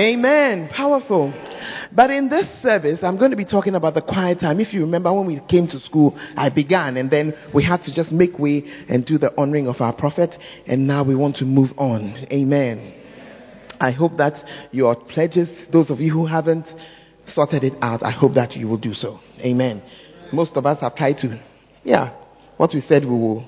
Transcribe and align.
Amen. 0.00 0.70
Powerful. 0.70 1.30
But 1.92 2.08
in 2.08 2.30
this 2.30 2.48
service, 2.62 3.02
I'm 3.02 3.18
going 3.18 3.32
to 3.32 3.36
be 3.36 3.44
talking 3.44 3.74
about 3.74 3.92
the 3.92 4.00
quiet 4.00 4.40
time. 4.40 4.58
If 4.58 4.72
you 4.72 4.80
remember 4.80 5.12
when 5.12 5.26
we 5.26 5.40
came 5.40 5.66
to 5.68 5.78
school, 5.78 6.14
I 6.36 6.48
began 6.48 6.96
and 6.96 7.10
then 7.10 7.34
we 7.52 7.62
had 7.62 7.82
to 7.82 7.92
just 7.92 8.10
make 8.10 8.38
way 8.38 8.64
and 8.88 9.04
do 9.04 9.18
the 9.18 9.38
honoring 9.38 9.68
of 9.68 9.82
our 9.82 9.92
prophet. 9.92 10.38
And 10.66 10.86
now 10.86 11.04
we 11.04 11.14
want 11.14 11.36
to 11.36 11.44
move 11.44 11.72
on. 11.76 12.16
Amen. 12.32 12.94
I 13.78 13.90
hope 13.90 14.16
that 14.16 14.42
your 14.70 14.96
pledges, 14.96 15.50
those 15.70 15.90
of 15.90 16.00
you 16.00 16.10
who 16.10 16.24
haven't 16.24 16.72
sorted 17.26 17.62
it 17.62 17.74
out, 17.82 18.02
I 18.02 18.10
hope 18.10 18.34
that 18.34 18.56
you 18.56 18.68
will 18.68 18.78
do 18.78 18.94
so. 18.94 19.18
Amen. 19.40 19.82
Most 20.32 20.56
of 20.56 20.64
us 20.64 20.80
have 20.80 20.94
tried 20.94 21.18
to, 21.18 21.42
yeah, 21.84 22.16
what 22.56 22.72
we 22.72 22.80
said 22.80 23.04
we 23.04 23.10
will 23.10 23.46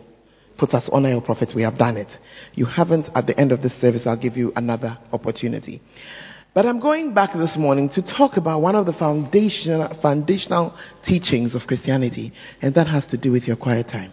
put 0.59 0.75
us 0.75 0.87
honor 0.93 1.09
your 1.09 1.23
prophet. 1.23 1.53
We 1.57 1.63
have 1.63 1.79
done 1.79 1.97
it. 1.97 2.09
You 2.53 2.67
haven't 2.67 3.09
at 3.15 3.27
the 3.27 3.41
end 3.41 3.53
of 3.53 3.63
this 3.63 3.73
service, 3.81 4.07
I'll 4.07 4.19
give 4.21 4.37
you 4.37 4.53
another 4.55 4.99
opportunity. 5.13 5.81
But 6.55 6.67
I'm 6.67 6.81
going 6.81 7.15
back 7.15 7.33
this 7.33 7.57
morning 7.57 7.89
to 7.91 8.03
talk 8.03 8.37
about 8.37 8.61
one 8.61 8.75
of 8.77 8.85
the 8.85 8.93
foundational, 8.93 9.89
foundational 10.03 10.77
teachings 11.03 11.55
of 11.55 11.63
Christianity, 11.63 12.33
and 12.61 12.75
that 12.75 12.87
has 12.87 13.07
to 13.07 13.17
do 13.17 13.33
with 13.33 13.45
your 13.45 13.57
quiet 13.57 13.89
time. 13.89 14.13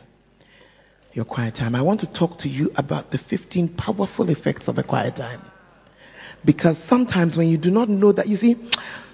Your 1.11 1.25
quiet 1.25 1.55
time. 1.55 1.75
I 1.75 1.81
want 1.81 1.99
to 2.02 2.13
talk 2.13 2.38
to 2.39 2.47
you 2.47 2.71
about 2.77 3.11
the 3.11 3.17
15 3.17 3.75
powerful 3.75 4.30
effects 4.30 4.70
of 4.70 4.77
a 4.77 4.83
quiet 4.83 5.17
time. 5.17 5.41
Because 6.45 6.81
sometimes 6.88 7.35
when 7.35 7.47
you 7.47 7.57
do 7.57 7.71
not 7.71 7.89
know 7.89 8.13
that, 8.13 8.30
you 8.30 8.38
see, 8.38 8.55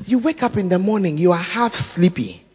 you 0.05 0.19
wake 0.19 0.43
up 0.43 0.55
in 0.55 0.69
the 0.69 0.77
morning, 0.77 1.17
you 1.17 1.31
are 1.31 1.41
half 1.41 1.73
sleepy. 1.95 2.45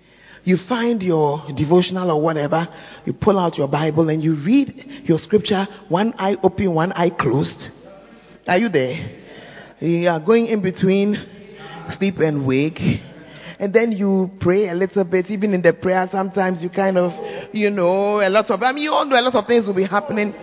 You 0.45 0.57
find 0.57 1.03
your 1.03 1.43
devotional 1.57 2.13
or 2.13 2.23
whatever, 2.23 2.69
you 3.05 3.13
pull 3.13 3.41
out 3.41 3.59
your 3.59 3.67
Bible 3.67 4.09
and 4.09 4.23
you 4.23 4.37
read 4.37 5.03
your 5.05 5.19
scripture, 5.19 5.67
one 5.89 6.15
eye 6.17 6.37
open, 6.45 6.73
one 6.73 6.93
eye 6.93 7.11
closed. 7.11 7.65
Are 8.47 8.57
you 8.57 8.69
there? 8.69 9.20
You 9.81 10.09
are 10.11 10.21
going 10.21 10.47
in 10.47 10.63
between 10.63 11.17
sleep 11.89 12.19
and 12.19 12.47
wake. 12.47 12.81
And 13.59 13.73
then 13.73 13.93
you 13.93 14.31
pray 14.41 14.69
a 14.69 14.75
little 14.75 15.05
bit. 15.05 15.31
Even 15.31 15.55
in 15.55 15.63
the 15.63 15.73
prayer, 15.73 16.09
sometimes 16.11 16.63
you 16.63 16.71
kind 16.71 16.97
of, 16.99 17.13
you 17.55 17.71
know, 17.71 18.21
a 18.21 18.29
lot 18.29 18.51
of, 18.51 18.63
I 18.63 18.73
mean, 18.73 18.85
you 18.85 18.93
all 18.93 19.05
know 19.05 19.19
a 19.19 19.23
lot 19.23 19.35
of 19.35 19.47
things 19.47 19.67
will 19.67 19.75
be 19.75 19.85
happening. 19.85 20.35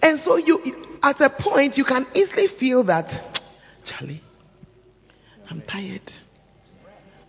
And 0.00 0.20
so 0.20 0.36
you, 0.36 0.98
at 1.02 1.20
a 1.20 1.30
point, 1.30 1.76
you 1.76 1.84
can 1.84 2.06
easily 2.14 2.48
feel 2.58 2.84
that, 2.84 3.06
Charlie, 3.84 4.20
I'm 5.50 5.62
tired. 5.62 6.10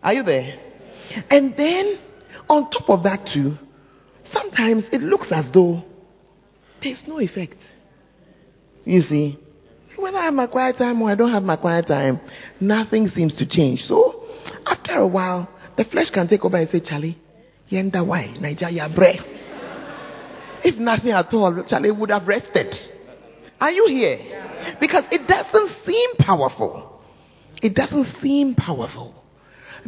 Are 0.01 0.13
you 0.13 0.23
there? 0.23 0.57
And 1.29 1.55
then, 1.55 1.99
on 2.49 2.69
top 2.69 2.89
of 2.89 3.03
that, 3.03 3.29
too, 3.33 3.53
sometimes 4.25 4.85
it 4.91 5.01
looks 5.01 5.31
as 5.31 5.51
though 5.51 5.83
there's 6.81 7.03
no 7.07 7.19
effect. 7.19 7.57
You 8.83 9.01
see? 9.01 9.39
Whether 9.97 10.17
I 10.17 10.25
have 10.25 10.33
my 10.33 10.47
quiet 10.47 10.77
time 10.77 11.01
or 11.01 11.09
I 11.09 11.15
don't 11.15 11.31
have 11.31 11.43
my 11.43 11.55
quiet 11.55 11.87
time, 11.87 12.19
nothing 12.59 13.07
seems 13.07 13.35
to 13.37 13.47
change. 13.47 13.83
So, 13.83 14.25
after 14.65 14.93
a 14.93 15.07
while, 15.07 15.49
the 15.77 15.85
flesh 15.85 16.09
can 16.09 16.27
take 16.27 16.43
over 16.43 16.57
and 16.57 16.69
say, 16.69 16.79
Charlie, 16.79 17.17
yenda 17.69 18.05
why? 18.05 18.33
Nigeria 18.39 18.89
breath. 18.93 19.25
If 20.63 20.77
nothing 20.77 21.11
at 21.11 21.33
all, 21.33 21.63
Charlie 21.67 21.91
would 21.91 22.09
have 22.09 22.27
rested. 22.27 22.73
Are 23.59 23.71
you 23.71 23.87
here? 23.87 24.77
Because 24.79 25.05
it 25.11 25.27
doesn't 25.27 25.69
seem 25.83 26.15
powerful. 26.17 27.01
It 27.61 27.75
doesn't 27.75 28.05
seem 28.21 28.55
powerful. 28.55 29.13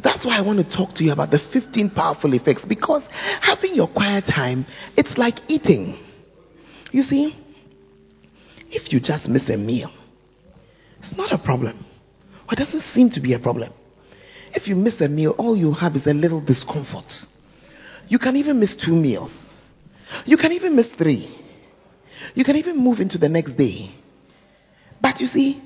That's 0.01 0.25
why 0.25 0.37
I 0.37 0.41
want 0.41 0.59
to 0.59 0.77
talk 0.77 0.93
to 0.95 1.03
you 1.03 1.13
about 1.13 1.31
the 1.31 1.39
15 1.39 1.91
powerful 1.91 2.33
effects 2.33 2.65
because 2.65 3.07
having 3.41 3.75
your 3.75 3.87
quiet 3.87 4.25
time, 4.25 4.65
it's 4.97 5.17
like 5.17 5.39
eating. 5.47 5.97
You 6.91 7.03
see, 7.03 7.35
if 8.69 8.91
you 8.91 8.99
just 8.99 9.27
miss 9.27 9.49
a 9.49 9.57
meal, 9.57 9.91
it's 10.99 11.15
not 11.15 11.31
a 11.31 11.37
problem. 11.37 11.85
Or 12.47 12.53
it 12.53 12.57
doesn't 12.57 12.81
seem 12.81 13.09
to 13.11 13.19
be 13.19 13.33
a 13.33 13.39
problem. 13.39 13.71
If 14.53 14.67
you 14.67 14.75
miss 14.75 15.01
a 15.01 15.07
meal, 15.07 15.35
all 15.37 15.55
you 15.55 15.73
have 15.73 15.95
is 15.95 16.07
a 16.07 16.13
little 16.13 16.41
discomfort. 16.41 17.11
You 18.07 18.19
can 18.19 18.35
even 18.35 18.59
miss 18.59 18.75
two 18.75 18.93
meals. 18.93 19.31
You 20.25 20.37
can 20.37 20.51
even 20.51 20.75
miss 20.75 20.87
three. 20.97 21.41
You 22.33 22.43
can 22.43 22.55
even 22.55 22.77
move 22.77 22.99
into 22.99 23.17
the 23.17 23.29
next 23.29 23.55
day. 23.55 23.89
But 25.01 25.19
you 25.19 25.27
see, 25.27 25.61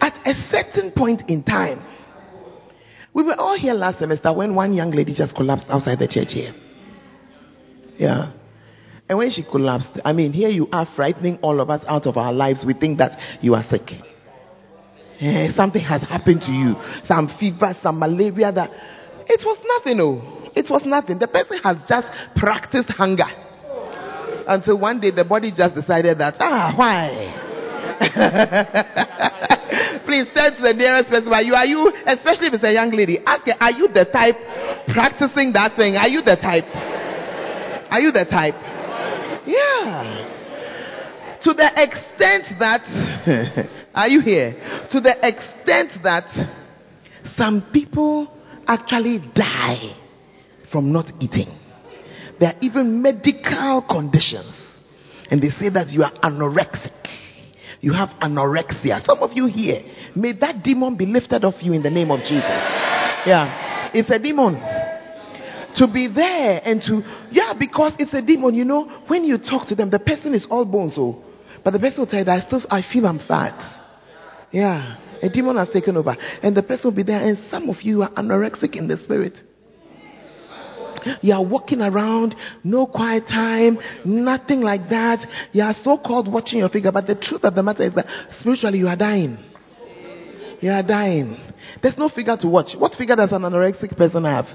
at 0.00 0.14
a 0.26 0.34
certain 0.34 0.92
point 0.92 1.28
in 1.28 1.42
time, 1.42 1.84
we 3.12 3.24
were 3.24 3.34
all 3.34 3.58
here 3.58 3.74
last 3.74 3.98
semester 3.98 4.32
when 4.32 4.54
one 4.54 4.74
young 4.74 4.90
lady 4.90 5.14
just 5.14 5.34
collapsed 5.34 5.66
outside 5.68 5.98
the 5.98 6.06
church 6.06 6.32
here. 6.34 6.54
Yeah. 7.98 8.32
And 9.08 9.16
when 9.16 9.30
she 9.30 9.42
collapsed, 9.42 9.98
I 10.04 10.12
mean, 10.12 10.32
here 10.32 10.50
you 10.50 10.68
are 10.70 10.84
frightening 10.84 11.38
all 11.40 11.60
of 11.60 11.70
us 11.70 11.82
out 11.88 12.06
of 12.06 12.18
our 12.18 12.32
lives. 12.32 12.64
We 12.64 12.74
think 12.74 12.98
that 12.98 13.18
you 13.42 13.54
are 13.54 13.64
sick. 13.64 13.90
Eh, 15.20 15.50
something 15.52 15.82
has 15.82 16.02
happened 16.02 16.42
to 16.42 16.52
you. 16.52 16.76
Some 17.04 17.28
fever, 17.40 17.74
some 17.82 17.98
malaria 17.98 18.52
that 18.52 18.70
it 19.26 19.42
was 19.44 19.58
nothing, 19.64 20.00
oh. 20.00 20.50
It 20.54 20.68
was 20.68 20.84
nothing. 20.84 21.18
The 21.18 21.28
person 21.28 21.58
has 21.62 21.84
just 21.88 22.08
practiced 22.36 22.90
hunger. 22.90 23.28
Until 24.46 24.78
one 24.78 25.00
day 25.00 25.10
the 25.10 25.24
body 25.24 25.52
just 25.52 25.74
decided 25.74 26.18
that, 26.18 26.34
ah, 26.40 26.74
why? 26.76 27.44
Please 30.04 30.26
turn 30.34 30.54
to 30.56 30.62
the 30.62 30.74
nearest 30.74 31.10
person. 31.10 31.32
Are 31.32 31.42
you, 31.42 31.54
are 31.54 31.66
you, 31.66 31.92
especially 32.06 32.48
if 32.48 32.54
it's 32.54 32.64
a 32.64 32.72
young 32.72 32.90
lady, 32.90 33.18
ask 33.24 33.46
her, 33.46 33.54
are 33.60 33.72
you 33.72 33.88
the 33.88 34.04
type 34.04 34.36
practicing 34.88 35.52
that 35.52 35.76
thing? 35.76 35.96
Are 35.96 36.08
you 36.08 36.22
the 36.22 36.36
type? 36.36 36.64
Are 37.90 38.00
you 38.00 38.12
the 38.12 38.24
type? 38.24 38.54
Yeah. 39.48 41.38
To 41.42 41.54
the 41.54 41.70
extent 41.74 42.58
that, 42.58 43.70
are 43.94 44.08
you 44.08 44.20
here? 44.20 44.52
To 44.90 45.00
the 45.00 45.16
extent 45.26 46.02
that 46.02 46.26
some 47.34 47.70
people 47.72 48.28
actually 48.66 49.20
die 49.34 49.96
from 50.70 50.92
not 50.92 51.10
eating. 51.20 51.48
There 52.38 52.50
are 52.50 52.58
even 52.60 53.00
medical 53.00 53.82
conditions. 53.88 54.76
And 55.30 55.42
they 55.42 55.50
say 55.50 55.70
that 55.70 55.88
you 55.88 56.02
are 56.02 56.12
anorexic. 56.22 56.92
You 57.80 57.92
have 57.92 58.10
anorexia. 58.20 59.04
Some 59.04 59.20
of 59.20 59.32
you 59.32 59.46
here, 59.46 59.82
may 60.14 60.32
that 60.32 60.62
demon 60.62 60.96
be 60.96 61.06
lifted 61.06 61.44
off 61.44 61.62
you 61.62 61.72
in 61.72 61.82
the 61.82 61.90
name 61.90 62.10
of 62.10 62.20
Jesus. 62.20 62.42
Yeah. 63.24 63.90
It's 63.94 64.10
a 64.10 64.18
demon 64.18 64.56
to 65.76 65.86
be 65.86 66.08
there 66.08 66.60
and 66.64 66.80
to 66.82 67.02
yeah 67.30 67.54
because 67.58 67.92
it's 67.98 68.14
a 68.14 68.22
demon 68.22 68.54
you 68.54 68.64
know. 68.64 68.84
When 69.06 69.24
you 69.24 69.38
talk 69.38 69.66
to 69.68 69.74
them 69.74 69.90
the 69.90 69.98
person 69.98 70.34
is 70.34 70.46
all 70.50 70.64
bones 70.64 70.94
oh. 70.96 71.22
But 71.64 71.72
the 71.72 71.78
person 71.78 72.00
will 72.00 72.06
tell 72.06 72.20
you 72.20 72.24
that 72.24 72.42
I 72.42 72.46
still 72.46 72.62
I 72.70 72.82
feel 72.82 73.06
I'm 73.06 73.18
fat. 73.18 73.82
Yeah 74.50 74.96
a 75.22 75.28
demon 75.28 75.56
has 75.56 75.70
taken 75.70 75.96
over. 75.96 76.16
And 76.42 76.56
the 76.56 76.62
person 76.62 76.90
will 76.90 76.96
be 76.96 77.02
there 77.02 77.20
and 77.20 77.38
some 77.50 77.68
of 77.70 77.82
you 77.82 78.02
are 78.02 78.10
anorexic 78.10 78.76
in 78.76 78.88
the 78.88 78.96
spirit. 78.96 79.42
You 81.22 81.32
are 81.32 81.44
walking 81.44 81.80
around 81.80 82.34
no 82.64 82.86
quiet 82.86 83.26
time 83.28 83.78
nothing 84.04 84.60
like 84.60 84.88
that. 84.90 85.26
You 85.52 85.62
are 85.62 85.74
so 85.74 85.98
called 85.98 86.32
watching 86.32 86.58
your 86.60 86.68
figure 86.68 86.92
but 86.92 87.06
the 87.06 87.14
truth 87.14 87.44
of 87.44 87.54
the 87.54 87.62
matter 87.62 87.84
is 87.84 87.94
that 87.94 88.06
spiritually 88.38 88.78
you 88.78 88.88
are 88.88 88.96
dying. 88.96 89.38
You 90.60 90.70
are 90.70 90.82
dying. 90.82 91.36
There's 91.82 91.98
no 91.98 92.08
figure 92.08 92.36
to 92.36 92.48
watch. 92.48 92.74
What 92.76 92.94
figure 92.94 93.14
does 93.14 93.30
an 93.32 93.42
anorexic 93.42 93.96
person 93.96 94.24
have 94.24 94.46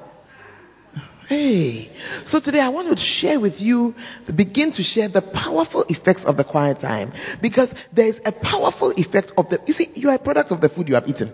Hey, 1.27 1.89
so 2.25 2.39
today 2.41 2.59
I 2.59 2.69
want 2.69 2.89
to 2.89 2.97
share 2.97 3.39
with 3.39 3.59
you, 3.59 3.95
begin 4.35 4.71
to 4.73 4.83
share 4.83 5.07
the 5.07 5.21
powerful 5.21 5.85
effects 5.87 6.25
of 6.25 6.35
the 6.35 6.43
quiet 6.43 6.79
time. 6.79 7.13
Because 7.41 7.73
there 7.93 8.07
is 8.07 8.19
a 8.25 8.31
powerful 8.31 8.91
effect 8.91 9.31
of 9.37 9.49
the, 9.49 9.59
you 9.65 9.73
see, 9.73 9.89
you 9.93 10.09
are 10.09 10.15
a 10.15 10.19
product 10.19 10.51
of 10.51 10.59
the 10.59 10.69
food 10.69 10.89
you 10.89 10.95
have 10.95 11.07
eaten. 11.07 11.31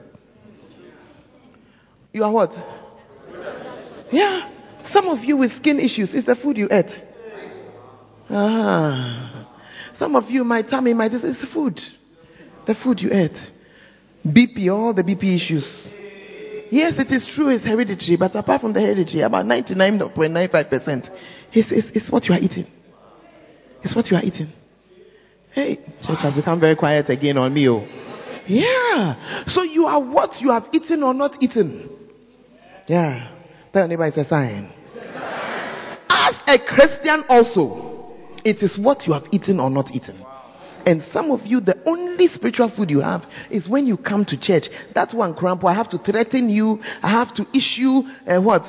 You 2.13 2.23
are 2.23 2.31
what? 2.31 2.53
Yeah. 4.11 4.51
Some 4.85 5.07
of 5.07 5.23
you 5.23 5.37
with 5.37 5.53
skin 5.53 5.79
issues, 5.79 6.13
it's 6.13 6.25
the 6.25 6.35
food 6.35 6.57
you 6.57 6.67
ate. 6.71 6.91
Ah. 8.29 9.47
Some 9.93 10.15
of 10.15 10.29
you, 10.29 10.43
my 10.43 10.61
tummy, 10.61 10.93
my 10.93 11.09
this, 11.09 11.21
the 11.21 11.47
food. 11.51 11.79
The 12.65 12.75
food 12.75 13.01
you 13.01 13.09
ate. 13.11 13.37
BP, 14.25 14.71
all 14.71 14.93
the 14.93 15.03
BP 15.03 15.35
issues. 15.35 15.91
Yes, 16.71 16.99
it 16.99 17.11
is 17.11 17.27
true, 17.27 17.49
it's 17.49 17.65
hereditary, 17.65 18.17
but 18.17 18.35
apart 18.35 18.61
from 18.61 18.73
the 18.73 18.81
hereditary, 18.81 19.21
about 19.23 19.45
99.95% 19.45 21.09
is, 21.53 21.71
is, 21.71 21.89
is 21.91 22.11
what 22.11 22.25
you 22.25 22.35
are 22.35 22.39
eating. 22.39 22.67
It's 23.83 23.95
what 23.95 24.09
you 24.11 24.17
are 24.17 24.23
eating. 24.23 24.51
Hey, 25.51 25.77
church 26.01 26.21
has 26.21 26.35
become 26.35 26.59
very 26.59 26.75
quiet 26.75 27.09
again 27.09 27.37
on 27.37 27.53
me. 27.53 27.67
Oh. 27.69 27.87
Yeah. 28.45 29.45
So 29.47 29.63
you 29.63 29.85
are 29.85 30.01
what 30.01 30.41
you 30.41 30.51
have 30.51 30.67
eaten 30.71 31.01
or 31.01 31.13
not 31.13 31.41
eaten. 31.41 31.89
Yeah. 32.87 33.31
Tell 33.73 33.83
your 33.83 33.87
neighbor 33.87 34.05
it's 34.07 34.17
a 34.17 34.25
sign. 34.25 34.71
As 36.09 36.35
a 36.47 36.59
Christian 36.59 37.23
also, 37.29 38.15
it 38.43 38.61
is 38.61 38.77
what 38.77 39.07
you 39.07 39.13
have 39.13 39.25
eaten 39.31 39.59
or 39.59 39.69
not 39.69 39.91
eaten. 39.91 40.23
And 40.85 41.03
some 41.11 41.31
of 41.31 41.45
you, 41.45 41.59
the 41.59 41.81
only 41.85 42.27
spiritual 42.27 42.69
food 42.69 42.89
you 42.89 43.01
have 43.01 43.25
is 43.49 43.67
when 43.67 43.87
you 43.87 43.97
come 43.97 44.25
to 44.25 44.39
church. 44.39 44.69
That's 44.93 45.13
one 45.13 45.35
cramp. 45.35 45.63
I 45.65 45.73
have 45.73 45.89
to 45.89 45.97
threaten 45.97 46.49
you. 46.49 46.79
I 47.01 47.09
have 47.09 47.33
to 47.35 47.45
issue 47.53 48.01
uh, 48.27 48.41
what? 48.41 48.63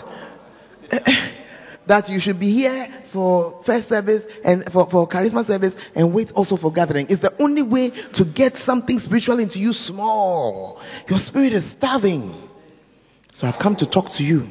that 1.86 2.08
you 2.08 2.20
should 2.20 2.38
be 2.38 2.52
here 2.52 2.86
for 3.12 3.62
first 3.64 3.88
service 3.88 4.24
and 4.44 4.64
for, 4.72 4.88
for 4.88 5.08
charisma 5.08 5.44
service 5.46 5.74
and 5.94 6.14
wait 6.14 6.30
also 6.32 6.56
for 6.56 6.72
gathering. 6.72 7.06
It's 7.08 7.22
the 7.22 7.34
only 7.42 7.62
way 7.62 7.90
to 8.14 8.24
get 8.24 8.56
something 8.56 8.98
spiritual 8.98 9.40
into 9.40 9.58
you 9.58 9.72
small. 9.72 10.80
Your 11.08 11.18
spirit 11.18 11.52
is 11.52 11.70
starving. 11.72 12.48
So 13.34 13.46
I've 13.46 13.58
come 13.60 13.74
to 13.76 13.90
talk 13.90 14.06
to 14.18 14.22
you 14.22 14.46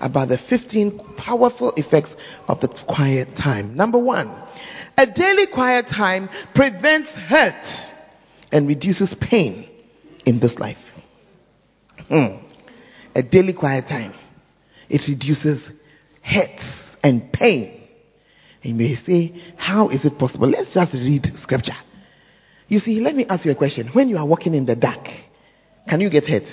about 0.00 0.28
the 0.28 0.38
15 0.38 1.14
powerful 1.16 1.72
effects 1.76 2.14
of 2.48 2.60
the 2.60 2.68
quiet 2.88 3.36
time. 3.36 3.76
Number 3.76 3.98
one, 3.98 4.28
a 4.96 5.06
daily 5.06 5.46
quiet 5.52 5.86
time 5.86 6.28
prevents 6.54 7.10
hurt 7.10 7.88
and 8.50 8.68
reduces 8.68 9.14
pain 9.20 9.68
in 10.26 10.40
this 10.40 10.58
life. 10.58 10.76
Hmm. 12.08 12.46
A 13.14 13.22
daily 13.22 13.52
quiet 13.52 13.86
time. 13.88 14.14
It 14.88 15.02
reduces 15.08 15.70
hurts 16.22 16.96
and 17.02 17.32
pain. 17.32 17.80
You 18.62 18.74
may 18.74 18.94
say, 18.94 19.34
how 19.56 19.88
is 19.88 20.04
it 20.04 20.18
possible? 20.18 20.48
Let's 20.48 20.72
just 20.72 20.94
read 20.94 21.26
scripture. 21.36 21.76
You 22.68 22.78
see, 22.78 23.00
let 23.00 23.14
me 23.14 23.26
ask 23.28 23.44
you 23.44 23.52
a 23.52 23.56
question. 23.56 23.88
When 23.92 24.08
you 24.08 24.16
are 24.18 24.26
walking 24.26 24.54
in 24.54 24.66
the 24.66 24.76
dark, 24.76 25.06
can 25.88 26.00
you 26.00 26.10
get 26.10 26.24
hurt? 26.26 26.44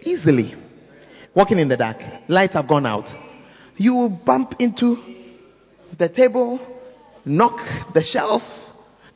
Easily. 0.00 0.54
Walking 1.34 1.58
in 1.58 1.68
the 1.68 1.76
dark, 1.76 1.98
lights 2.28 2.54
have 2.54 2.68
gone 2.68 2.86
out. 2.86 3.08
You 3.76 3.94
will 3.94 4.08
bump 4.08 4.54
into 4.58 4.96
the 5.98 6.08
table, 6.08 6.60
knock 7.28 7.58
the 7.94 8.02
shelf, 8.02 8.42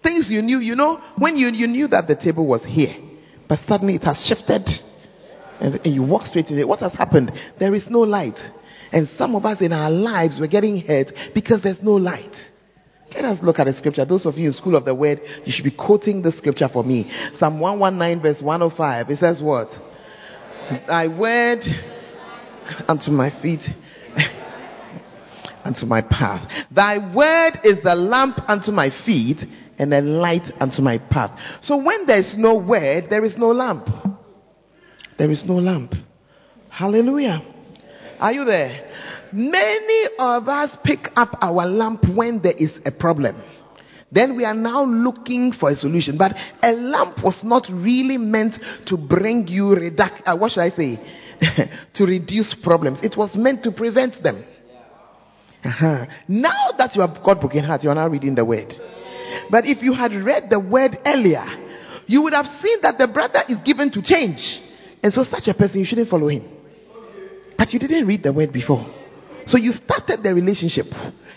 things 0.02 0.26
you 0.28 0.42
knew, 0.42 0.58
you 0.58 0.76
know, 0.76 1.00
when 1.18 1.36
you, 1.36 1.48
you 1.48 1.66
knew 1.66 1.88
that 1.88 2.08
the 2.08 2.16
table 2.16 2.46
was 2.46 2.64
here, 2.64 2.94
but 3.48 3.58
suddenly 3.66 3.96
it 3.96 4.04
has 4.04 4.24
shifted 4.24 4.68
and, 5.60 5.76
and 5.84 5.94
you 5.94 6.02
walk 6.02 6.26
straight 6.26 6.46
to 6.46 6.58
it. 6.58 6.66
What 6.66 6.80
has 6.80 6.92
happened? 6.92 7.32
There 7.58 7.74
is 7.74 7.88
no 7.88 8.00
light. 8.00 8.38
And 8.92 9.08
some 9.16 9.34
of 9.34 9.46
us 9.46 9.60
in 9.60 9.72
our 9.72 9.90
lives 9.90 10.38
we're 10.38 10.48
getting 10.48 10.80
hurt 10.80 11.12
because 11.34 11.62
there's 11.62 11.82
no 11.82 11.92
light. 11.92 12.34
Let 13.14 13.24
us 13.24 13.42
look 13.42 13.58
at 13.58 13.64
the 13.64 13.74
scripture. 13.74 14.04
Those 14.04 14.26
of 14.26 14.36
you 14.36 14.48
in 14.48 14.52
school 14.52 14.74
of 14.74 14.84
the 14.84 14.94
word, 14.94 15.20
you 15.44 15.52
should 15.52 15.64
be 15.64 15.70
quoting 15.70 16.22
the 16.22 16.32
scripture 16.32 16.68
for 16.68 16.82
me. 16.82 17.10
Psalm 17.38 17.60
119 17.60 18.22
verse 18.22 18.42
105. 18.42 19.10
It 19.10 19.18
says 19.18 19.40
what? 19.40 19.68
Thy 20.86 21.08
word 21.08 21.60
unto 22.88 23.10
my 23.10 23.30
feet 23.42 23.60
unto 25.64 25.86
my 25.86 26.02
path. 26.02 26.66
Thy 26.70 26.98
word 27.14 27.60
is 27.64 27.82
the 27.82 27.94
lamp 27.94 28.38
unto 28.48 28.70
my 28.72 28.90
feet 28.90 29.44
and 29.78 29.92
a 29.92 30.00
light 30.00 30.50
unto 30.60 30.82
my 30.82 30.98
path. 30.98 31.38
So 31.62 31.76
when 31.78 32.06
there 32.06 32.18
is 32.18 32.36
no 32.36 32.56
word, 32.56 33.06
there 33.10 33.24
is 33.24 33.36
no 33.36 33.48
lamp. 33.48 33.88
There 35.18 35.30
is 35.30 35.44
no 35.44 35.54
lamp. 35.54 35.94
Hallelujah. 36.68 37.42
Are 38.18 38.32
you 38.32 38.44
there? 38.44 38.90
Many 39.32 40.08
of 40.18 40.48
us 40.48 40.76
pick 40.84 41.08
up 41.16 41.38
our 41.40 41.66
lamp 41.66 42.04
when 42.14 42.40
there 42.42 42.56
is 42.56 42.78
a 42.84 42.90
problem. 42.90 43.42
Then 44.12 44.36
we 44.36 44.44
are 44.44 44.54
now 44.54 44.84
looking 44.84 45.52
for 45.52 45.70
a 45.70 45.76
solution. 45.76 46.18
But 46.18 46.36
a 46.62 46.72
lamp 46.72 47.24
was 47.24 47.42
not 47.42 47.66
really 47.70 48.18
meant 48.18 48.58
to 48.86 48.98
bring 48.98 49.48
you 49.48 49.64
reduc- 49.64 50.22
uh, 50.26 50.36
what 50.36 50.52
should 50.52 50.60
I 50.60 50.70
say? 50.70 51.00
to 51.94 52.06
reduce 52.06 52.54
problems. 52.54 52.98
It 53.02 53.16
was 53.16 53.34
meant 53.36 53.64
to 53.64 53.72
prevent 53.72 54.22
them. 54.22 54.44
Uh-huh. 55.64 56.06
Now 56.28 56.72
that 56.76 56.94
you 56.96 57.02
have 57.02 57.22
got 57.22 57.40
broken 57.40 57.64
heart, 57.64 57.84
you 57.84 57.90
are 57.90 57.94
now 57.94 58.08
reading 58.08 58.34
the 58.34 58.44
word. 58.44 58.74
But 59.50 59.64
if 59.66 59.82
you 59.82 59.92
had 59.94 60.12
read 60.12 60.50
the 60.50 60.58
word 60.58 60.98
earlier, 61.06 61.44
you 62.06 62.22
would 62.22 62.32
have 62.32 62.46
seen 62.46 62.78
that 62.82 62.98
the 62.98 63.06
brother 63.06 63.40
is 63.48 63.58
given 63.64 63.90
to 63.92 64.02
change. 64.02 64.60
And 65.02 65.12
so 65.12 65.24
such 65.24 65.48
a 65.48 65.54
person, 65.54 65.80
you 65.80 65.86
shouldn't 65.86 66.08
follow 66.08 66.28
him. 66.28 66.48
But 67.56 67.72
you 67.72 67.78
didn't 67.78 68.06
read 68.06 68.22
the 68.22 68.32
word 68.32 68.52
before. 68.52 68.84
So 69.46 69.56
you 69.56 69.72
started 69.72 70.22
the 70.22 70.34
relationship. 70.34 70.86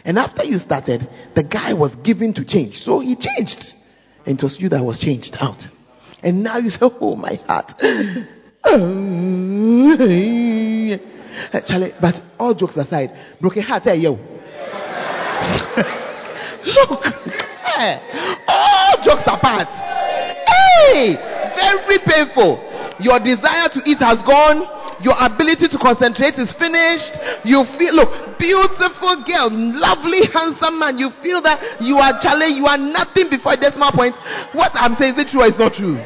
And 0.03 0.17
after 0.17 0.43
you 0.43 0.57
started, 0.59 1.07
the 1.35 1.43
guy 1.43 1.73
was 1.73 1.95
given 2.03 2.33
to 2.35 2.45
change. 2.45 2.75
So 2.75 2.99
he 2.99 3.15
changed. 3.15 3.73
And 4.25 4.37
it 4.39 4.43
was 4.43 4.59
you 4.59 4.69
that 4.69 4.83
was 4.83 4.99
changed 4.99 5.35
out. 5.39 5.63
And 6.23 6.43
now 6.43 6.57
you 6.57 6.69
say, 6.69 6.79
Oh, 6.81 7.15
my 7.15 7.35
heart. 7.35 7.73
Eh, 11.53 11.61
Charlie, 11.61 11.93
but 12.01 12.15
all 12.39 12.53
jokes 12.53 12.77
aside, 12.77 13.11
broken 13.41 13.61
heart, 13.61 13.83
hey, 13.83 13.97
yo. 13.97 14.11
Look, 16.65 17.03
hey, 17.03 17.99
all 18.47 18.95
jokes 19.03 19.27
apart. 19.27 19.67
Hey, 19.67 21.15
very 21.55 21.99
painful. 22.05 22.57
Your 22.99 23.19
desire 23.19 23.69
to 23.69 23.81
eat 23.85 23.99
has 23.99 24.23
gone. 24.23 24.63
Your 25.03 25.15
ability 25.19 25.67
to 25.67 25.77
concentrate 25.77 26.39
is 26.39 26.55
finished. 26.55 27.11
You 27.43 27.67
feel, 27.77 27.93
look, 27.93 28.39
beautiful 28.39 29.21
girl, 29.27 29.51
lovely, 29.51 30.23
handsome 30.31 30.79
man. 30.79 30.97
You 30.97 31.11
feel 31.21 31.41
that 31.43 31.81
you 31.83 31.97
are 31.97 32.15
challenged. 32.23 32.55
You 32.55 32.65
are 32.65 32.79
nothing 32.79 33.29
before 33.29 33.59
decimal 33.59 33.91
point. 33.91 34.15
What 34.55 34.71
I'm 34.73 34.95
saying 34.95 35.19
is 35.19 35.27
it 35.27 35.27
true 35.27 35.43
or 35.43 35.51
is 35.51 35.59
not 35.59 35.73
true? 35.75 35.99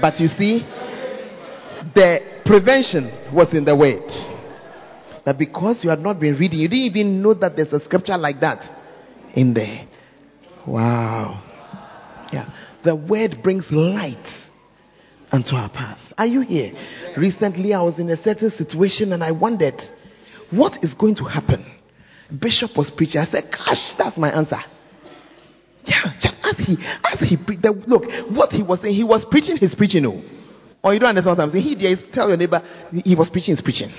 But 0.00 0.18
you 0.18 0.28
see, 0.28 0.64
the 1.94 2.37
prevention 2.48 3.12
was 3.32 3.52
in 3.52 3.64
the 3.64 3.76
word. 3.76 4.08
That 5.24 5.38
because 5.38 5.84
you 5.84 5.90
had 5.90 6.00
not 6.00 6.18
been 6.18 6.36
reading, 6.38 6.60
you 6.60 6.68
didn't 6.68 6.96
even 6.96 7.22
know 7.22 7.34
that 7.34 7.54
there's 7.54 7.72
a 7.74 7.80
scripture 7.80 8.16
like 8.16 8.40
that 8.40 8.64
in 9.34 9.52
there. 9.52 9.86
Wow. 10.66 11.44
Yeah. 12.32 12.50
The 12.82 12.96
word 12.96 13.42
brings 13.42 13.70
light 13.70 14.26
unto 15.30 15.54
our 15.54 15.68
path. 15.68 16.00
Are 16.16 16.26
you 16.26 16.40
here? 16.40 16.72
Recently, 17.16 17.74
I 17.74 17.82
was 17.82 17.98
in 17.98 18.08
a 18.08 18.16
certain 18.16 18.50
situation 18.50 19.12
and 19.12 19.22
I 19.22 19.32
wondered, 19.32 19.82
what 20.50 20.82
is 20.82 20.94
going 20.94 21.16
to 21.16 21.24
happen? 21.24 21.66
Bishop 22.40 22.70
was 22.76 22.90
preaching. 22.90 23.20
I 23.20 23.26
said, 23.26 23.50
gosh, 23.50 23.94
that's 23.98 24.16
my 24.16 24.30
answer. 24.30 24.60
Yeah, 25.84 26.12
just 26.18 26.36
as 26.42 26.56
he, 26.58 26.76
as 27.04 27.20
he, 27.28 27.36
pre- 27.36 27.58
the, 27.58 27.72
look, 27.72 28.04
what 28.34 28.52
he 28.52 28.62
was 28.62 28.80
saying, 28.80 28.94
he 28.94 29.04
was 29.04 29.26
preaching 29.30 29.58
his 29.58 29.74
preaching. 29.74 30.06
Oh. 30.06 30.22
Or 30.82 30.94
you 30.94 31.00
don't 31.00 31.10
understand 31.10 31.38
what 31.38 31.44
I'm 31.44 31.50
saying. 31.50 31.64
He 31.64 31.74
there 31.74 31.92
is 31.92 31.98
tell 32.12 32.28
your 32.28 32.36
neighbor 32.36 32.62
he 33.04 33.14
was 33.16 33.28
preaching 33.28 33.52
his 33.56 33.60
preaching. 33.60 33.90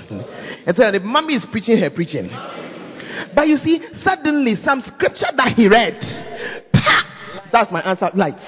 And 0.65 0.75
tell 0.75 0.85
your 0.85 0.93
neighbor, 0.93 1.05
mommy 1.05 1.35
is 1.35 1.45
preaching 1.45 1.77
her 1.77 1.89
preaching. 1.89 2.29
But 3.35 3.47
you 3.47 3.57
see, 3.57 3.81
suddenly 4.01 4.55
some 4.55 4.81
scripture 4.81 5.27
that 5.35 5.53
he 5.55 5.67
read, 5.67 5.99
that's 7.51 7.71
my 7.71 7.81
answer. 7.81 8.09
Light. 8.13 8.39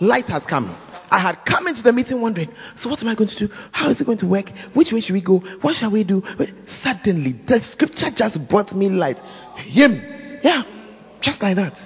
Light 0.00 0.26
has 0.26 0.44
come. 0.44 0.74
I 1.10 1.20
had 1.20 1.44
come 1.46 1.66
into 1.66 1.82
the 1.82 1.92
meeting 1.92 2.22
wondering, 2.22 2.48
so 2.74 2.88
what 2.88 3.02
am 3.02 3.08
I 3.08 3.14
going 3.14 3.28
to 3.28 3.46
do? 3.46 3.52
How 3.70 3.90
is 3.90 4.00
it 4.00 4.04
going 4.04 4.18
to 4.18 4.26
work? 4.26 4.46
Which 4.72 4.92
way 4.92 5.00
should 5.00 5.12
we 5.12 5.22
go? 5.22 5.40
What 5.60 5.76
shall 5.76 5.92
we 5.92 6.04
do? 6.04 6.22
But 6.38 6.48
suddenly, 6.82 7.32
the 7.46 7.60
scripture 7.62 8.06
just 8.14 8.38
brought 8.48 8.72
me 8.72 8.88
light. 8.88 9.18
Him. 9.56 10.00
Yeah. 10.42 10.62
Just 11.20 11.42
like 11.42 11.56
that. 11.56 11.78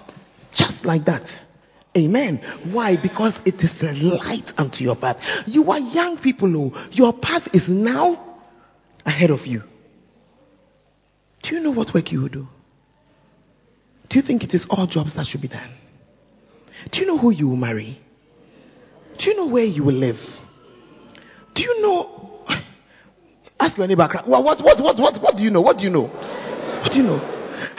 Just 0.52 0.84
like 0.84 1.04
that. 1.06 1.24
Amen. 1.96 2.40
Why? 2.72 2.96
Because 3.00 3.38
it 3.46 3.54
is 3.56 3.72
a 3.82 3.92
light 3.92 4.52
unto 4.56 4.84
your 4.84 4.96
path. 4.96 5.16
You 5.46 5.70
are 5.70 5.78
young 5.78 6.18
people, 6.18 6.54
oh. 6.56 6.88
Your 6.92 7.12
path 7.12 7.48
is 7.54 7.68
now 7.68 8.38
ahead 9.04 9.30
of 9.30 9.46
you. 9.46 9.62
Do 11.42 11.54
you 11.54 11.60
know 11.60 11.70
what 11.70 11.94
work 11.94 12.12
you 12.12 12.22
will 12.22 12.28
do? 12.28 12.46
Do 14.10 14.18
you 14.18 14.22
think 14.22 14.44
it 14.44 14.52
is 14.52 14.66
all 14.68 14.86
jobs 14.86 15.14
that 15.16 15.26
should 15.26 15.40
be 15.40 15.48
done? 15.48 15.70
Do 16.92 17.00
you 17.00 17.06
know 17.06 17.18
who 17.18 17.30
you 17.30 17.48
will 17.48 17.56
marry? 17.56 18.00
Do 19.18 19.30
you 19.30 19.36
know 19.36 19.46
where 19.46 19.64
you 19.64 19.84
will 19.84 19.94
live? 19.94 20.20
Do 21.54 21.62
you 21.62 21.82
know? 21.82 22.44
Ask 23.60 23.78
your 23.78 23.86
neighbor. 23.86 24.08
What, 24.26 24.44
what, 24.44 24.62
what, 24.62 24.82
what, 24.82 24.98
what, 24.98 25.22
what 25.22 25.36
do 25.36 25.42
you 25.42 25.50
know? 25.50 25.62
What 25.62 25.78
do 25.78 25.84
you 25.84 25.90
know? 25.90 26.08
What 26.08 26.92
do 26.92 26.98
you 26.98 27.04
know? 27.04 27.35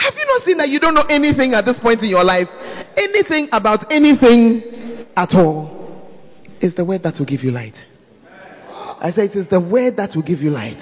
Have 0.08 0.16
you 0.16 0.26
not 0.26 0.44
seen 0.44 0.58
that 0.60 0.70
you 0.70 0.80
don't 0.80 0.94
know 0.94 1.04
anything 1.10 1.54
at 1.54 1.66
this 1.66 1.78
point 1.80 2.02
in 2.02 2.08
your 2.08 2.24
life? 2.24 2.48
Anything 2.96 3.50
about 3.52 3.92
anything 3.92 5.06
at 5.18 5.34
all? 5.34 6.08
It's 6.62 6.78
the 6.78 6.86
word 6.86 7.04
that 7.04 7.16
will 7.20 7.26
give 7.26 7.44
you 7.44 7.52
light. 7.52 7.76
I 9.00 9.12
say 9.14 9.26
it 9.26 9.36
is 9.36 9.50
the 9.50 9.60
word 9.60 9.98
that 9.98 10.16
will 10.16 10.24
give 10.24 10.40
you 10.40 10.50
light. 10.50 10.80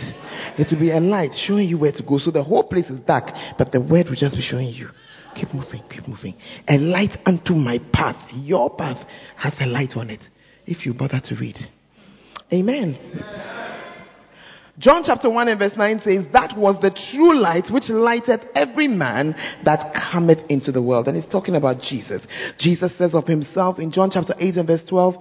It 0.59 0.67
will 0.69 0.79
be 0.79 0.91
a 0.91 0.99
light 0.99 1.33
showing 1.33 1.67
you 1.67 1.79
where 1.79 1.91
to 1.91 2.03
go. 2.03 2.19
So 2.19 2.29
the 2.29 2.43
whole 2.43 2.65
place 2.65 2.91
is 2.91 2.99
dark, 2.99 3.31
but 3.57 3.71
the 3.71 3.81
word 3.81 4.09
will 4.09 4.15
just 4.15 4.35
be 4.35 4.43
showing 4.43 4.67
you. 4.67 4.89
Keep 5.33 5.55
moving, 5.55 5.81
keep 5.89 6.07
moving. 6.07 6.35
A 6.69 6.77
light 6.77 7.17
unto 7.25 7.55
my 7.55 7.79
path. 7.91 8.29
Your 8.31 8.75
path 8.75 9.07
has 9.37 9.53
a 9.59 9.65
light 9.65 9.97
on 9.97 10.11
it. 10.11 10.21
If 10.67 10.85
you 10.85 10.93
bother 10.93 11.19
to 11.19 11.35
read. 11.35 11.57
Amen. 12.53 12.95
John 14.77 15.03
chapter 15.05 15.29
1 15.29 15.47
and 15.47 15.57
verse 15.59 15.77
9 15.77 16.01
says, 16.01 16.25
That 16.33 16.57
was 16.57 16.81
the 16.81 16.91
true 16.91 17.33
light 17.33 17.69
which 17.71 17.89
lighteth 17.89 18.41
every 18.55 18.89
man 18.89 19.33
that 19.63 19.93
cometh 19.93 20.39
into 20.49 20.73
the 20.73 20.81
world. 20.81 21.07
And 21.07 21.15
he's 21.15 21.25
talking 21.25 21.55
about 21.55 21.79
Jesus. 21.81 22.27
Jesus 22.57 22.97
says 22.97 23.15
of 23.15 23.25
himself 23.25 23.79
in 23.79 23.91
John 23.91 24.09
chapter 24.11 24.35
8 24.37 24.57
and 24.57 24.67
verse 24.67 24.83
12, 24.83 25.15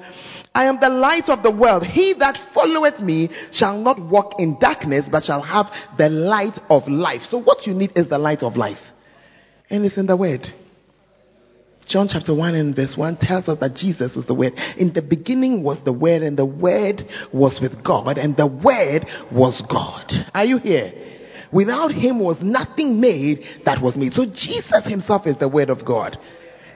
I 0.55 0.65
am 0.65 0.81
the 0.81 0.89
light 0.89 1.29
of 1.29 1.45
the 1.45 1.53
world. 1.53 1.85
He 1.85 2.15
that 2.15 2.37
followeth 2.53 2.99
me 2.99 3.31
shall 3.53 3.79
not 3.79 4.01
walk 4.01 4.41
in 4.41 4.59
darkness, 4.59 5.07
but 5.11 5.23
shall 5.23 5.43
have 5.43 5.67
the 5.97 6.09
light 6.09 6.59
of 6.69 6.89
life. 6.89 7.23
So 7.23 7.41
what 7.41 7.65
you 7.65 7.75
need 7.75 7.93
is 7.95 8.09
the 8.09 8.19
light 8.19 8.43
of 8.43 8.57
life. 8.57 8.81
And 9.71 9.85
it's 9.85 9.97
in 9.97 10.07
the 10.07 10.17
word. 10.17 10.49
John 11.87 12.09
chapter 12.09 12.35
1 12.35 12.55
and 12.55 12.75
verse 12.75 12.97
1 12.97 13.19
tells 13.19 13.49
us 13.49 13.59
that 13.61 13.75
Jesus 13.75 14.17
was 14.17 14.27
the 14.27 14.35
Word. 14.35 14.55
In 14.77 14.93
the 14.93 15.03
beginning 15.03 15.63
was 15.63 15.83
the 15.85 15.93
Word, 15.93 16.23
and 16.23 16.37
the 16.37 16.47
Word 16.47 17.03
was 17.33 17.61
with 17.61 17.85
God, 17.85 18.19
and 18.19 18.37
the 18.37 18.47
Word 18.47 19.07
was 19.31 19.63
God. 19.71 20.13
Are 20.35 20.45
you 20.45 20.59
here? 20.59 20.93
Without 21.55 21.93
him 21.93 22.19
was 22.19 22.43
nothing 22.43 23.01
made 23.01 23.45
that 23.65 23.81
was 23.81 23.97
made. 23.97 24.13
So 24.13 24.27
Jesus 24.27 24.85
himself 24.85 25.25
is 25.25 25.37
the 25.39 25.49
word 25.49 25.71
of 25.71 25.85
God. 25.85 26.19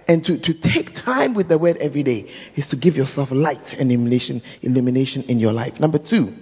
And 0.07 0.25
to, 0.25 0.41
to 0.41 0.55
take 0.55 0.95
time 0.95 1.35
with 1.35 1.49
the 1.49 1.59
word 1.59 1.79
every 1.79 2.05
day 2.05 2.31
is 2.55 2.69
to 2.69 2.77
give 2.77 2.95
yourself 2.95 3.31
light 3.33 3.75
and 3.77 3.91
illumination, 3.91 4.41
illumination 4.63 5.25
in 5.25 5.41
your 5.41 5.53
life. 5.53 5.81
Number 5.81 5.99
two, 5.99 6.33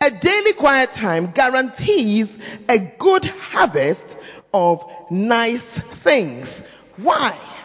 a 0.00 0.10
daily 0.10 0.54
quiet 0.58 0.90
time 0.94 1.32
guarantees 1.32 2.34
a 2.66 2.78
good 2.98 3.26
harvest 3.26 4.16
of 4.54 4.80
nice 5.10 5.80
things. 6.02 6.62
Why? 6.96 7.58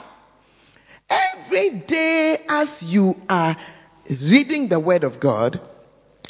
Every 1.09 1.83
day 1.87 2.39
as 2.47 2.81
you 2.81 3.15
are 3.29 3.55
reading 4.09 4.69
the 4.69 4.79
word 4.79 5.03
of 5.03 5.19
God, 5.19 5.59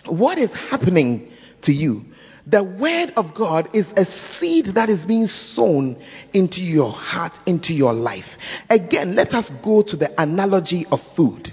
what 0.06 0.38
is 0.38 0.52
happening 0.52 1.32
to 1.64 1.72
you? 1.72 2.04
The 2.48 2.64
word 2.64 3.14
of 3.16 3.34
God 3.34 3.70
is 3.74 3.88
a 3.98 4.06
seed 4.06 4.76
that 4.76 4.90
is 4.90 5.06
being 5.06 5.26
sown 5.26 6.02
into 6.34 6.62
your 6.62 6.92
heart, 6.92 7.34
into 7.48 7.74
your 7.74 7.94
life. 7.94 8.38
Again, 8.70 9.16
let 9.16 9.34
us 9.34 9.50
go 9.64 9.82
to 9.82 9.98
the 9.98 10.22
analogy 10.22 10.86
of 10.92 11.00
food. 11.16 11.50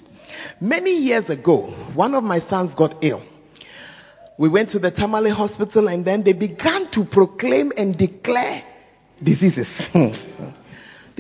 Many 0.60 0.90
years 0.90 1.30
ago, 1.30 1.70
one 1.94 2.14
of 2.14 2.24
my 2.24 2.40
sons 2.40 2.74
got 2.74 3.02
ill. 3.02 3.22
We 4.38 4.48
went 4.48 4.70
to 4.70 4.78
the 4.78 4.90
Tamale 4.90 5.30
hospital 5.30 5.88
and 5.88 6.04
then 6.04 6.24
they 6.24 6.32
began 6.32 6.90
to 6.92 7.04
proclaim 7.04 7.72
and 7.76 7.96
declare 7.96 8.62
diseases. 9.22 9.68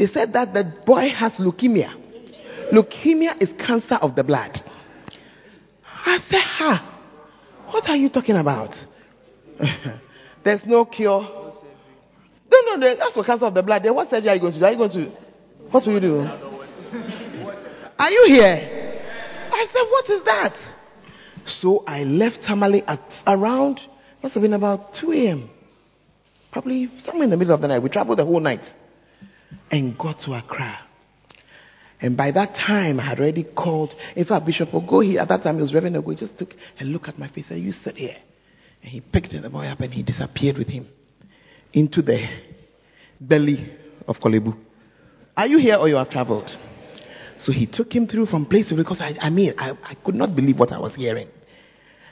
they 0.02 0.08
said 0.08 0.32
that 0.32 0.52
the 0.52 0.64
boy 0.84 1.10
has 1.10 1.34
leukemia. 1.34 1.94
Leukemia 2.72 3.40
is 3.40 3.52
cancer 3.52 3.94
of 3.94 4.16
the 4.16 4.24
blood. 4.24 4.60
I 5.84 6.18
said, 6.28 6.40
ha, 6.40 7.04
what 7.70 7.88
are 7.88 7.94
you 7.94 8.08
talking 8.08 8.34
about? 8.34 8.74
There's 10.44 10.66
no 10.66 10.86
cure. 10.86 11.20
No, 12.50 12.74
no, 12.74 12.96
that's 12.96 13.14
for 13.14 13.22
cancer 13.22 13.44
of 13.44 13.54
the 13.54 13.62
blood. 13.62 13.84
Then 13.84 13.94
what 13.94 14.10
surgery 14.10 14.30
are 14.30 14.34
you 14.34 14.40
going 14.40 14.54
to 14.54 14.58
do? 14.58 14.64
Are 14.64 14.72
you 14.72 14.78
going 14.78 14.90
to, 14.90 15.04
what 15.70 15.86
will 15.86 15.92
you 15.92 16.00
do? 16.00 16.18
Are 17.96 18.10
you 18.10 18.24
here? 18.26 19.00
I 19.52 19.66
said, 19.72 19.84
what 19.88 20.10
is 20.10 20.24
that? 20.24 20.56
So 21.46 21.84
I 21.86 22.02
left 22.02 22.42
Tamale 22.42 22.82
at 22.88 23.22
around, 23.24 23.80
must 24.20 24.34
have 24.34 24.42
been 24.42 24.54
about 24.54 24.94
2 24.94 25.12
a.m. 25.12 25.50
Probably 26.50 26.90
somewhere 26.98 27.22
in 27.22 27.30
the 27.30 27.36
middle 27.36 27.54
of 27.54 27.60
the 27.60 27.68
night. 27.68 27.80
We 27.84 27.88
traveled 27.88 28.18
the 28.18 28.24
whole 28.24 28.40
night 28.40 28.66
and 29.70 29.96
got 29.96 30.20
to 30.20 30.32
Accra. 30.32 30.78
And 32.00 32.16
by 32.16 32.32
that 32.32 32.54
time, 32.54 32.98
I 32.98 33.04
had 33.04 33.20
already 33.20 33.44
called. 33.44 33.94
In 34.16 34.24
fact, 34.24 34.44
Bishop 34.44 34.70
Ogohi, 34.70 35.18
at 35.18 35.28
that 35.28 35.42
time, 35.44 35.56
he 35.56 35.62
was 35.62 35.72
Reverend 35.72 35.96
Ogohi, 35.96 36.18
just 36.18 36.36
took 36.36 36.54
a 36.80 36.84
look 36.84 37.06
at 37.08 37.18
my 37.18 37.28
face 37.28 37.46
and 37.50 37.58
said, 37.58 37.58
You 37.58 37.72
sit 37.72 37.96
here. 37.96 38.16
And 38.82 38.90
he 38.90 39.00
picked 39.00 39.30
the 39.30 39.48
boy 39.48 39.66
up 39.66 39.80
and 39.80 39.94
he 39.94 40.02
disappeared 40.02 40.58
with 40.58 40.66
him 40.66 40.88
into 41.72 42.02
the 42.02 42.26
belly 43.20 43.72
of 44.08 44.18
Korle 44.18 44.42
Bu. 44.44 44.54
Are 45.36 45.46
you 45.46 45.58
here 45.58 45.76
or 45.76 45.88
you 45.88 45.94
have 45.94 46.10
traveled? 46.10 46.50
So 47.38 47.52
he 47.52 47.66
took 47.66 47.94
him 47.94 48.06
through 48.06 48.26
from 48.26 48.46
place 48.46 48.68
to 48.68 48.74
place 48.74 48.84
because 48.84 49.00
I, 49.00 49.14
I 49.20 49.30
mean, 49.30 49.54
I, 49.56 49.70
I 49.82 49.94
could 50.04 50.14
not 50.14 50.34
believe 50.34 50.58
what 50.58 50.72
I 50.72 50.78
was 50.78 50.94
hearing. 50.96 51.28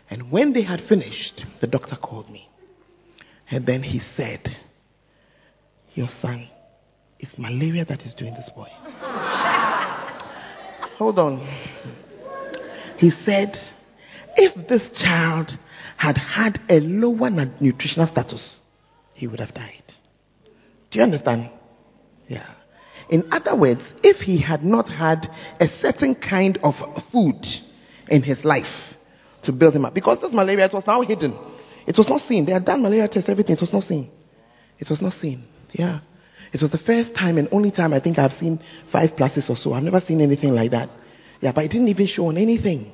And 0.09 0.30
when 0.32 0.52
they 0.52 0.62
had 0.62 0.80
finished, 0.80 1.44
the 1.61 1.66
doctor 1.66 1.97
called 1.97 2.30
me. 2.30 2.49
And 3.50 3.66
then 3.66 3.82
he 3.82 3.99
said, 3.99 4.49
Your 5.94 6.09
son, 6.20 6.49
it's 7.21 7.39
malaria 7.39 7.85
that 7.85 8.03
is 8.03 8.15
doing 8.15 8.35
this 8.35 8.50
boy. 8.55 8.69
Hold 10.99 11.19
on. 11.19 11.39
He 12.97 13.11
said, 13.11 13.57
If 14.37 14.67
this 14.69 14.91
child 14.91 15.53
had 15.97 16.17
had 16.17 16.59
a 16.69 16.81
lower 16.81 17.31
nutritional 17.61 18.07
status, 18.07 18.62
he 19.15 19.27
would 19.27 19.41
have 19.41 19.53
died. 19.55 19.83
Do 20.91 20.99
you 20.99 21.05
understand? 21.05 21.50
Yeah. 22.27 22.55
In 23.11 23.29
other 23.33 23.57
words, 23.57 23.83
if 24.03 24.19
he 24.19 24.41
had 24.41 24.65
not 24.65 24.89
had 24.89 25.27
a 25.59 25.69
certain 25.69 26.15
kind 26.15 26.59
of 26.62 26.75
food 27.12 27.45
in 28.09 28.23
his 28.23 28.45
life 28.45 28.97
to 29.43 29.53
build 29.53 29.75
him 29.75 29.85
up, 29.85 29.95
because 29.95 30.21
this 30.21 30.33
malaria 30.33 30.67
it 30.67 30.73
was 30.73 30.87
now 30.87 31.03
hidden, 31.03 31.37
it 31.87 31.99
was 31.99 32.09
not 32.09 32.21
seen. 32.23 32.47
They 32.47 32.53
had 32.53 32.65
done 32.65 32.83
malaria 32.83 33.09
tests, 33.09 33.29
everything, 33.29 33.57
it 33.57 33.61
was 33.61 33.73
not 33.73 33.83
seen. 33.83 34.11
It 34.79 34.89
was 34.89 35.03
not 35.03 35.12
seen. 35.12 35.45
Yeah. 35.73 36.00
It 36.52 36.61
was 36.61 36.71
the 36.71 36.78
first 36.78 37.14
time 37.14 37.38
and 37.38 37.49
only 37.52 37.71
time 37.71 37.92
I 37.92 38.00
think 38.00 38.19
I've 38.19 38.33
seen 38.33 38.61
five 38.90 39.11
pluses 39.11 39.49
or 39.49 39.57
so. 39.57 39.73
I've 39.73 39.83
never 39.83 40.00
seen 40.00 40.21
anything 40.21 40.54
like 40.54 40.73
that. 40.73 40.90
Yeah, 41.40 41.52
but 41.52 41.64
it 41.64 41.71
didn't 41.71 41.88
even 41.88 42.07
show 42.07 42.26
on 42.26 42.37
anything. 42.37 42.92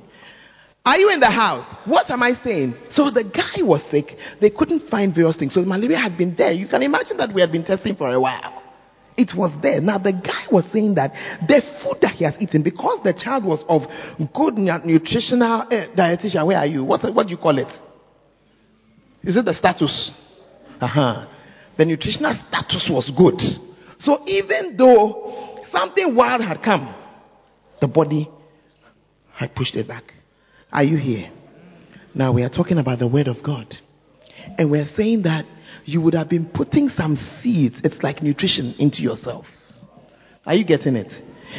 Are 0.85 0.97
you 0.97 1.09
in 1.09 1.19
the 1.19 1.29
house? 1.29 1.65
What 1.85 2.09
am 2.09 2.23
I 2.23 2.33
saying? 2.35 2.75
So 2.89 3.11
the 3.11 3.23
guy 3.23 3.61
was 3.61 3.83
sick. 3.91 4.15
They 4.39 4.49
couldn't 4.49 4.87
find 4.89 5.13
various 5.13 5.35
things. 5.35 5.53
So 5.53 5.61
malaria 5.63 5.97
had 5.97 6.17
been 6.17 6.35
there. 6.35 6.53
You 6.53 6.67
can 6.67 6.81
imagine 6.81 7.17
that 7.17 7.33
we 7.33 7.41
had 7.41 7.51
been 7.51 7.65
testing 7.65 7.95
for 7.95 8.09
a 8.09 8.19
while. 8.19 8.63
It 9.17 9.33
was 9.35 9.51
there. 9.61 9.81
Now 9.81 9.97
the 9.97 10.13
guy 10.13 10.45
was 10.51 10.63
saying 10.71 10.95
that 10.95 11.11
the 11.45 11.61
food 11.83 11.99
that 12.01 12.15
he 12.15 12.23
has 12.23 12.35
eaten, 12.39 12.61
because 12.61 13.03
the 13.03 13.13
child 13.13 13.43
was 13.43 13.65
of 13.67 13.81
good 14.33 14.57
nutritional 14.57 15.61
uh, 15.61 15.87
dietitian. 15.95 16.45
Where 16.45 16.59
are 16.59 16.67
you? 16.67 16.85
What 16.85 17.01
what 17.13 17.25
do 17.25 17.31
you 17.31 17.37
call 17.37 17.57
it? 17.57 17.67
Is 19.23 19.35
it 19.35 19.43
the 19.43 19.55
status? 19.55 20.11
Uh 20.79 20.87
huh. 20.87 21.25
The 21.77 21.85
nutritional 21.85 22.35
status 22.35 22.89
was 22.89 23.11
good. 23.15 23.39
So 23.99 24.23
even 24.25 24.77
though 24.77 25.63
something 25.71 26.15
wild 26.15 26.41
had 26.41 26.61
come, 26.63 26.93
the 27.79 27.87
body 27.87 28.29
had 29.33 29.55
pushed 29.55 29.75
it 29.75 29.87
back. 29.87 30.13
Are 30.71 30.83
you 30.83 30.97
here? 30.97 31.31
Now 32.13 32.33
we 32.33 32.43
are 32.43 32.49
talking 32.49 32.79
about 32.79 32.99
the 32.99 33.07
word 33.07 33.27
of 33.27 33.43
God. 33.43 33.75
And 34.57 34.71
we're 34.71 34.87
saying 34.95 35.23
that 35.23 35.45
you 35.85 36.01
would 36.01 36.13
have 36.15 36.29
been 36.29 36.49
putting 36.51 36.89
some 36.89 37.15
seeds, 37.15 37.81
it's 37.83 38.01
like 38.01 38.23
nutrition, 38.23 38.75
into 38.79 39.01
yourself. 39.01 39.45
Are 40.45 40.55
you 40.55 40.65
getting 40.65 40.95
it? 40.95 41.11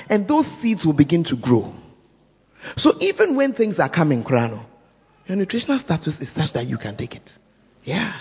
And 0.08 0.26
those 0.26 0.46
seeds 0.60 0.84
will 0.84 0.94
begin 0.94 1.24
to 1.24 1.36
grow. 1.36 1.72
So 2.76 2.94
even 3.00 3.36
when 3.36 3.54
things 3.54 3.78
are 3.78 3.90
coming, 3.90 4.24
Krano, 4.24 4.66
your 5.26 5.36
nutritional 5.36 5.78
status 5.78 6.18
is 6.20 6.32
such 6.34 6.52
that 6.54 6.66
you 6.66 6.78
can 6.78 6.96
take 6.96 7.14
it. 7.14 7.30
Yeah. 7.84 8.20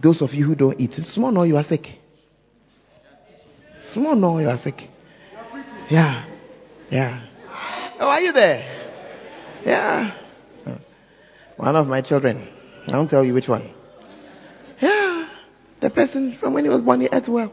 Those 0.00 0.22
of 0.22 0.32
you 0.32 0.46
who 0.46 0.54
don't 0.54 0.80
eat, 0.80 0.92
small 0.92 1.32
no, 1.32 1.42
you 1.42 1.56
are 1.56 1.64
sick. 1.64 1.86
Small 3.92 4.16
no, 4.16 4.38
you 4.38 4.48
are 4.48 4.58
sick. 4.58 4.88
Yeah. 5.90 6.26
Yeah. 6.90 7.26
Oh, 8.00 8.08
are 8.08 8.20
you 8.20 8.32
there? 8.32 8.82
Yeah. 9.64 10.18
One 11.56 11.76
of 11.76 11.86
my 11.86 12.00
children. 12.00 12.48
I 12.86 12.96
won't 12.96 13.10
tell 13.10 13.24
you 13.24 13.34
which 13.34 13.48
one. 13.48 13.72
Yeah. 14.80 15.28
The 15.80 15.90
person 15.90 16.36
from 16.38 16.54
when 16.54 16.64
he 16.64 16.70
was 16.70 16.82
born, 16.82 17.00
he 17.00 17.08
ate 17.12 17.28
well. 17.28 17.52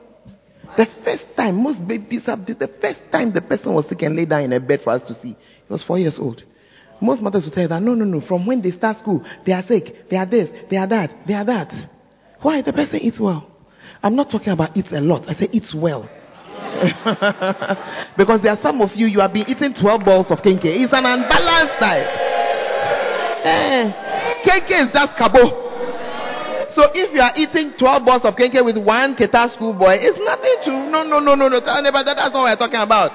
The 0.78 0.88
first 1.04 1.26
time, 1.36 1.62
most 1.62 1.86
babies 1.88 2.26
have 2.26 2.46
the 2.46 2.70
first 2.82 3.02
time 3.12 3.34
the 3.34 3.42
person 3.42 3.74
was 3.74 3.88
sick 3.88 4.02
and 4.04 4.16
lay 4.16 4.26
down 4.26 4.44
in 4.44 4.54
a 4.54 4.60
bed 4.60 4.82
for 4.82 4.92
us 4.92 5.04
to 5.04 5.14
see, 5.14 5.30
he 5.30 5.74
was 5.74 5.84
four 5.84 5.98
years 5.98 6.20
old. 6.20 6.44
Most 7.02 7.22
mothers 7.22 7.46
would 7.46 7.54
say 7.54 7.66
that, 7.66 7.82
no, 7.82 7.94
no, 7.94 8.06
no, 8.06 8.22
from 8.22 8.46
when 8.46 8.62
they 8.62 8.72
start 8.72 8.98
school, 8.98 9.26
they 9.46 9.54
are 9.54 9.64
sick, 9.64 10.10
they 10.10 10.18
are 10.18 10.26
this, 10.26 10.50
they 10.70 10.78
are 10.78 10.88
that, 10.88 11.12
they 11.26 11.34
are 11.34 11.46
that. 11.46 11.74
Why? 12.42 12.62
The 12.62 12.74
person 12.74 13.00
eats 13.00 13.20
well. 13.20 13.50
I'm 14.02 14.16
not 14.16 14.30
talking 14.30 14.54
about 14.54 14.78
eats 14.78 14.92
a 14.92 15.02
lot, 15.02 15.28
I 15.28 15.34
say 15.34 15.50
eats 15.52 15.76
well. 15.76 16.08
because 18.18 18.42
there 18.42 18.54
are 18.54 18.62
some 18.62 18.82
of 18.82 18.92
you, 18.96 19.08
you 19.08 19.20
have 19.20 19.34
been 19.34 19.44
eating 19.48 19.74
12 19.74 20.06
balls 20.06 20.32
of 20.32 20.40
kenkey. 20.40 20.80
It's 20.80 20.94
an 20.94 21.04
unbalanced 21.04 21.80
diet. 21.80 22.08
Eh, 23.44 23.92
kenkey 24.44 24.88
is 24.88 24.94
just 24.94 25.18
kabo. 25.20 25.68
So 26.72 26.86
if 26.94 27.12
you 27.12 27.20
are 27.20 27.34
eating 27.36 27.74
12 27.78 28.06
balls 28.06 28.24
of 28.24 28.36
kenkey 28.36 28.64
with 28.64 28.78
one 28.78 29.16
keta 29.16 29.52
schoolboy, 29.52 30.00
it's 30.00 30.20
nothing 30.20 30.56
to, 30.64 30.72
no, 30.90 31.04
no, 31.04 31.20
no, 31.20 31.36
no, 31.36 31.50
no. 31.50 31.60
Tell 31.60 31.76
anybody 31.76 32.06
that 32.06 32.16
That's 32.16 32.32
not 32.32 32.48
what 32.48 32.56
we're 32.56 32.62
talking 32.62 32.80
about. 32.80 33.12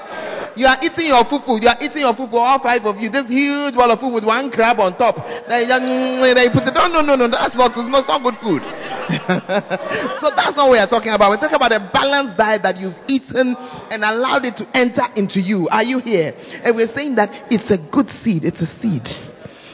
You 0.57 0.67
are 0.67 0.79
eating 0.83 1.11
your 1.11 1.25
fufu. 1.27 1.61
You 1.61 1.69
are 1.69 1.79
eating 1.83 2.07
your 2.07 2.15
fufu, 2.15 2.35
all 2.35 2.63
five 2.63 2.85
of 2.87 2.97
you. 2.99 3.11
This 3.11 3.27
huge 3.27 3.75
ball 3.75 3.91
of 3.91 3.99
food 3.99 4.15
with 4.15 4.25
one 4.25 4.51
crab 4.51 4.79
on 4.79 4.97
top. 4.97 5.17
Then 5.49 5.67
mm, 5.67 6.23
you 6.23 6.51
put 6.55 6.63
it. 6.69 6.75
No, 6.75 6.87
no, 6.87 7.03
no, 7.03 7.17
no. 7.17 7.29
That's 7.29 7.57
not, 7.57 7.75
it's 7.75 7.91
not 7.91 8.23
good 8.23 8.39
food. 8.39 8.63
so 10.23 10.31
that's 10.31 10.55
not 10.55 10.71
what 10.71 10.79
we're 10.79 10.87
talking 10.87 11.13
about. 11.13 11.31
We're 11.31 11.43
talking 11.43 11.59
about 11.59 11.73
a 11.73 11.91
balanced 11.93 12.39
diet 12.39 12.63
that 12.63 12.79
you've 12.79 12.97
eaten 13.09 13.57
and 13.91 14.05
allowed 14.05 14.45
it 14.45 14.57
to 14.63 14.69
enter 14.75 15.03
into 15.17 15.41
you. 15.41 15.69
Are 15.71 15.83
you 15.83 15.99
here? 15.99 16.33
And 16.63 16.77
we're 16.77 16.93
saying 16.95 17.17
that 17.17 17.51
it's 17.51 17.71
a 17.71 17.79
good 17.79 18.09
seed. 18.23 18.45
It's 18.45 18.61
a 18.63 18.71
seed. 18.79 19.11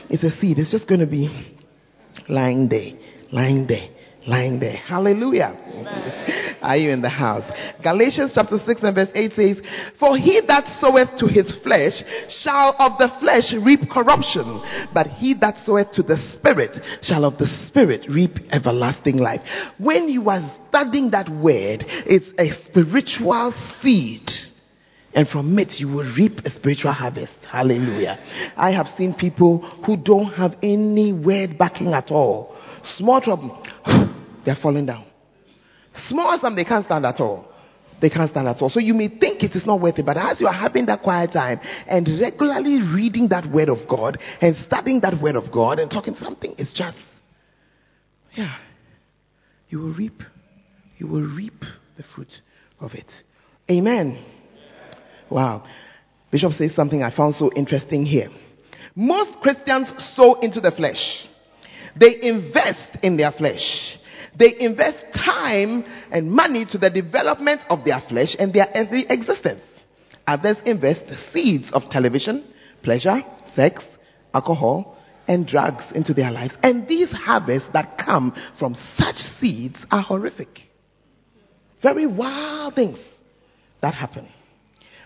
It's 0.09 0.25
a 0.25 0.31
seed. 0.31 0.59
It's 0.59 0.71
just 0.71 0.89
going 0.89 1.01
to 1.01 1.07
be 1.07 1.29
lying 2.29 2.69
there, 2.69 2.93
lying 3.31 3.67
there 3.67 4.00
lying 4.27 4.61
there. 4.61 4.77
Hallelujah. 4.77 5.57
Are 6.63 6.77
you 6.77 6.91
in 6.91 7.01
the 7.01 7.09
house? 7.09 7.45
Galatians 7.83 8.33
chapter 8.35 8.59
6 8.59 8.83
and 8.83 8.95
verse 8.95 9.09
8 9.15 9.33
says, 9.33 9.61
For 9.99 10.17
he 10.17 10.41
that 10.47 10.67
soweth 10.81 11.19
to 11.19 11.27
his 11.27 11.55
flesh 11.63 12.03
shall 12.29 12.75
of 12.79 12.99
the 12.99 13.09
flesh 13.21 13.55
reap 13.55 13.89
corruption, 13.91 14.61
but 14.93 15.07
he 15.07 15.35
that 15.41 15.59
soweth 15.59 15.93
to 15.93 16.03
the 16.03 16.19
spirit 16.19 16.79
shall 17.03 17.25
of 17.25 17.39
the 17.39 17.47
spirit 17.47 18.07
reap 18.09 18.39
everlasting 18.51 19.17
life. 19.17 19.41
When 19.79 20.09
you 20.09 20.29
are 20.29 20.55
studying 20.69 21.11
that 21.11 21.29
word, 21.29 21.85
it's 21.89 22.33
a 22.39 22.53
spiritual 22.67 23.53
seed. 23.81 24.29
And 25.13 25.27
from 25.27 25.59
it, 25.59 25.81
you 25.81 25.89
will 25.89 26.15
reap 26.17 26.41
a 26.45 26.53
spiritual 26.53 26.93
harvest. 26.93 27.33
Hallelujah. 27.51 28.21
I 28.57 28.71
have 28.71 28.87
seen 28.87 29.13
people 29.13 29.59
who 29.85 29.97
don't 29.97 30.33
have 30.35 30.57
any 30.63 31.13
word 31.13 31.59
backing 31.59 31.95
at 31.95 32.13
all. 32.13 32.57
Small 32.85 33.21
trouble 33.21 33.61
They 34.45 34.53
are 34.53 34.57
falling 34.57 34.87
down. 34.87 35.07
Small 35.95 36.33
as 36.33 36.41
them, 36.41 36.55
they 36.55 36.65
can't 36.65 36.85
stand 36.85 37.05
at 37.05 37.21
all. 37.21 37.51
They 38.01 38.09
can't 38.09 38.31
stand 38.31 38.49
at 38.49 38.63
all. 38.63 38.71
So 38.71 38.81
you 38.81 38.95
may 38.95 39.09
think 39.09 39.43
it 39.43 39.55
is 39.55 39.67
not 39.67 39.81
worth 39.81 39.99
it, 39.99 40.07
but 40.07 40.17
as 40.17 40.41
you 40.41 40.47
are 40.47 40.55
having 40.55 40.87
that 40.87 41.03
quiet 41.03 41.33
time 41.33 41.61
and 41.87 42.09
regularly 42.21 42.81
reading 42.95 43.29
that 43.29 43.47
word 43.47 43.69
of 43.69 43.87
God 43.87 44.19
and 44.41 44.57
studying 44.57 45.01
that 45.01 45.21
word 45.21 45.37
of 45.37 45.53
God 45.53 45.79
and 45.79 45.91
talking 45.91 46.15
something, 46.15 46.55
it's 46.57 46.73
just, 46.73 46.97
yeah, 48.33 48.57
you 49.69 49.81
will 49.81 49.93
reap, 49.93 50.23
you 50.97 51.07
will 51.07 51.23
reap 51.23 51.63
the 51.97 52.03
fruit 52.03 52.33
of 52.81 52.95
it. 52.95 53.11
Amen. 53.71 54.25
Wow. 55.29 55.65
Bishop 56.31 56.53
says 56.53 56.75
something 56.75 57.03
I 57.03 57.15
found 57.15 57.35
so 57.35 57.53
interesting 57.53 58.07
here. 58.07 58.31
Most 58.97 59.41
Christians 59.41 59.93
sow 60.15 60.35
into 60.41 60.61
the 60.61 60.73
flesh. 60.73 61.29
They 61.99 62.23
invest 62.23 62.99
in 63.03 63.17
their 63.17 63.33
flesh. 63.33 63.97
They 64.41 64.59
invest 64.59 64.97
time 65.13 65.85
and 66.11 66.33
money 66.33 66.65
to 66.65 66.79
the 66.79 66.89
development 66.89 67.61
of 67.69 67.85
their 67.85 68.01
flesh 68.01 68.35
and 68.39 68.55
their 68.55 68.69
every 68.75 69.05
existence. 69.07 69.61
Others 70.27 70.63
invest 70.65 71.03
seeds 71.31 71.71
of 71.73 71.91
television, 71.91 72.51
pleasure, 72.83 73.23
sex, 73.55 73.85
alcohol, 74.33 74.97
and 75.29 75.47
drugs 75.47 75.85
into 75.95 76.15
their 76.15 76.31
lives. 76.31 76.55
And 76.63 76.89
these 76.89 77.13
harvests 77.13 77.69
that 77.75 77.99
come 77.99 78.35
from 78.59 78.77
such 78.97 79.17
seeds 79.17 79.85
are 79.91 80.01
horrific. 80.01 80.61
Very 81.83 82.07
wild 82.07 82.75
things 82.75 82.99
that 83.83 83.93
happen. 83.93 84.27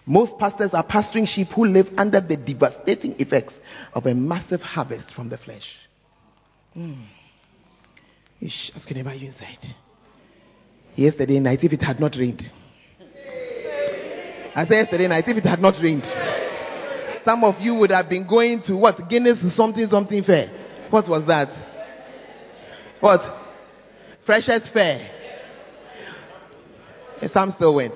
Most 0.06 0.38
pastors 0.38 0.74
are 0.74 0.86
pastoring 0.86 1.26
sheep 1.26 1.48
who 1.48 1.64
live 1.64 1.88
under 1.98 2.20
the 2.20 2.36
devastating 2.36 3.18
effects 3.18 3.54
of 3.94 4.06
a 4.06 4.14
massive 4.14 4.60
harvest 4.60 5.12
from 5.12 5.28
the 5.28 5.38
flesh. 5.38 5.76
Mm. 6.76 7.06
Ish, 8.44 8.72
your 8.74 8.94
neighbor 8.94 9.14
you 9.14 9.28
inside. 9.28 9.74
Yesterday 10.94 11.40
night, 11.40 11.64
if 11.64 11.72
it 11.72 11.80
had 11.80 11.98
not 11.98 12.14
rained. 12.14 12.42
I 14.54 14.66
said 14.66 14.74
yesterday 14.74 15.08
night, 15.08 15.24
if 15.26 15.38
it 15.38 15.46
had 15.46 15.60
not 15.60 15.74
rained, 15.82 16.04
some 17.24 17.42
of 17.42 17.58
you 17.58 17.74
would 17.76 17.90
have 17.90 18.10
been 18.10 18.28
going 18.28 18.60
to 18.64 18.76
what? 18.76 19.08
Guinness 19.08 19.40
something 19.56 19.86
something 19.86 20.22
fair. 20.22 20.50
What 20.90 21.08
was 21.08 21.26
that? 21.26 21.48
What? 23.00 23.20
Freshest 24.26 24.72
fair. 24.74 25.10
And 27.22 27.30
some 27.30 27.50
still 27.52 27.74
went. 27.74 27.94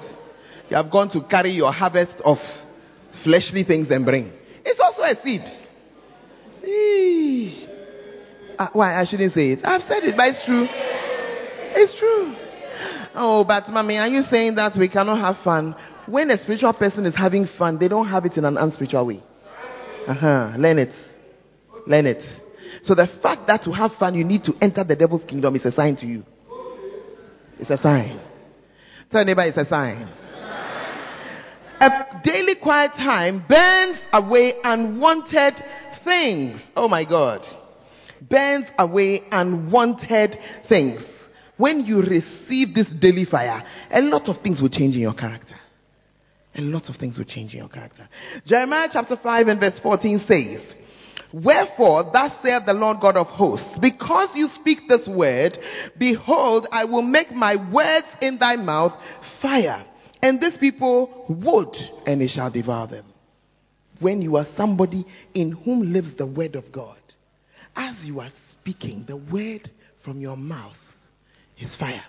You 0.70 0.78
have 0.78 0.90
gone 0.90 1.10
to 1.10 1.20
carry 1.28 1.50
your 1.50 1.72
harvest 1.72 2.22
of 2.24 2.38
fleshly 3.22 3.64
things 3.64 3.90
and 3.90 4.04
bring. 4.06 4.32
It's 4.64 4.80
also 4.80 5.02
a 5.02 5.14
seed. 5.22 5.44
Uh, 8.58 8.68
why? 8.72 9.00
I 9.00 9.04
shouldn't 9.04 9.32
say 9.32 9.52
it. 9.52 9.60
I've 9.64 9.82
said 9.82 10.02
it, 10.02 10.16
but 10.16 10.28
it's 10.28 10.44
true. 10.44 10.66
It's 10.70 11.94
true. 11.94 12.34
Oh, 13.14 13.44
but 13.46 13.68
mommy, 13.68 13.98
are 13.98 14.08
you 14.08 14.22
saying 14.22 14.56
that 14.56 14.76
we 14.76 14.88
cannot 14.88 15.18
have 15.18 15.42
fun? 15.44 15.74
When 16.06 16.30
a 16.30 16.38
spiritual 16.38 16.72
person 16.72 17.06
is 17.06 17.14
having 17.14 17.46
fun, 17.46 17.78
they 17.78 17.88
don't 17.88 18.08
have 18.08 18.24
it 18.24 18.36
in 18.36 18.44
an 18.44 18.56
unspiritual 18.56 19.06
way. 19.06 19.22
Uh 20.06 20.14
huh. 20.14 20.52
Learn 20.56 20.78
it. 20.78 20.92
Learn 21.86 22.06
it. 22.06 22.22
So 22.82 22.94
the 22.94 23.06
fact 23.06 23.46
that 23.46 23.62
to 23.64 23.72
have 23.72 23.92
fun, 23.94 24.14
you 24.14 24.24
need 24.24 24.44
to 24.44 24.54
enter 24.60 24.84
the 24.84 24.96
devil's 24.96 25.24
kingdom 25.24 25.54
is 25.56 25.64
a 25.64 25.72
sign 25.72 25.96
to 25.96 26.06
you. 26.06 26.24
It's 27.58 27.70
a 27.70 27.78
sign. 27.78 28.20
Tell 29.10 29.24
neighbor 29.24 29.42
it's 29.42 29.56
a 29.56 29.64
sign. 29.64 30.08
A 31.80 32.20
daily 32.24 32.56
quiet 32.56 32.92
time 32.92 33.44
burns 33.48 33.98
away 34.12 34.54
unwanted 34.64 35.62
things. 36.04 36.60
Oh 36.76 36.88
my 36.88 37.04
God. 37.04 37.46
Burns 38.20 38.66
away 38.78 39.22
unwanted 39.30 40.38
things. 40.68 41.02
When 41.56 41.80
you 41.80 42.02
receive 42.02 42.74
this 42.74 42.88
daily 42.88 43.24
fire, 43.24 43.64
a 43.90 44.00
lot 44.00 44.28
of 44.28 44.38
things 44.38 44.60
will 44.60 44.68
change 44.68 44.94
in 44.94 45.02
your 45.02 45.14
character. 45.14 45.56
A 46.54 46.60
lot 46.60 46.88
of 46.88 46.96
things 46.96 47.18
will 47.18 47.24
change 47.24 47.52
in 47.52 47.60
your 47.60 47.68
character. 47.68 48.08
Jeremiah 48.44 48.88
chapter 48.92 49.16
5 49.16 49.48
and 49.48 49.60
verse 49.60 49.78
14 49.80 50.20
says, 50.20 50.74
Wherefore, 51.32 52.10
thus 52.12 52.32
saith 52.42 52.64
the 52.64 52.72
Lord 52.72 53.00
God 53.00 53.16
of 53.16 53.26
hosts, 53.26 53.78
because 53.80 54.30
you 54.34 54.48
speak 54.48 54.88
this 54.88 55.06
word, 55.06 55.58
behold, 55.98 56.66
I 56.72 56.84
will 56.84 57.02
make 57.02 57.32
my 57.32 57.56
words 57.72 58.06
in 58.22 58.38
thy 58.38 58.56
mouth 58.56 58.92
fire 59.42 59.84
and 60.22 60.40
these 60.40 60.58
people 60.58 61.26
would, 61.28 61.76
and 62.06 62.22
it 62.22 62.28
shall 62.28 62.50
devour 62.50 62.86
them. 62.86 63.04
When 64.00 64.22
you 64.22 64.36
are 64.36 64.46
somebody 64.56 65.04
in 65.34 65.52
whom 65.52 65.92
lives 65.92 66.14
the 66.16 66.26
word 66.26 66.56
of 66.56 66.70
God, 66.72 66.98
as 67.76 68.04
you 68.04 68.20
are 68.20 68.30
speaking, 68.50 69.04
the 69.06 69.16
word 69.16 69.70
from 70.04 70.20
your 70.20 70.36
mouth 70.36 70.76
is 71.58 71.74
fire. 71.76 72.04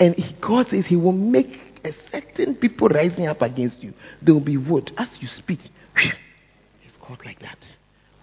And 0.00 0.14
he 0.14 0.34
God 0.40 0.68
says 0.68 0.86
He 0.86 0.96
will 0.96 1.12
make 1.12 1.80
a 1.84 1.92
certain 2.10 2.54
people 2.54 2.88
rising 2.88 3.26
up 3.26 3.42
against 3.42 3.82
you. 3.82 3.92
There 4.22 4.34
will 4.34 4.44
be 4.44 4.56
wood. 4.56 4.92
As 4.96 5.16
you 5.20 5.28
speak, 5.28 5.60
it's 6.84 6.96
called 7.00 7.24
like 7.24 7.40
that. 7.40 7.64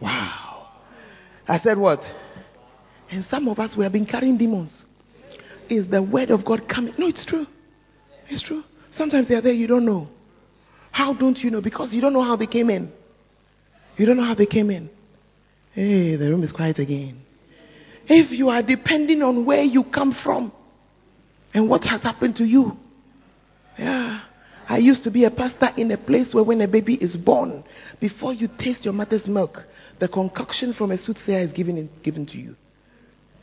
Wow. 0.02 0.68
I 1.48 1.60
said 1.60 1.78
what? 1.78 2.00
And 3.12 3.24
some 3.26 3.48
of 3.48 3.60
us, 3.60 3.76
we 3.78 3.84
have 3.84 3.94
been 3.94 4.06
carrying 4.06 4.38
demons. 4.38 4.84
Is 5.70 5.88
the 5.88 6.02
word 6.02 6.32
of 6.32 6.46
God 6.46 6.68
coming? 6.68 6.94
No, 6.98 7.08
it's 7.08 7.26
true. 7.26 7.46
It's 8.28 8.42
true. 8.42 8.64
Sometimes 8.90 9.28
they 9.28 9.36
are 9.36 9.42
there, 9.42 9.54
you 9.54 9.68
don't 9.68 9.86
know. 9.86 10.08
How 10.92 11.14
don't 11.14 11.38
you 11.38 11.52
know? 11.52 11.62
Because 11.62 11.94
you 11.94 12.02
don't 12.02 12.14
know 12.14 12.24
how 12.24 12.36
they 12.36 12.48
came 12.48 12.70
in. 12.70 12.92
You 13.98 14.06
don't 14.06 14.18
know 14.18 14.24
how 14.24 14.36
they 14.36 14.46
came 14.46 14.70
in. 14.72 14.90
Hey, 15.76 16.16
the 16.16 16.30
room 16.30 16.42
is 16.42 16.54
quiet 16.54 16.80
again. 16.80 17.20
If 18.08 18.32
you 18.32 18.48
are 18.48 18.64
depending 18.64 19.22
on 19.22 19.46
where 19.46 19.62
you 19.62 19.84
come 19.84 20.14
from 20.14 20.54
and 21.54 21.70
what 21.70 21.84
has 21.84 22.02
happened 22.02 22.38
to 22.38 22.46
you. 22.46 22.78
Yeah. 23.78 24.22
I 24.70 24.78
used 24.78 25.04
to 25.04 25.12
be 25.12 25.26
a 25.26 25.32
pastor 25.32 25.68
in 25.76 25.92
a 25.92 25.98
place 25.98 26.34
where 26.34 26.46
when 26.46 26.62
a 26.62 26.68
baby 26.68 26.96
is 26.96 27.18
born, 27.18 27.66
before 28.00 28.34
you 28.34 28.48
taste 28.58 28.86
your 28.86 28.94
mother's 28.94 29.28
milk, 29.28 29.64
the 30.00 30.08
concoction 30.08 30.74
from 30.74 30.92
a 30.92 30.98
soothsayer 30.98 31.40
is 31.40 31.52
given, 31.52 31.78
in, 31.78 31.90
given 32.02 32.26
to 32.28 32.38
you. 32.38 32.56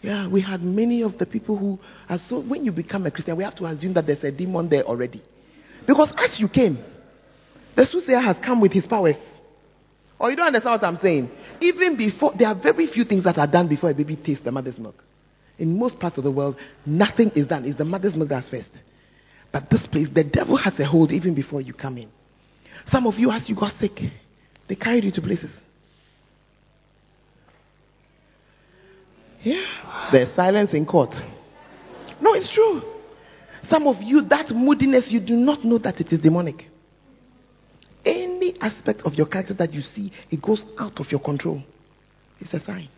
Yeah, 0.01 0.27
we 0.27 0.41
had 0.41 0.63
many 0.63 1.03
of 1.03 1.19
the 1.19 1.27
people 1.27 1.59
who 1.59 1.79
are 2.09 2.19
so, 2.19 2.41
when 2.41 2.65
you 2.65 2.73
become 2.73 3.05
a 3.05 3.11
Christian, 3.11 3.37
we 3.37 3.45
have 3.45 3.55
to 3.57 3.67
assume 3.67 3.93
that 3.93 4.07
there's 4.07 4.25
a 4.25 4.33
demon 4.33 4.71
there 4.71 4.85
already. 4.85 5.23
Because 5.87 6.15
as 6.17 6.41
you 6.41 6.49
came, 6.49 6.79
the 7.77 7.85
soothsayer 7.85 8.21
has 8.21 8.39
come 8.39 8.63
with 8.63 8.73
his 8.73 8.87
powers. 8.87 9.17
Or 10.23 10.31
you 10.31 10.37
don't 10.37 10.47
understand 10.47 10.81
what 10.81 10.89
I'm 10.89 11.01
saying? 11.01 11.29
Even 11.61 11.97
before, 11.97 12.33
there 12.39 12.47
are 12.47 12.55
very 12.55 12.87
few 12.87 13.03
things 13.05 13.25
that 13.25 13.39
are 13.39 13.47
done 13.49 13.67
before 13.67 13.91
a 13.91 13.95
baby 13.95 14.15
tastes 14.15 14.45
the 14.45 14.53
mother's 14.53 14.79
milk. 14.79 14.95
In 15.59 15.77
most 15.77 15.99
parts 15.99 16.17
of 16.17 16.23
the 16.23 16.31
world, 16.31 16.57
nothing 16.87 17.33
is 17.35 17.49
done. 17.49 17.65
It's 17.65 17.77
the 17.77 17.85
mother's 17.85 18.15
milk 18.15 18.29
that's 18.29 18.49
first. 18.49 18.71
But 19.53 19.69
this 19.69 19.85
place, 19.89 20.07
the 20.15 20.23
devil 20.23 20.57
has 20.57 20.79
a 20.79 20.87
hold 20.87 21.11
even 21.11 21.35
before 21.35 21.61
you 21.61 21.75
come 21.75 21.99
in. 21.99 22.09
Some 22.87 23.09
of 23.09 23.15
you, 23.17 23.33
as 23.33 23.49
you 23.49 23.57
got 23.57 23.73
sick, 23.75 23.99
they 24.69 24.77
carried 24.77 25.03
you 25.03 25.11
to 25.11 25.21
places. 25.21 25.59
Yeah. 29.43 30.09
There's 30.13 30.33
silence 30.37 30.73
in 30.73 30.87
court. 30.87 31.15
No, 32.21 32.35
it's 32.35 32.53
true. 32.55 32.81
Some 33.69 33.89
of 33.89 33.97
you, 34.01 34.23
that 34.23 34.51
moodiness, 34.51 35.11
you 35.11 35.19
do 35.19 35.35
not 35.35 35.65
know 35.65 35.79
that 35.79 36.01
it 36.01 36.13
is 36.13 36.21
demonic. 36.21 36.69
Aspect 38.63 39.03
of 39.03 39.15
your 39.15 39.27
character 39.27 39.55
that 39.55 39.75
you 39.75 39.83
see, 39.83 40.13
it 40.31 40.41
goes 40.41 40.65
out 40.79 41.01
of 41.01 41.11
your 41.11 41.21
control. 41.21 41.63
It's 42.41 42.55
a 42.55 42.61
sign. 42.61 42.89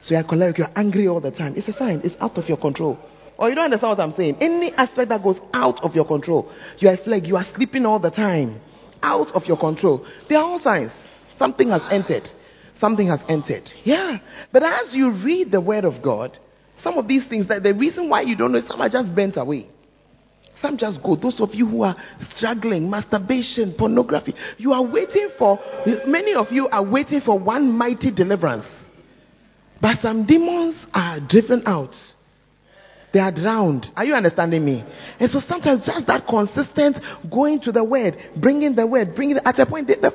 So 0.00 0.14
you're 0.14 0.22
choleric, 0.22 0.58
you're 0.58 0.70
angry 0.76 1.08
all 1.08 1.20
the 1.20 1.32
time. 1.32 1.54
It's 1.56 1.66
a 1.68 1.72
sign. 1.72 2.00
It's 2.04 2.14
out 2.20 2.38
of 2.38 2.48
your 2.48 2.56
control. 2.56 2.98
Or 3.36 3.48
you 3.48 3.54
don't 3.54 3.66
understand 3.66 3.90
what 3.90 4.00
I'm 4.00 4.14
saying. 4.14 4.36
Any 4.40 4.72
aspect 4.72 5.08
that 5.10 5.22
goes 5.22 5.40
out 5.52 5.82
of 5.82 5.94
your 5.94 6.04
control. 6.04 6.52
You 6.78 6.88
are 6.88 6.94
a 6.94 6.96
flag. 6.96 7.26
You 7.26 7.36
are 7.36 7.46
sleeping 7.54 7.84
all 7.84 7.98
the 7.98 8.10
time. 8.10 8.60
Out 9.02 9.28
of 9.34 9.44
your 9.46 9.56
control. 9.56 10.06
They 10.28 10.34
are 10.34 10.44
all 10.44 10.60
signs. 10.60 10.92
Something 11.36 11.70
has 11.70 11.82
entered. 11.90 12.28
Something 12.78 13.08
has 13.08 13.20
entered. 13.28 13.70
Yeah. 13.84 14.18
But 14.52 14.62
as 14.62 14.92
you 14.92 15.10
read 15.24 15.50
the 15.50 15.60
word 15.60 15.84
of 15.84 16.02
God, 16.02 16.38
some 16.82 16.96
of 16.96 17.08
these 17.08 17.26
things, 17.26 17.48
that 17.48 17.62
the 17.62 17.74
reason 17.74 18.08
why 18.08 18.22
you 18.22 18.36
don't 18.36 18.52
know, 18.52 18.60
some 18.60 18.80
are 18.80 18.88
just 18.88 19.14
bent 19.14 19.36
away. 19.36 19.68
Some 20.60 20.76
just 20.76 21.02
go. 21.02 21.16
Those 21.16 21.40
of 21.40 21.54
you 21.54 21.66
who 21.66 21.82
are 21.82 21.96
struggling, 22.20 22.90
masturbation, 22.90 23.74
pornography, 23.78 24.34
you 24.56 24.72
are 24.72 24.84
waiting 24.84 25.28
for, 25.38 25.58
many 26.06 26.34
of 26.34 26.50
you 26.50 26.68
are 26.68 26.84
waiting 26.84 27.20
for 27.20 27.38
one 27.38 27.70
mighty 27.70 28.10
deliverance. 28.10 28.66
But 29.80 29.98
some 29.98 30.26
demons 30.26 30.86
are 30.92 31.20
driven 31.20 31.62
out. 31.66 31.94
They 33.12 33.20
are 33.20 33.32
drowned. 33.32 33.86
Are 33.96 34.04
you 34.04 34.14
understanding 34.14 34.64
me? 34.64 34.84
And 35.18 35.30
so 35.30 35.40
sometimes 35.40 35.86
just 35.86 36.06
that 36.08 36.26
consistent 36.28 36.98
going 37.30 37.60
to 37.60 37.72
the 37.72 37.84
word, 37.84 38.16
bringing 38.36 38.74
the 38.74 38.86
word, 38.86 39.14
bringing 39.14 39.38
at 39.44 39.58
a 39.58 39.66
point, 39.66 39.86
they, 39.86 39.94
the, 39.94 40.12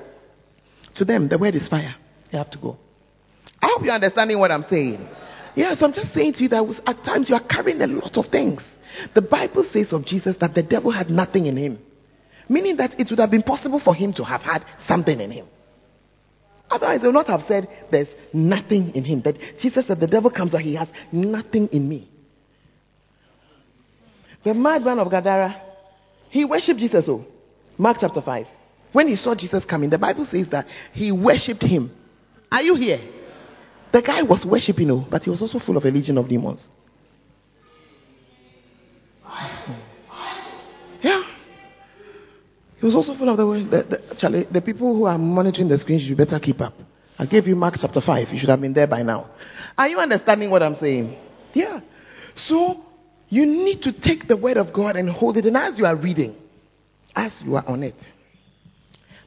to 0.95 1.05
them, 1.05 1.27
the 1.27 1.37
word 1.37 1.55
is 1.55 1.67
fire. 1.67 1.95
They 2.31 2.37
have 2.37 2.51
to 2.51 2.57
go. 2.57 2.77
I 3.61 3.67
hope 3.73 3.83
you're 3.83 3.93
understanding 3.93 4.37
what 4.39 4.51
I'm 4.51 4.65
saying. 4.69 5.07
Yeah, 5.55 5.75
so 5.75 5.85
I'm 5.85 5.93
just 5.93 6.13
saying 6.13 6.33
to 6.33 6.43
you 6.43 6.49
that 6.49 6.81
at 6.85 7.03
times 7.03 7.29
you 7.29 7.35
are 7.35 7.43
carrying 7.43 7.81
a 7.81 7.87
lot 7.87 8.17
of 8.17 8.27
things. 8.27 8.61
The 9.13 9.21
Bible 9.21 9.65
says 9.71 9.93
of 9.93 10.05
Jesus 10.05 10.37
that 10.37 10.53
the 10.53 10.63
devil 10.63 10.91
had 10.91 11.09
nothing 11.09 11.45
in 11.45 11.57
him, 11.57 11.79
meaning 12.49 12.77
that 12.77 12.99
it 12.99 13.09
would 13.09 13.19
have 13.19 13.31
been 13.31 13.43
possible 13.43 13.79
for 13.79 13.95
him 13.95 14.13
to 14.13 14.23
have 14.23 14.41
had 14.41 14.65
something 14.87 15.19
in 15.19 15.31
him. 15.31 15.47
Otherwise, 16.69 17.01
they 17.01 17.07
would 17.07 17.13
not 17.13 17.27
have 17.27 17.43
said 17.47 17.67
there's 17.91 18.07
nothing 18.33 18.95
in 18.95 19.03
him. 19.03 19.21
That 19.21 19.37
Jesus 19.59 19.85
said 19.85 19.99
the 19.99 20.07
devil 20.07 20.31
comes 20.31 20.53
out, 20.53 20.61
he 20.61 20.75
has 20.75 20.87
nothing 21.11 21.67
in 21.71 21.87
me. 21.87 22.09
The 24.43 24.53
madman 24.53 24.99
of 24.99 25.09
Gadara, 25.09 25.61
he 26.29 26.43
worshipped 26.45 26.79
Jesus. 26.79 27.05
Oh, 27.07 27.25
Mark 27.77 27.97
chapter 27.99 28.21
5. 28.21 28.47
When 28.91 29.07
he 29.07 29.15
saw 29.15 29.35
Jesus 29.35 29.65
coming, 29.65 29.89
the 29.89 29.97
Bible 29.97 30.25
says 30.25 30.47
that 30.51 30.65
he 30.93 31.11
worshipped 31.11 31.63
him. 31.63 31.91
Are 32.51 32.61
you 32.61 32.75
here? 32.75 32.99
The 33.91 34.01
guy 34.01 34.23
was 34.23 34.45
worshipping, 34.45 34.89
oh, 34.91 35.05
but 35.09 35.23
he 35.23 35.29
was 35.29 35.41
also 35.41 35.59
full 35.59 35.77
of 35.77 35.85
a 35.85 35.89
legion 35.89 36.17
of 36.17 36.27
demons. 36.27 36.67
He 42.83 42.87
was 42.87 42.95
also 42.95 43.15
full 43.15 43.29
of 43.29 43.37
the, 43.37 43.45
the, 43.45 43.83
the, 43.83 44.15
Charlie, 44.17 44.45
the 44.51 44.61
people 44.61 44.93
who 44.93 45.05
are 45.05 45.17
monitoring 45.17 45.69
the 45.69 45.79
screens, 45.79 46.03
you 46.03 46.17
better 46.17 46.37
keep 46.37 46.59
up. 46.59 46.73
I 47.17 47.25
gave 47.25 47.47
you 47.47 47.55
Mark 47.55 47.75
chapter 47.79 48.01
5. 48.01 48.27
You 48.33 48.39
should 48.39 48.49
have 48.49 48.59
been 48.59 48.73
there 48.73 48.87
by 48.87 49.03
now. 49.03 49.29
Are 49.77 49.87
you 49.87 49.99
understanding 49.99 50.51
what 50.51 50.61
I'm 50.61 50.75
saying? 50.75 51.17
Yeah. 51.53 51.79
So, 52.35 52.83
you 53.29 53.45
need 53.45 53.83
to 53.83 53.93
take 53.93 54.27
the 54.27 54.35
word 54.35 54.57
of 54.57 54.73
God 54.73 54.97
and 54.97 55.09
hold 55.09 55.37
it. 55.37 55.45
And 55.45 55.55
as 55.55 55.79
you 55.79 55.85
are 55.85 55.95
reading, 55.95 56.35
as 57.15 57.33
you 57.41 57.55
are 57.55 57.65
on 57.65 57.83
it, 57.83 57.95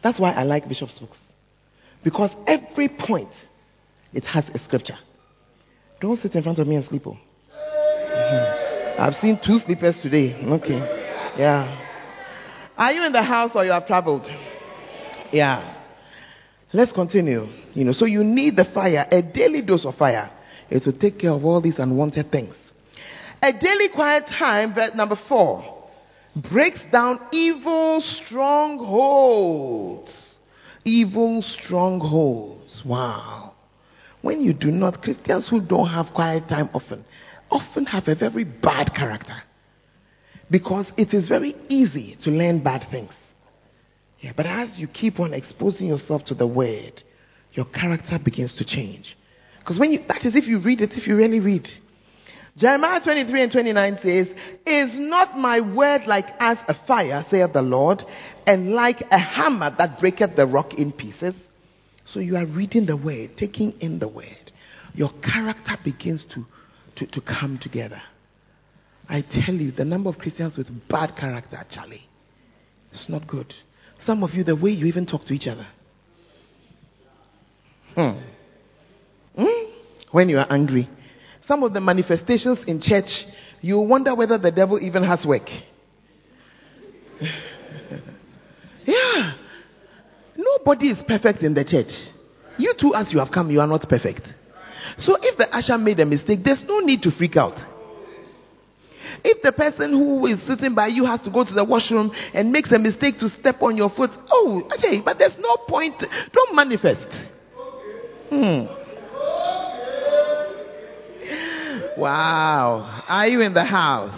that's 0.03 0.21
why 0.21 0.33
I 0.33 0.43
like 0.43 0.69
Bishop's 0.69 0.99
books. 0.99 1.23
Because 2.05 2.33
every 2.47 2.91
point, 2.91 3.33
it 4.13 4.25
has 4.25 4.45
a 4.51 4.59
scripture. 4.59 4.99
Don't 6.03 6.19
sit 6.19 6.35
in 6.35 6.43
front 6.43 6.59
of 6.59 6.67
me 6.67 6.77
and 6.77 6.85
sleep. 6.85 7.05
Oh. 7.07 7.17
Mm-hmm. 7.55 9.01
I've 9.01 9.15
seen 9.15 9.41
two 9.43 9.59
sleepers 9.61 9.99
today. 9.99 10.35
Okay. 10.45 10.77
Yeah. 11.39 11.86
Are 12.77 12.93
you 12.93 13.05
in 13.05 13.13
the 13.13 13.23
house 13.23 13.53
or 13.55 13.65
you 13.65 13.71
have 13.73 13.87
traveled? 13.87 14.29
Yeah. 15.33 15.75
Let's 16.73 16.93
continue. 16.93 17.47
You 17.73 17.85
know, 17.85 17.93
so 17.93 18.05
you 18.05 18.23
need 18.23 18.57
the 18.57 18.65
fire, 18.65 19.07
a 19.11 19.23
daily 19.23 19.63
dose 19.63 19.87
of 19.87 19.95
fire, 19.95 20.31
is 20.69 20.85
to 20.85 20.93
take 20.93 21.19
care 21.19 21.31
of 21.31 21.45
all 21.45 21.61
these 21.61 21.79
unwanted 21.79 22.31
things. 22.31 22.73
A 23.41 23.53
daily 23.53 23.89
quiet 23.89 24.27
time, 24.27 24.75
verse 24.75 24.95
number 24.95 25.17
four, 25.29 25.85
breaks 26.51 26.83
down 26.91 27.21
evil 27.33 28.03
strongholds. 28.03 29.23
Evil 30.85 31.43
strongholds. 31.43 32.83
Wow. 32.85 33.55
When 34.23 34.41
you 34.41 34.53
do 34.53 34.71
not, 34.71 35.03
Christians 35.03 35.49
who 35.49 35.61
don't 35.61 35.89
have 35.89 36.13
quiet 36.13 36.49
time 36.49 36.69
often, 36.75 37.05
often 37.51 37.87
have 37.87 38.09
a 38.09 38.15
very 38.15 38.45
bad 38.45 38.95
character. 38.95 39.43
Because 40.51 40.93
it 40.97 41.13
is 41.13 41.29
very 41.29 41.57
easy 41.69 42.17
to 42.23 42.31
learn 42.31 42.63
bad 42.63 42.87
things. 42.91 43.13
Yeah, 44.21 44.33
but 44.37 44.47
as 44.47 44.79
you 44.79 44.87
keep 44.87 45.21
on 45.21 45.35
exposing 45.35 45.89
yourself 45.89 46.25
to 46.27 46.35
the 46.35 46.47
word, 46.47 47.03
your 47.53 47.67
character 47.67 48.19
begins 48.23 48.57
to 48.59 48.65
change. 48.65 49.17
Because 49.59 49.79
when 49.79 49.91
you, 49.91 50.01
that 50.09 50.25
is 50.25 50.37
if 50.37 50.47
you 50.47 50.61
read 50.61 50.81
it, 50.81 50.97
if 50.97 51.07
you 51.07 51.17
really 51.17 51.41
read. 51.41 51.69
Jeremiah 52.57 53.03
23 53.03 53.43
and 53.43 53.53
29 53.53 53.99
says, 54.03 54.29
Is 54.65 54.99
not 54.99 55.37
my 55.37 55.61
word 55.61 56.07
like 56.07 56.29
as 56.39 56.59
a 56.69 56.75
fire, 56.87 57.25
saith 57.31 57.53
the 57.53 57.63
Lord, 57.63 58.03
and 58.47 58.73
like 58.73 59.03
a 59.11 59.19
hammer 59.19 59.75
that 59.77 60.01
breaketh 60.01 60.37
the 60.37 60.47
rock 60.47 60.75
in 60.75 60.93
pieces? 60.93 61.35
So 62.07 62.21
you 62.21 62.37
are 62.37 62.47
reading 62.47 62.87
the 62.87 62.97
word, 62.97 63.37
taking 63.37 63.73
in 63.81 63.99
the 63.99 64.09
word. 64.09 64.53
Your 64.95 65.11
character 65.23 65.77
begins 65.85 66.25
to, 66.27 66.47
to, 66.97 67.07
to 67.07 67.21
come 67.21 67.59
together. 67.59 68.01
I 69.09 69.23
tell 69.23 69.55
you, 69.55 69.71
the 69.71 69.85
number 69.85 70.09
of 70.09 70.19
Christians 70.19 70.57
with 70.57 70.69
bad 70.89 71.17
character, 71.17 71.59
Charlie, 71.71 72.09
it's 72.91 73.09
not 73.09 73.27
good. 73.27 73.55
Some 73.99 74.23
of 74.23 74.31
you, 74.35 74.45
the 74.45 74.57
way 74.57 74.71
you 74.71 74.87
even 74.87 75.07
talk 75.07 75.25
to 75.27 75.35
each 75.35 75.47
other. 75.47 75.67
Hmm. 77.95 78.19
Hmm? 79.37 79.71
When 80.11 80.29
you 80.29 80.39
are 80.39 80.47
angry. 80.51 80.89
Some 81.47 81.63
of 81.63 81.73
the 81.73 81.81
manifestations 81.81 82.65
in 82.67 82.81
church, 82.81 83.25
you 83.61 83.79
wonder 83.79 84.15
whether 84.15 84.37
the 84.39 84.51
devil 84.51 84.79
even 84.81 85.05
has 85.05 85.25
work. 85.25 85.49
yeah. 88.85 89.35
Nobody 90.37 90.91
is 90.91 91.03
perfect 91.07 91.43
in 91.43 91.55
the 91.55 91.65
church. 91.65 91.93
You 92.59 92.75
too, 92.79 92.95
as 92.95 93.13
you 93.13 93.21
have 93.21 93.31
come, 93.31 93.51
you 93.51 93.61
are 93.61 93.67
not 93.67 93.89
perfect. 93.89 94.29
So 94.99 95.17
if 95.21 95.39
the 95.39 95.49
usher 95.55 95.79
made 95.79 96.01
a 96.01 96.07
mistake, 96.07 96.41
there's 96.43 96.65
no 96.65 96.81
need 96.81 97.03
to 97.03 97.11
freak 97.11 97.37
out. 97.37 97.59
If 99.29 99.43
the 99.43 99.51
person 99.51 99.91
who 99.91 100.25
is 100.27 100.41
sitting 100.47 100.73
by 100.73 100.87
you 100.87 101.05
has 101.05 101.21
to 101.23 101.31
go 101.31 101.45
to 101.45 101.53
the 101.53 101.65
washroom 101.65 102.13
and 102.33 102.53
makes 102.53 102.71
a 102.71 102.79
mistake 102.79 103.19
to 103.19 103.29
step 103.29 103.61
on 103.61 103.77
your 103.77 103.91
foot, 103.91 104.13
oh, 104.31 104.63
okay, 104.79 105.03
but 105.05 105.19
there's 105.19 105.37
no 105.37 105.57
point. 105.67 105.97
Don't 106.33 106.55
manifest. 106.55 107.09
Hmm. 108.31 108.67
Wow. 112.01 113.03
Are 113.09 113.27
you 113.27 113.41
in 113.41 113.53
the 113.53 113.65
house? 113.65 114.15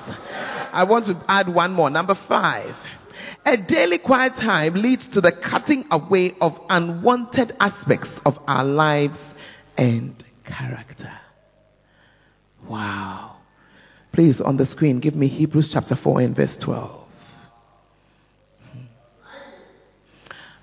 I 0.73 0.85
want 0.85 1.07
to 1.07 1.25
add 1.27 1.49
one 1.49 1.73
more. 1.73 1.89
Number 1.89 2.15
five. 2.29 2.77
A 3.47 3.57
daily 3.57 3.99
quiet 3.99 4.35
time 4.35 4.75
leads 4.75 5.09
to 5.15 5.23
the 5.23 5.33
cutting 5.33 5.87
away 5.91 6.35
of 6.43 6.53
unwanted 6.69 7.57
aspects 7.59 8.11
of 8.27 8.35
our 8.47 8.65
lives 8.65 9.19
and 9.79 10.23
character. 10.45 11.19
Wow. 12.69 13.38
Please, 14.19 14.41
on 14.41 14.57
the 14.57 14.67
screen, 14.67 14.99
give 14.99 15.15
me 15.15 15.29
Hebrews 15.29 15.71
chapter 15.73 15.95
4 15.95 16.23
and 16.23 16.35
verse 16.35 16.57
12. 16.57 17.07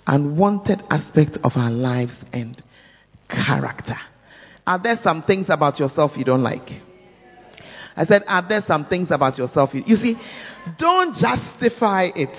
Unwanted 0.06 0.84
aspect 0.89 1.38
of 1.41 1.54
our 1.56 1.72
lives 1.72 2.22
and 2.34 2.62
character. 3.30 3.96
Are 4.68 4.78
there 4.78 5.00
some 5.02 5.24
things 5.24 5.46
about 5.48 5.80
yourself 5.80 6.18
you 6.18 6.26
don't 6.26 6.44
like? 6.44 6.70
I 7.96 8.04
said, 8.04 8.24
Are 8.28 8.46
there 8.46 8.62
some 8.68 8.88
things 8.88 9.10
about 9.10 9.38
yourself? 9.38 9.74
You, 9.74 9.84
you 9.86 9.96
see, 9.96 10.18
don't 10.78 11.15
justify 11.15 12.10
it. 12.13 12.38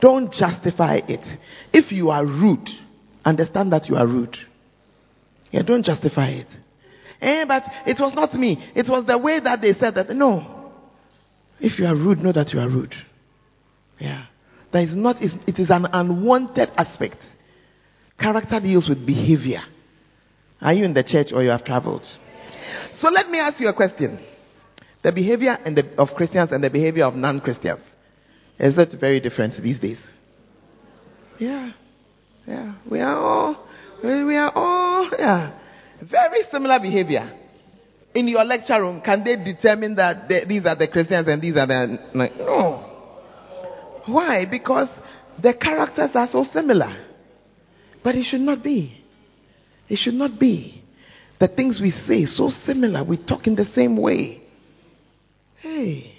Don't 0.00 0.32
justify 0.32 1.02
it. 1.06 1.26
If 1.74 1.92
you 1.92 2.08
are 2.08 2.24
rude, 2.24 2.70
understand 3.22 3.74
that 3.74 3.86
you 3.90 3.96
are 3.96 4.06
rude. 4.06 4.38
Yeah, 5.50 5.60
don't 5.60 5.84
justify 5.84 6.30
it. 6.30 6.48
Eh, 7.22 7.44
but 7.46 7.62
it 7.86 8.00
was 8.00 8.12
not 8.14 8.34
me. 8.34 8.58
It 8.74 8.88
was 8.88 9.06
the 9.06 9.16
way 9.16 9.38
that 9.38 9.60
they 9.60 9.74
said 9.74 9.94
that. 9.94 10.10
No. 10.10 10.72
If 11.60 11.78
you 11.78 11.86
are 11.86 11.94
rude, 11.94 12.18
know 12.18 12.32
that 12.32 12.52
you 12.52 12.58
are 12.58 12.68
rude. 12.68 12.94
Yeah. 14.00 14.26
That 14.72 14.82
is 14.82 14.96
not, 14.96 15.22
it 15.22 15.58
is 15.60 15.70
an 15.70 15.86
unwanted 15.86 16.70
aspect. 16.76 17.18
Character 18.18 18.58
deals 18.58 18.88
with 18.88 19.06
behavior. 19.06 19.62
Are 20.60 20.72
you 20.72 20.84
in 20.84 20.94
the 20.94 21.04
church 21.04 21.32
or 21.32 21.44
you 21.44 21.50
have 21.50 21.64
traveled? 21.64 22.06
So 22.96 23.08
let 23.08 23.28
me 23.28 23.38
ask 23.38 23.60
you 23.60 23.68
a 23.68 23.74
question. 23.74 24.18
The 25.02 25.12
behavior 25.12 25.58
the, 25.64 25.94
of 25.98 26.14
Christians 26.14 26.50
and 26.50 26.62
the 26.62 26.70
behavior 26.70 27.04
of 27.04 27.14
non-Christians. 27.14 27.82
Is 28.58 28.78
it 28.78 28.94
very 28.98 29.20
different 29.20 29.60
these 29.62 29.78
days? 29.78 30.00
Yeah. 31.38 31.72
Yeah. 32.46 32.74
We 32.90 33.00
are 33.00 33.16
all, 33.16 33.66
we 34.02 34.36
are 34.36 34.52
all, 34.54 35.10
yeah. 35.16 35.58
Very 36.02 36.42
similar 36.50 36.80
behavior. 36.80 37.30
In 38.14 38.28
your 38.28 38.44
lecture 38.44 38.80
room, 38.80 39.00
can 39.00 39.24
they 39.24 39.36
determine 39.36 39.94
that 39.94 40.28
they, 40.28 40.44
these 40.44 40.66
are 40.66 40.76
the 40.76 40.88
Christians 40.88 41.28
and 41.28 41.40
these 41.40 41.56
are 41.56 41.66
the, 41.66 41.98
no. 42.14 42.88
Why? 44.06 44.44
Because 44.50 44.88
the 45.40 45.54
characters 45.54 46.10
are 46.14 46.28
so 46.28 46.44
similar. 46.44 46.94
But 48.02 48.16
it 48.16 48.24
should 48.24 48.40
not 48.40 48.62
be. 48.62 49.00
It 49.88 49.96
should 49.96 50.14
not 50.14 50.38
be. 50.38 50.82
The 51.38 51.48
things 51.48 51.80
we 51.80 51.90
say 51.90 52.26
so 52.26 52.50
similar. 52.50 53.04
We 53.04 53.16
talk 53.16 53.46
in 53.46 53.54
the 53.54 53.64
same 53.64 53.96
way. 53.96 54.42
Hey. 55.60 56.12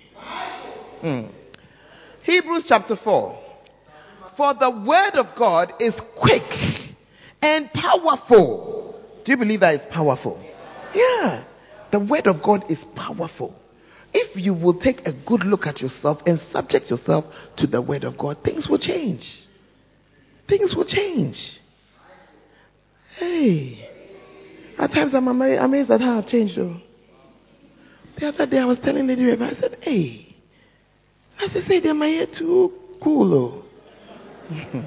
Hmm. 1.02 1.28
Hebrews 2.24 2.66
chapter 2.68 2.96
4. 2.96 3.40
For 4.38 4.54
the 4.54 4.70
word 4.70 5.16
of 5.20 5.36
God 5.38 5.74
is 5.80 6.00
quick 6.18 6.42
and 7.42 7.70
powerful. 7.72 8.73
Do 9.24 9.32
you 9.32 9.38
believe 9.38 9.62
that 9.62 9.76
it's 9.76 9.86
powerful? 9.94 10.44
Yeah. 10.94 11.46
The 11.92 12.00
word 12.00 12.28
of 12.28 12.42
God 12.44 12.66
is 12.70 12.84
powerful. 12.96 13.56
If 14.14 14.36
you 14.36 14.54
will 14.54 14.80
take 14.80 15.08
a 15.08 15.14
good 15.26 15.44
look 15.44 15.66
at 15.66 15.82
yourself 15.82 16.22
and 16.26 16.40
subject 16.40 16.90
yourself 16.90 17.26
to 17.58 17.68
the 17.68 17.82
word 17.82 18.04
of 18.04 18.18
God, 18.18 18.38
things 18.44 18.68
will 18.68 18.78
change. 18.78 19.42
Things 20.48 20.76
will 20.76 20.86
change. 20.86 21.60
Hey. 23.18 23.90
At 24.78 24.92
times 24.92 25.14
I'm 25.14 25.28
amazed 25.28 25.92
at 25.92 26.02
how 26.02 26.20
I've 26.20 26.28
changed 26.28 26.58
though. 26.58 26.78
The 28.20 28.28
other 28.28 28.46
day 28.46 28.60
I 28.60 28.66
was 28.66 28.80
telling 28.80 29.08
Lady 29.08 29.24
Reva, 29.24 29.46
I 29.46 29.54
said, 29.54 29.78
hey, 29.82 30.36
I 31.40 31.48
said, 31.48 31.64
say 31.64 31.80
they're 31.80 31.94
my 31.94 32.08
hair 32.08 32.28
too 32.28 32.72
cool. 33.02 33.66
Oh. 34.52 34.84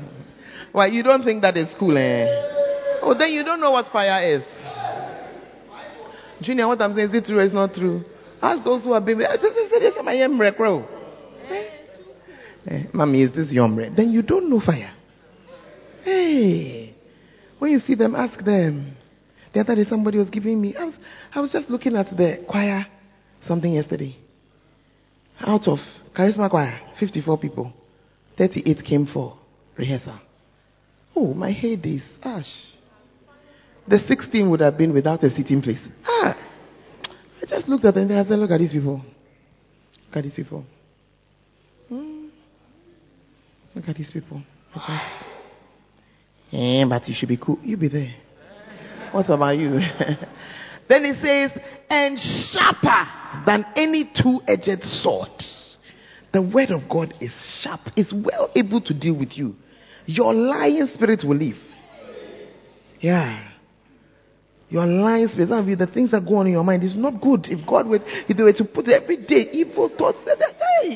Why, 0.72 0.87
you 0.87 1.03
don't 1.03 1.25
think 1.25 1.42
that 1.42 1.57
is 1.57 1.75
cool, 1.79 1.96
eh? 1.96 2.66
Oh, 3.07 3.14
then 3.14 3.31
you 3.31 3.45
don't 3.45 3.61
know 3.61 3.71
what 3.71 3.87
fire 3.87 4.37
is. 4.37 4.42
Junior, 6.42 6.66
what 6.66 6.81
I'm 6.83 6.92
saying, 6.97 7.11
is 7.11 7.14
it 7.14 7.25
true 7.25 7.38
or 7.38 7.42
is 7.42 7.53
not 7.53 7.73
true? 7.73 8.03
Ask 8.42 8.64
those 8.64 8.83
who 8.83 8.92
have 8.95 9.05
been. 9.05 9.21
Is 9.21 9.95
my 10.03 10.16
Eh? 10.16 11.69
Eh, 12.66 12.83
mommy, 12.92 13.23
is 13.23 13.33
this 13.33 13.53
your 13.53 13.69
Then 13.69 14.11
you 14.11 14.23
don't 14.23 14.51
know 14.51 14.59
fire. 14.59 14.92
Hey, 16.03 16.97
when 17.61 17.71
you 17.71 17.79
see 17.79 17.95
them, 17.95 18.16
ask 18.16 18.45
them. 18.45 18.97
The 19.53 19.61
other 19.61 19.77
day, 19.77 19.85
somebody 19.85 20.19
was 20.19 20.29
giving 20.29 20.61
me. 20.61 20.75
I 20.75 20.87
was, 20.87 20.95
I 21.33 21.40
was 21.40 21.53
just 21.53 21.71
looking 21.71 21.95
at 21.95 22.07
the 22.11 22.45
choir 22.49 22.88
something 23.40 23.73
yesterday. 23.73 24.16
Out 25.38 25.69
of 25.69 25.79
Charisma 26.12 26.51
Choir, 26.51 26.81
54 26.99 27.38
people, 27.38 27.73
38 28.37 28.83
came 28.85 29.07
for 29.07 29.38
rehearsal. 29.77 30.19
Oh, 31.14 31.35
my 31.35 31.53
head 31.53 31.87
is 31.87 32.03
ash. 32.25 32.76
The 33.88 33.99
16 33.99 34.51
would 34.51 34.61
have 34.61 34.77
been 34.77 34.92
without 34.92 35.22
a 35.22 35.31
sitting 35.31 35.62
place. 35.62 35.87
Ah, 36.05 36.37
I 37.42 37.46
just 37.46 37.68
looked 37.68 37.85
at 37.85 37.94
them 37.94 38.11
and 38.11 38.18
I 38.18 38.25
said, 38.25 38.38
Look 38.38 38.51
at 38.51 38.59
these 38.59 38.72
people. 38.72 39.03
Look 40.09 40.16
at 40.16 40.22
these 40.25 40.35
people. 40.35 40.64
Hmm. 41.88 42.27
Look 43.75 43.88
at 43.88 43.96
these 43.96 44.11
people. 44.11 44.42
I 44.75 44.79
just. 44.79 45.37
Eh, 46.53 46.85
but 46.88 47.09
you 47.09 47.14
should 47.14 47.29
be 47.29 47.37
cool. 47.37 47.59
You'll 47.62 47.81
be 47.81 47.88
there. 47.88 48.14
What 49.12 49.29
about 49.31 49.57
you? 49.57 49.70
then 50.88 51.05
it 51.05 51.16
says, 51.22 51.62
and 51.88 52.18
sharper 52.18 53.44
than 53.46 53.64
any 53.77 54.11
two 54.14 54.40
edged 54.46 54.83
sword. 54.83 55.31
The 56.33 56.42
word 56.42 56.70
of 56.70 56.88
God 56.88 57.14
is 57.20 57.33
sharp, 57.62 57.81
it's 57.96 58.12
well 58.12 58.51
able 58.55 58.81
to 58.83 58.94
deal 58.94 59.16
with 59.16 59.38
you. 59.38 59.55
Your 60.07 60.35
lying 60.35 60.87
spirit 60.88 61.25
will 61.25 61.37
leave. 61.37 61.59
Yeah. 63.01 63.56
Your 64.69 64.83
of 64.83 65.69
you, 65.69 65.77
the 65.77 65.87
things 65.87 66.11
that 66.11 66.27
go 66.27 66.37
on 66.37 66.47
in 66.47 66.53
your 66.53 66.65
mind 66.65 66.83
is 66.83 66.97
not 66.97 67.21
good. 67.21 67.47
If 67.49 67.65
God 67.67 67.87
were, 67.87 68.01
if 68.03 68.37
they 68.37 68.43
were 68.43 68.53
to 68.53 68.65
put 68.65 68.89
every 68.89 69.19
day 69.19 69.49
evil 69.53 69.89
thoughts, 69.89 70.19
hey, 70.27 70.95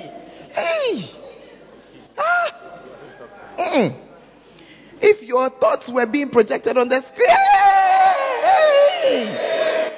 hey, 0.51 1.05
ah, 2.19 2.53
mm. 3.59 4.07
if 5.01 5.23
your 5.23 5.51
thoughts 5.51 5.89
were 5.89 6.07
being 6.07 6.31
projected 6.31 6.77
on 6.77 6.89
the 6.89 7.01
screen, 7.01 7.29
hey, 8.43 9.27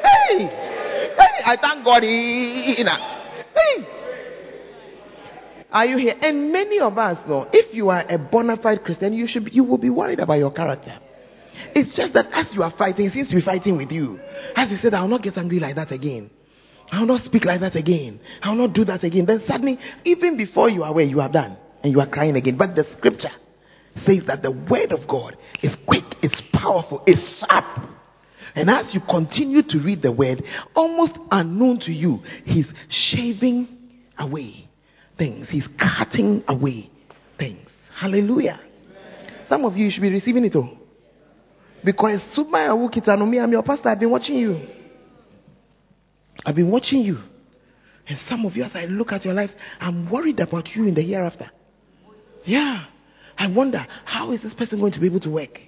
hey, 0.03 0.39
hey, 0.39 1.43
I 1.47 1.57
thank 1.59 1.83
God. 1.83 2.03
Hey. 2.03 3.93
Are 5.73 5.87
you 5.87 5.97
here? 5.97 6.15
And 6.21 6.53
many 6.53 6.79
of 6.81 6.99
us, 6.99 7.25
though, 7.27 7.49
if 7.51 7.75
you 7.75 7.89
are 7.89 8.05
a 8.07 8.19
bona 8.19 8.59
fide 8.59 8.85
Christian, 8.85 9.15
you 9.15 9.27
should, 9.27 9.51
you 9.55 9.65
will 9.65 9.79
be 9.79 9.89
worried 9.89 10.21
about 10.21 10.35
your 10.35 10.53
character. 10.53 10.99
It's 11.75 11.97
just 11.97 12.15
that 12.15 12.27
as 12.33 12.55
you 12.55 12.63
are 12.63 12.73
fighting, 12.77 13.09
he 13.09 13.11
seems 13.11 13.29
to 13.29 13.37
be 13.37 13.43
fighting 13.43 13.77
with 13.77 13.91
you. 13.91 14.19
As 14.55 14.71
he 14.71 14.77
said, 14.77 14.95
I 14.95 15.03
will 15.03 15.09
not 15.09 15.23
get 15.23 15.37
angry 15.37 15.59
like 15.59 15.77
that 15.77 15.93
again. 15.93 16.31
I 16.91 17.01
will 17.01 17.07
not 17.07 17.25
speak 17.25 17.45
like 17.45 17.61
that 17.61 17.75
again. 17.75 18.21
I 18.43 18.51
will 18.51 18.67
not 18.67 18.75
do 18.75 18.85
that 18.85 19.03
again. 19.05 19.27
Then 19.27 19.41
suddenly, 19.47 19.79
even 20.05 20.37
before 20.37 20.69
you 20.69 20.83
are 20.83 20.91
aware, 20.91 21.05
you 21.05 21.21
are 21.21 21.31
done 21.31 21.57
and 21.83 21.93
you 21.93 22.01
are 22.01 22.09
crying 22.09 22.37
again. 22.37 22.57
But 22.59 22.75
the 22.75 22.85
scripture 22.85 23.31
says 24.05 24.25
that 24.27 24.43
the 24.43 24.51
word 24.51 24.93
of 24.93 25.09
God 25.09 25.37
is 25.63 25.77
quick, 25.87 26.05
it's 26.23 26.43
powerful, 26.53 27.03
it's 27.07 27.39
sharp. 27.39 27.65
And 28.55 28.69
as 28.69 28.95
you 28.95 29.01
continue 29.01 29.63
to 29.63 29.79
read 29.79 30.03
the 30.03 30.13
word, 30.13 30.45
almost 30.75 31.19
unknown 31.31 31.81
to 31.81 31.93
you, 31.93 32.21
he's 32.45 32.71
shaving 32.89 33.69
away 34.19 34.69
things, 35.17 35.49
he's 35.49 35.69
cutting 35.79 36.45
away 36.47 36.91
things. 37.39 37.69
Hallelujah. 37.95 38.61
Some 39.49 39.65
of 39.65 39.77
you 39.77 39.91
should 39.91 40.03
be 40.03 40.11
receiving 40.11 40.45
it 40.45 40.55
all. 40.55 40.82
Because 41.85 42.21
Submaya 42.37 42.71
Wukitanomi, 42.71 43.43
I'm 43.43 43.53
your 43.53 43.63
pastor. 43.63 43.89
I've 43.89 44.01
been 44.01 44.11
watching 44.11 44.37
you. 44.37 44.67
I've 46.45 46.55
been 46.55 46.71
watching 46.71 47.01
you. 47.01 47.19
And 48.07 48.19
some 48.19 48.45
of 48.47 48.57
you, 48.57 48.65
as 48.65 48.73
I 48.75 48.85
look 48.87 49.13
at 49.13 49.25
your 49.25 49.35
lives, 49.35 49.53
I'm 49.81 50.11
worried 50.11 50.41
about 50.41 50.69
you 50.75 50.87
in 50.87 50.95
the 50.95 51.03
hereafter. 51.03 51.51
Yeah. 52.45 52.87
I 53.39 53.53
wonder, 53.53 53.87
how 54.05 54.33
is 54.33 54.43
this 54.43 54.55
person 54.55 54.81
going 54.81 54.93
to 54.93 55.01
be 55.01 55.07
able 55.07 55.21
to 55.21 55.31
work? 55.31 55.61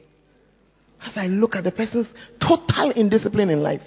As 1.01 1.13
I 1.17 1.27
look 1.27 1.55
at 1.55 1.65
the 1.65 1.73
person's 1.73 2.13
total 2.41 2.91
indiscipline 2.93 3.51
in 3.51 3.63
life. 3.63 3.83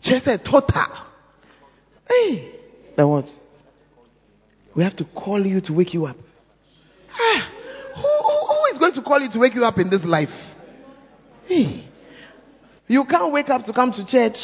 Just 0.00 0.26
a 0.26 0.38
total. 0.38 0.86
Hey. 2.08 2.52
Then 2.96 3.08
what? 3.08 3.26
We 4.74 4.82
have 4.82 4.96
to 4.96 5.04
call 5.04 5.44
you 5.44 5.60
to 5.62 5.72
wake 5.72 5.94
you 5.94 6.06
up. 6.06 6.16
Ah, 7.12 7.50
who, 7.94 8.02
who, 8.02 8.46
who 8.46 8.64
is 8.72 8.78
going 8.78 8.94
to 8.94 9.02
call 9.02 9.20
you 9.20 9.30
to 9.30 9.38
wake 9.38 9.54
you 9.54 9.64
up 9.64 9.78
in 9.78 9.90
this 9.90 10.04
life? 10.04 10.30
Hey, 11.46 11.88
you 12.86 13.04
can't 13.04 13.32
wake 13.32 13.48
up 13.48 13.64
to 13.64 13.72
come 13.72 13.92
to 13.92 14.06
church. 14.06 14.36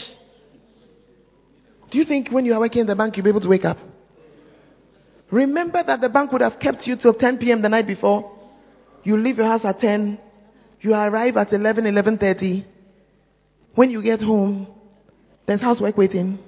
Do 1.90 1.98
you 1.98 2.04
think 2.04 2.30
when 2.30 2.44
you 2.44 2.54
are 2.54 2.60
working 2.60 2.82
in 2.82 2.86
the 2.86 2.96
bank 2.96 3.16
you'll 3.16 3.24
be 3.24 3.30
able 3.30 3.40
to 3.40 3.48
wake 3.48 3.64
up? 3.64 3.78
Remember 5.30 5.82
that 5.82 6.00
the 6.00 6.08
bank 6.08 6.32
would 6.32 6.40
have 6.40 6.58
kept 6.58 6.86
you 6.86 6.96
till 6.96 7.14
10 7.14 7.38
p.m. 7.38 7.62
the 7.62 7.68
night 7.68 7.86
before. 7.86 8.34
You 9.04 9.16
leave 9.16 9.38
your 9.38 9.46
house 9.46 9.64
at 9.64 9.78
10. 9.78 10.18
You 10.80 10.94
arrive 10.94 11.36
at 11.36 11.52
11, 11.52 11.84
11.30. 11.84 12.64
When 13.74 13.90
you 13.90 14.02
get 14.02 14.20
home, 14.20 14.66
there's 15.46 15.60
housework 15.60 15.96
waiting. 15.96 16.38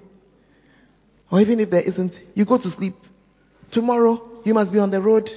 Or 1.31 1.41
even 1.41 1.61
if 1.61 1.71
there 1.71 1.83
isn't, 1.83 2.15
you 2.35 2.45
go 2.45 2.59
to 2.59 2.69
sleep. 2.69 2.95
Tomorrow, 3.71 4.43
you 4.45 4.55
must 4.55 4.73
be 4.73 4.79
on 4.79 4.91
the 4.91 5.01
road 5.01 5.31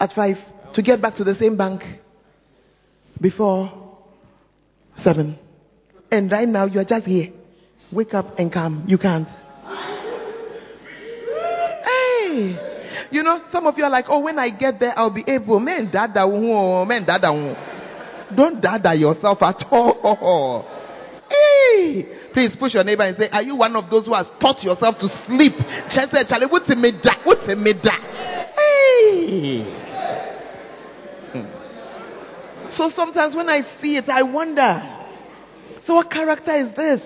at 0.00 0.12
5 0.12 0.36
to 0.74 0.82
get 0.82 1.00
back 1.00 1.14
to 1.16 1.24
the 1.24 1.34
same 1.34 1.56
bank 1.56 1.82
before 3.20 3.87
Seven. 4.98 5.38
And 6.10 6.30
right 6.30 6.48
now 6.48 6.66
you 6.66 6.80
are 6.80 6.84
just 6.84 7.06
here. 7.06 7.32
Wake 7.92 8.14
up 8.14 8.38
and 8.38 8.52
come. 8.52 8.84
You 8.86 8.98
can't. 8.98 9.28
Hey! 11.84 12.56
You 13.10 13.22
know, 13.22 13.40
some 13.50 13.66
of 13.66 13.78
you 13.78 13.84
are 13.84 13.90
like, 13.90 14.06
oh, 14.08 14.20
when 14.20 14.38
I 14.38 14.50
get 14.50 14.80
there, 14.80 14.92
I'll 14.96 15.14
be 15.14 15.24
able. 15.26 15.60
Men 15.60 15.90
dada 15.90 16.22
oh, 16.22 16.82
oh, 16.82 16.84
men 16.84 17.06
dada 17.06 17.28
oh. 17.30 18.34
Don't 18.34 18.60
dada 18.60 18.94
yourself 18.94 19.40
at 19.42 19.64
all. 19.70 20.66
Hey! 21.30 22.06
Please 22.32 22.56
push 22.56 22.74
your 22.74 22.84
neighbor 22.84 23.04
and 23.04 23.16
say, 23.16 23.28
Are 23.30 23.42
you 23.42 23.56
one 23.56 23.74
of 23.76 23.90
those 23.90 24.06
who 24.06 24.14
has 24.14 24.26
taught 24.40 24.62
yourself 24.62 24.98
to 24.98 25.08
sleep? 25.26 25.54
Just 25.90 26.10
say, 26.10 26.24
Charlie, 26.28 26.46
what's 26.46 26.68
a 26.70 26.76
meda? 26.76 27.10
What's 27.24 27.48
a 27.48 27.56
meda? 27.56 27.92
Hey! 28.56 29.64
So 32.70 32.90
sometimes 32.90 33.34
when 33.34 33.48
I 33.48 33.62
see 33.80 33.96
it, 33.96 34.08
I 34.08 34.22
wonder. 34.22 34.82
So 35.86 35.94
what 35.94 36.10
character 36.10 36.54
is 36.54 36.74
this? 36.74 37.02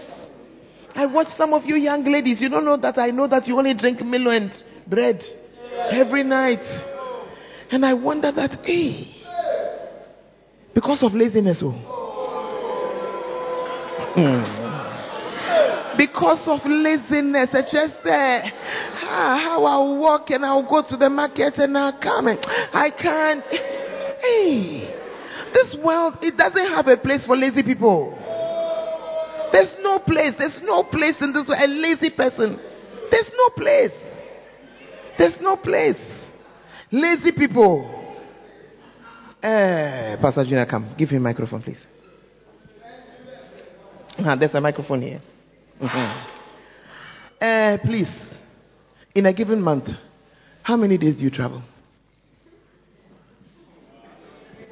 I 0.94 1.06
watch 1.06 1.28
some 1.28 1.54
of 1.54 1.64
you 1.64 1.76
young 1.76 2.04
ladies. 2.04 2.40
You 2.40 2.48
don't 2.48 2.64
know 2.64 2.76
that 2.76 2.98
I 2.98 3.10
know 3.10 3.26
that 3.28 3.46
you 3.46 3.56
only 3.56 3.74
drink 3.74 4.00
Milo 4.02 4.30
and 4.30 4.52
bread 4.86 5.24
every 5.90 6.22
night. 6.22 6.60
And 7.70 7.86
I 7.86 7.94
wonder 7.94 8.30
that, 8.32 8.64
hey, 8.64 9.14
because 10.74 11.02
of 11.02 11.14
laziness. 11.14 11.62
Oh. 11.64 11.98
Because 15.94 16.48
of 16.48 16.64
laziness, 16.64 17.50
I 17.52 17.60
just 17.60 18.02
say, 18.02 18.40
ah, 18.44 19.40
how 19.44 19.64
I'll 19.64 19.98
walk 19.98 20.30
and 20.30 20.44
I'll 20.44 20.68
go 20.68 20.82
to 20.88 20.96
the 20.96 21.10
market 21.10 21.58
and 21.58 21.76
I'll 21.76 22.00
come 22.00 22.28
and 22.28 22.38
I 22.72 22.90
can't. 22.90 23.44
Hey. 24.22 25.01
This 25.52 25.76
world, 25.82 26.18
it 26.22 26.36
doesn't 26.36 26.66
have 26.72 26.86
a 26.86 26.96
place 26.96 27.26
for 27.26 27.36
lazy 27.36 27.62
people. 27.62 28.18
There's 29.52 29.74
no 29.80 29.98
place. 29.98 30.32
There's 30.38 30.60
no 30.62 30.82
place 30.84 31.20
in 31.20 31.32
this 31.32 31.46
world. 31.48 31.60
A 31.60 31.68
lazy 31.68 32.10
person. 32.10 32.58
There's 33.10 33.30
no 33.36 33.50
place. 33.50 33.92
There's 35.18 35.40
no 35.40 35.56
place. 35.56 36.00
Lazy 36.90 37.32
people. 37.32 37.98
Uh, 39.42 40.16
Pastor 40.20 40.44
Junior, 40.44 40.66
come. 40.66 40.94
Give 40.96 41.10
him 41.10 41.18
a 41.18 41.24
microphone, 41.24 41.62
please. 41.62 41.86
Uh, 44.18 44.36
there's 44.36 44.54
a 44.54 44.60
microphone 44.60 45.02
here. 45.02 45.20
Mm-hmm. 45.80 46.26
Uh, 47.40 47.78
please. 47.84 48.38
In 49.14 49.26
a 49.26 49.32
given 49.32 49.60
month, 49.60 49.88
how 50.62 50.76
many 50.76 50.96
days 50.96 51.16
do 51.16 51.24
you 51.24 51.30
travel? 51.30 51.62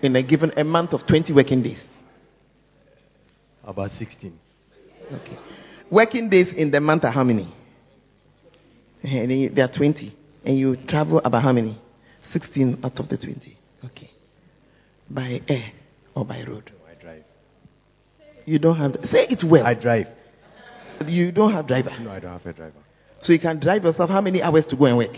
In 0.02 0.16
a 0.16 0.22
given 0.22 0.52
a 0.56 0.64
month 0.64 0.92
of 0.92 1.06
20 1.06 1.32
working 1.32 1.62
days? 1.62 1.82
About 3.64 3.90
16. 3.90 4.38
Okay. 5.12 5.38
Working 5.90 6.28
days 6.30 6.52
in 6.52 6.70
the 6.70 6.80
month 6.80 7.04
are 7.04 7.10
how 7.10 7.24
many? 7.24 7.52
And 9.02 9.32
you, 9.32 9.50
there 9.50 9.64
are 9.64 9.72
20. 9.72 10.14
And 10.44 10.58
you 10.58 10.76
travel 10.76 11.18
about 11.18 11.42
how 11.42 11.52
many? 11.52 11.80
16 12.32 12.80
out 12.84 12.98
of 12.98 13.08
the 13.08 13.16
20. 13.16 13.56
Okay. 13.86 14.10
By 15.08 15.40
air 15.48 15.72
or 16.14 16.24
by 16.24 16.44
road? 16.44 16.70
No, 16.72 16.90
I 16.90 17.00
drive. 17.02 17.24
You 18.46 18.58
don't 18.58 18.76
have. 18.76 18.96
Say 19.04 19.26
it 19.28 19.42
well. 19.44 19.66
I 19.66 19.74
drive. 19.74 20.06
You 21.06 21.32
don't 21.32 21.52
have 21.52 21.66
driver? 21.66 21.90
No, 22.00 22.10
I 22.10 22.20
don't 22.20 22.32
have 22.32 22.46
a 22.46 22.52
driver. 22.52 22.74
So 23.22 23.32
you 23.32 23.38
can 23.38 23.58
drive 23.60 23.84
yourself 23.84 24.10
how 24.10 24.20
many 24.20 24.42
hours 24.42 24.66
to 24.66 24.76
go 24.76 24.84
and 24.86 24.96
work? 24.96 25.16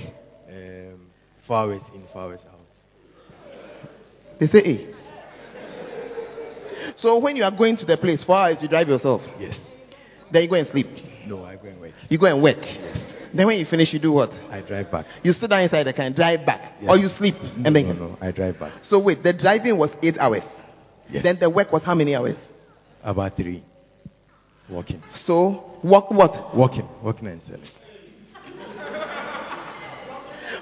Um, 0.48 1.06
four 1.46 1.56
hours 1.56 1.82
in, 1.94 2.02
four 2.12 2.22
hours 2.22 2.40
out. 2.48 2.61
They 4.42 4.48
say, 4.48 4.64
hey. 4.64 4.94
So 6.96 7.16
when 7.20 7.36
you 7.36 7.44
are 7.44 7.56
going 7.56 7.76
to 7.76 7.86
the 7.86 7.96
place, 7.96 8.24
four 8.24 8.34
hours, 8.34 8.58
you 8.60 8.66
drive 8.66 8.88
yourself. 8.88 9.22
Yes. 9.38 9.56
Then 10.32 10.42
you 10.42 10.48
go 10.48 10.56
and 10.56 10.66
sleep. 10.66 10.88
No, 11.28 11.44
I 11.44 11.54
go 11.54 11.68
and 11.68 11.80
work. 11.80 11.92
You 12.08 12.18
go 12.18 12.26
and 12.26 12.42
work. 12.42 12.56
Yes. 12.60 13.14
Then 13.32 13.46
when 13.46 13.60
you 13.60 13.64
finish, 13.64 13.92
you 13.92 14.00
do 14.00 14.10
what? 14.10 14.30
I 14.50 14.60
drive 14.62 14.90
back. 14.90 15.06
You 15.22 15.32
sit 15.32 15.48
down 15.48 15.60
inside 15.62 15.84
the 15.84 15.92
car 15.92 16.06
and 16.06 16.16
drive 16.16 16.44
back, 16.44 16.72
yes. 16.80 16.90
or 16.90 16.96
you 16.96 17.08
sleep 17.08 17.36
no, 17.40 17.66
and 17.66 17.76
then. 17.76 17.86
No, 17.90 18.08
no, 18.08 18.18
I 18.20 18.32
drive 18.32 18.58
back. 18.58 18.84
So 18.84 18.98
wait, 18.98 19.22
the 19.22 19.32
driving 19.32 19.78
was 19.78 19.90
eight 20.02 20.18
hours. 20.18 20.42
Yes. 21.08 21.22
Then 21.22 21.38
the 21.38 21.48
work 21.48 21.72
was 21.72 21.84
how 21.84 21.94
many 21.94 22.16
hours? 22.16 22.36
About 23.00 23.36
three. 23.36 23.62
Walking. 24.68 25.04
So 25.14 25.78
walk 25.84 26.10
what? 26.10 26.56
Walking, 26.56 26.88
walking 27.00 27.28
and 27.28 27.40
selling. 27.42 27.62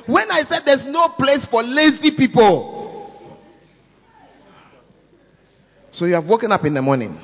When 0.04 0.30
I 0.30 0.42
said 0.42 0.64
there's 0.66 0.84
no 0.84 1.14
place 1.16 1.46
for 1.46 1.62
lazy 1.62 2.14
people. 2.14 2.79
So 6.00 6.06
you 6.06 6.14
have 6.14 6.24
woken 6.24 6.50
up 6.50 6.64
in 6.64 6.72
the 6.72 6.80
morning, 6.80 7.20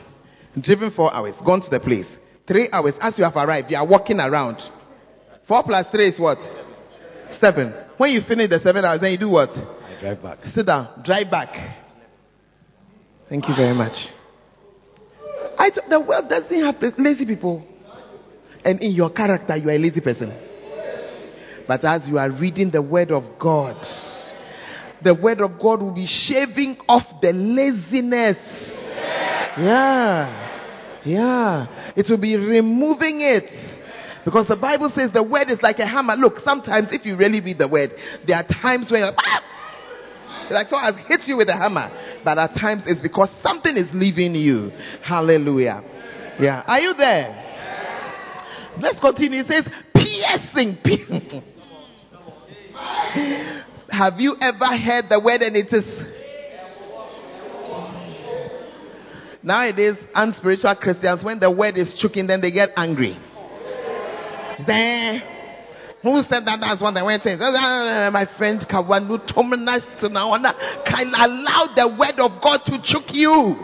driven 0.60 0.90
four 0.90 1.10
hours, 1.10 1.34
gone 1.42 1.62
to 1.62 1.70
the 1.70 1.80
place. 1.80 2.04
Three 2.46 2.68
hours, 2.70 2.92
as 3.00 3.16
you 3.16 3.24
have 3.24 3.34
arrived, 3.34 3.70
you 3.70 3.78
are 3.78 3.86
walking 3.86 4.20
around. 4.20 4.58
Four 5.48 5.62
plus 5.62 5.86
three 5.90 6.10
is 6.10 6.20
what? 6.20 6.36
Seven. 7.40 7.72
When 7.96 8.10
you 8.10 8.20
finish 8.20 8.50
the 8.50 8.60
seven 8.60 8.84
hours, 8.84 9.00
then 9.00 9.12
you 9.12 9.18
do 9.18 9.30
what? 9.30 9.48
I 9.48 9.96
drive 9.98 10.22
back. 10.22 10.38
Sit 10.54 10.66
down, 10.66 11.02
drive 11.02 11.30
back. 11.30 11.48
Thank 13.30 13.48
you 13.48 13.56
very 13.56 13.74
much. 13.74 14.08
I 15.56 15.70
th- 15.70 15.88
the 15.88 15.98
world 15.98 16.28
doesn't 16.28 16.60
have 16.62 16.98
lazy 16.98 17.24
people. 17.24 17.66
And 18.62 18.82
in 18.82 18.90
your 18.90 19.08
character, 19.08 19.56
you 19.56 19.70
are 19.70 19.72
a 19.72 19.78
lazy 19.78 20.02
person. 20.02 20.36
But 21.66 21.82
as 21.82 22.06
you 22.06 22.18
are 22.18 22.30
reading 22.30 22.68
the 22.70 22.82
word 22.82 23.10
of 23.10 23.38
God, 23.38 23.82
the 25.02 25.14
word 25.14 25.40
of 25.40 25.58
God 25.60 25.82
will 25.82 25.94
be 25.94 26.06
shaving 26.06 26.78
off 26.88 27.20
the 27.20 27.32
laziness. 27.32 28.38
Yeah. 29.58 31.00
Yeah. 31.04 31.92
It 31.96 32.08
will 32.08 32.18
be 32.18 32.36
removing 32.36 33.20
it. 33.20 33.44
Because 34.24 34.48
the 34.48 34.56
Bible 34.56 34.90
says 34.90 35.12
the 35.12 35.22
word 35.22 35.50
is 35.50 35.62
like 35.62 35.78
a 35.78 35.86
hammer. 35.86 36.16
Look, 36.16 36.38
sometimes 36.40 36.88
if 36.92 37.06
you 37.06 37.16
really 37.16 37.40
read 37.40 37.58
the 37.58 37.68
word, 37.68 37.92
there 38.26 38.36
are 38.36 38.44
times 38.44 38.90
when 38.90 39.00
you're 39.00 39.10
like, 39.10 39.18
ah! 39.18 39.42
like 40.50 40.68
so 40.68 40.76
I've 40.76 40.96
hit 40.96 41.20
you 41.26 41.36
with 41.36 41.48
a 41.48 41.56
hammer. 41.56 41.90
But 42.24 42.38
at 42.38 42.54
times 42.54 42.82
it's 42.86 43.00
because 43.00 43.30
something 43.40 43.76
is 43.76 43.88
leaving 43.94 44.34
you. 44.34 44.70
Hallelujah. 45.02 45.82
Yeah. 46.40 46.64
Are 46.66 46.80
you 46.80 46.94
there? 46.94 47.42
Let's 48.78 49.00
continue. 49.00 49.40
It 49.40 49.46
says 49.46 49.68
piercing. 49.94 50.78
Have 53.88 54.18
you 54.18 54.36
ever 54.40 54.66
heard 54.66 55.08
the 55.08 55.20
word 55.22 55.42
and 55.42 55.56
it 55.56 55.72
is 55.72 56.04
Nowadays, 59.46 59.96
unspiritual 60.12 60.74
Christians, 60.74 61.22
when 61.22 61.38
the 61.38 61.48
word 61.48 61.78
is 61.78 61.94
choking, 61.94 62.26
then 62.26 62.40
they 62.40 62.50
get 62.50 62.70
angry. 62.76 63.16
Then, 64.66 65.22
who 66.02 66.20
said 66.24 66.44
that? 66.46 66.58
That's 66.60 66.82
what 66.82 66.94
they 66.94 67.02
went 67.02 67.22
saying. 67.22 67.38
My 67.38 68.26
friend 68.36 68.60
Kawanu 68.60 69.24
can 70.84 71.12
allow 71.14 71.66
the 71.76 71.96
word 71.96 72.18
of 72.18 72.42
God 72.42 72.62
to 72.66 72.82
choke 72.82 73.14
you 73.14 73.54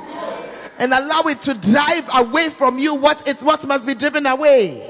and 0.79 0.93
allow 0.93 1.23
it 1.27 1.43
to 1.43 1.61
drive 1.61 2.05
away 2.15 2.51
from 2.57 2.79
you 2.79 2.95
what 2.95 3.27
it 3.27 3.43
what 3.43 3.65
must 3.65 3.85
be 3.85 3.97
driven 3.97 4.25
away 4.27 4.89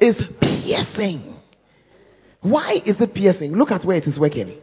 is 0.00 0.16
piercing. 0.40 1.33
Why 2.44 2.74
is 2.84 3.00
it 3.00 3.14
piercing? 3.14 3.52
Look 3.52 3.70
at 3.70 3.86
where 3.86 3.96
it 3.96 4.04
is 4.04 4.18
working. 4.18 4.60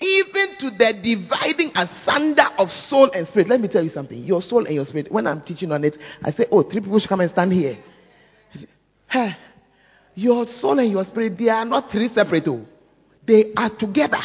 Even 0.00 0.56
to 0.60 0.70
the 0.70 0.94
dividing 1.02 1.72
asunder 1.76 2.46
of 2.56 2.70
soul 2.70 3.10
and 3.12 3.28
spirit. 3.28 3.50
Let 3.50 3.60
me 3.60 3.68
tell 3.68 3.82
you 3.82 3.90
something. 3.90 4.18
Your 4.18 4.40
soul 4.40 4.64
and 4.64 4.74
your 4.74 4.86
spirit. 4.86 5.12
When 5.12 5.26
I'm 5.26 5.42
teaching 5.42 5.70
on 5.72 5.84
it, 5.84 5.98
I 6.22 6.32
say, 6.32 6.46
oh, 6.50 6.62
three 6.62 6.80
people 6.80 6.98
should 6.98 7.10
come 7.10 7.20
and 7.20 7.30
stand 7.30 7.52
here. 7.52 7.76
Hey, 9.06 9.36
your 10.14 10.46
soul 10.46 10.78
and 10.78 10.90
your 10.90 11.04
spirit, 11.04 11.36
they 11.36 11.50
are 11.50 11.66
not 11.66 11.90
three 11.90 12.08
separate. 12.08 12.48
Oh. 12.48 12.64
They 13.26 13.52
are 13.54 13.76
together. 13.76 14.22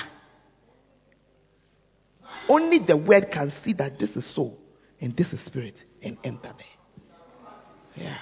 Only 2.47 2.79
the 2.79 2.95
word 2.95 3.27
can 3.33 3.51
see 3.65 3.73
that 3.73 3.99
this 3.99 4.11
is 4.11 4.33
soul 4.33 4.57
and 5.01 5.13
this 5.17 5.33
is 5.33 5.43
spirit 5.43 5.75
and 6.01 6.17
enter 6.23 6.53
there. 6.55 8.05
Yeah. 8.05 8.17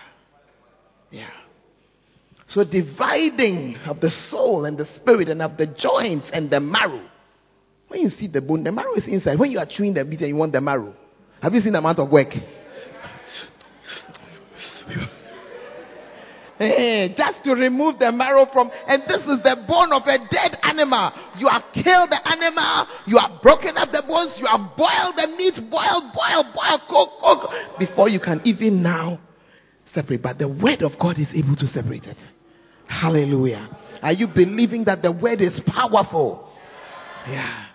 Yeah. 1.11 1.29
So 2.53 2.63
dividing 2.63 3.77
of 3.87 3.99
the 3.99 4.11
soul 4.11 4.65
and 4.65 4.77
the 4.77 4.85
spirit 4.85 5.27
and 5.27 5.41
of 5.41 5.57
the 5.57 5.65
joints 5.65 6.29
and 6.31 6.51
the 6.51 6.59
marrow. 6.59 7.01
When 7.87 8.01
you 8.01 8.09
see 8.09 8.27
the 8.27 8.41
bone, 8.41 8.63
the 8.63 8.71
marrow 8.71 8.93
is 8.93 9.07
inside. 9.07 9.39
When 9.39 9.49
you 9.49 9.57
are 9.57 9.65
chewing 9.65 9.95
the 9.95 10.05
meat 10.05 10.19
and 10.19 10.29
you 10.29 10.35
want 10.35 10.51
the 10.51 10.61
marrow, 10.61 10.93
have 11.41 11.51
you 11.55 11.61
seen 11.61 11.71
the 11.71 11.79
amount 11.79 11.97
of 11.97 12.11
work? 12.11 12.29
Hey, 16.59 17.11
just 17.17 17.43
to 17.45 17.55
remove 17.55 17.97
the 17.97 18.11
marrow 18.11 18.45
from, 18.53 18.69
and 18.87 19.01
this 19.07 19.17
is 19.17 19.41
the 19.41 19.65
bone 19.67 19.91
of 19.91 20.03
a 20.05 20.19
dead 20.29 20.55
animal. 20.61 21.11
You 21.39 21.47
have 21.47 21.63
killed 21.73 22.11
the 22.11 22.21
animal, 22.23 22.85
you 23.07 23.17
have 23.17 23.41
broken 23.41 23.75
up 23.75 23.89
the 23.91 24.03
bones, 24.07 24.37
you 24.37 24.45
have 24.45 24.77
boiled 24.77 25.17
the 25.17 25.33
meat, 25.35 25.55
boiled, 25.71 26.13
boiled, 26.13 26.53
boil, 26.53 26.79
cook, 26.87 27.09
cook, 27.19 27.79
before 27.79 28.07
you 28.07 28.19
can 28.19 28.39
even 28.45 28.83
now 28.83 29.19
separate. 29.93 30.21
But 30.21 30.37
the 30.37 30.47
word 30.47 30.83
of 30.83 30.97
God 30.99 31.17
is 31.17 31.33
able 31.33 31.55
to 31.55 31.65
separate 31.65 32.05
it. 32.05 32.17
Hallelujah. 32.93 33.69
Are 34.01 34.13
you 34.13 34.27
believing 34.27 34.85
that 34.85 35.01
the 35.01 35.11
word 35.11 35.41
is 35.41 35.59
powerful? 35.65 36.49
Yeah. 37.27 37.67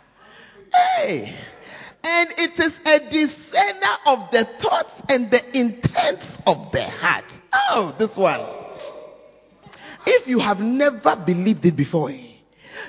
Hey. 0.72 1.36
And 2.04 2.30
it 2.36 2.58
is 2.58 2.78
a 2.84 3.10
discerner 3.10 3.96
of 4.06 4.30
the 4.30 4.46
thoughts 4.62 4.92
and 5.08 5.30
the 5.30 5.40
intents 5.58 6.38
of 6.46 6.70
the 6.72 6.84
heart. 6.84 7.24
Oh, 7.52 7.94
this 7.98 8.16
one. 8.16 8.40
If 10.06 10.28
you 10.28 10.38
have 10.38 10.60
never 10.60 11.22
believed 11.26 11.64
it 11.64 11.76
before, 11.76 12.10
eh, 12.10 12.36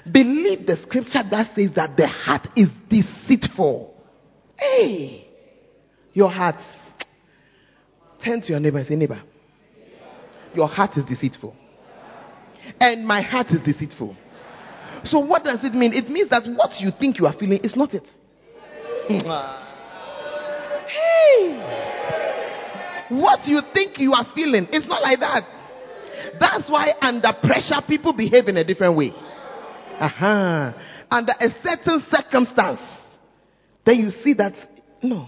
believe 0.10 0.66
the 0.66 0.78
scripture 0.78 1.24
that 1.30 1.56
says 1.56 1.74
that 1.76 1.98
the 1.98 2.08
heart 2.08 2.48
is 2.56 2.70
deceitful. 2.90 3.96
Hey, 4.58 5.28
your 6.14 6.30
heart. 6.30 6.62
Turn 8.24 8.42
to 8.42 8.52
your 8.52 8.60
neighbor 8.60 8.78
and 8.78 8.88
say, 8.88 8.96
neighbor, 8.96 9.22
your 10.54 10.68
heart 10.68 10.96
is 10.98 11.06
deceitful. 11.06 11.56
And 12.80 13.06
my 13.06 13.22
heart 13.22 13.48
is 13.52 13.62
deceitful. 13.62 14.16
So 15.04 15.20
what 15.20 15.44
does 15.44 15.64
it 15.64 15.74
mean? 15.74 15.94
It 15.94 16.10
means 16.10 16.30
that 16.30 16.44
what 16.56 16.80
you 16.80 16.92
think 16.92 17.20
you 17.20 17.26
are 17.26 17.34
feeling 17.34 17.60
is 17.64 17.76
not 17.76 17.94
it. 17.94 18.08
hey, 20.88 21.56
what 23.10 23.48
you 23.48 23.62
think 23.74 24.00
you 24.00 24.14
are 24.14 24.26
feeling 24.36 24.68
is 24.72 24.88
not 24.88 25.02
like 25.02 25.20
that. 25.20 25.44
That's 26.40 26.70
why 26.70 26.94
under 27.02 27.32
pressure 27.42 27.82
people 27.88 28.14
behave 28.14 28.48
in 28.48 28.58
a 28.58 28.64
different 28.64 28.96
way. 28.98 29.12
Uh-huh. 30.00 30.74
Under 31.10 31.34
a 31.40 31.50
certain 31.64 32.04
circumstance, 32.10 32.82
then 33.86 34.00
you 34.00 34.12
see 34.12 34.34
that 34.34 34.54
no. 35.02 35.28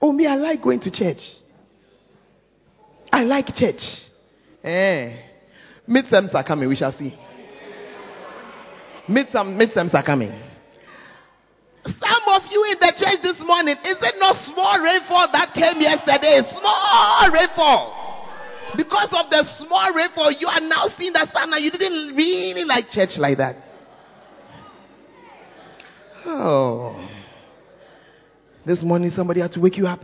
Oh 0.00 0.12
me, 0.12 0.26
I 0.26 0.36
like 0.36 0.62
going 0.62 0.80
to 0.80 0.90
church. 0.90 1.20
I 3.10 3.24
like 3.24 3.46
church. 3.54 3.82
Eh. 4.62 5.16
Midterms 5.92 6.34
are 6.34 6.42
coming, 6.42 6.68
we 6.70 6.76
shall 6.76 6.92
see. 6.92 7.14
Midterm, 9.06 9.60
midterms 9.60 9.92
are 9.92 10.02
coming. 10.02 10.32
Some 11.84 12.24
of 12.28 12.42
you 12.50 12.64
in 12.72 12.78
the 12.80 12.92
church 12.96 13.20
this 13.22 13.44
morning, 13.44 13.76
is 13.84 13.98
it 14.00 14.14
not 14.18 14.36
small 14.44 14.80
rainfall 14.80 15.28
that 15.32 15.52
came 15.52 15.82
yesterday? 15.82 16.40
Small 16.48 17.30
rainfall. 17.30 17.98
Because 18.74 19.08
of 19.12 19.28
the 19.28 19.44
small 19.58 19.92
rainfall, 19.92 20.32
you 20.32 20.46
are 20.46 20.60
now 20.60 20.86
seeing 20.96 21.12
the 21.12 21.28
sun 21.30 21.52
you 21.58 21.70
didn't 21.70 22.16
really 22.16 22.64
like 22.64 22.88
church 22.88 23.18
like 23.18 23.36
that. 23.36 23.56
Oh. 26.24 27.06
This 28.64 28.82
morning 28.82 29.10
somebody 29.10 29.40
had 29.40 29.52
to 29.52 29.60
wake 29.60 29.76
you 29.76 29.86
up. 29.86 30.00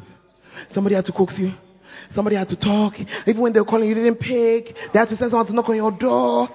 Somebody 0.75 0.97
had 0.97 1.07
to 1.07 1.13
coax 1.13 1.39
you. 1.39 1.53
Somebody 2.15 2.37
had 2.37 2.49
to 2.49 2.57
talk. 2.57 2.95
Even 3.27 3.43
when 3.43 3.53
they 3.53 3.61
were 3.61 3.67
calling 3.67 3.89
you 3.89 3.95
didn't 3.95 4.17
pick. 4.17 4.75
They 4.93 4.99
had 4.99 5.09
to 5.09 5.17
send 5.17 5.31
someone 5.31 5.47
to 5.47 5.53
knock 5.53 5.69
on 5.69 5.77
your 5.77 5.93
door. 5.93 6.49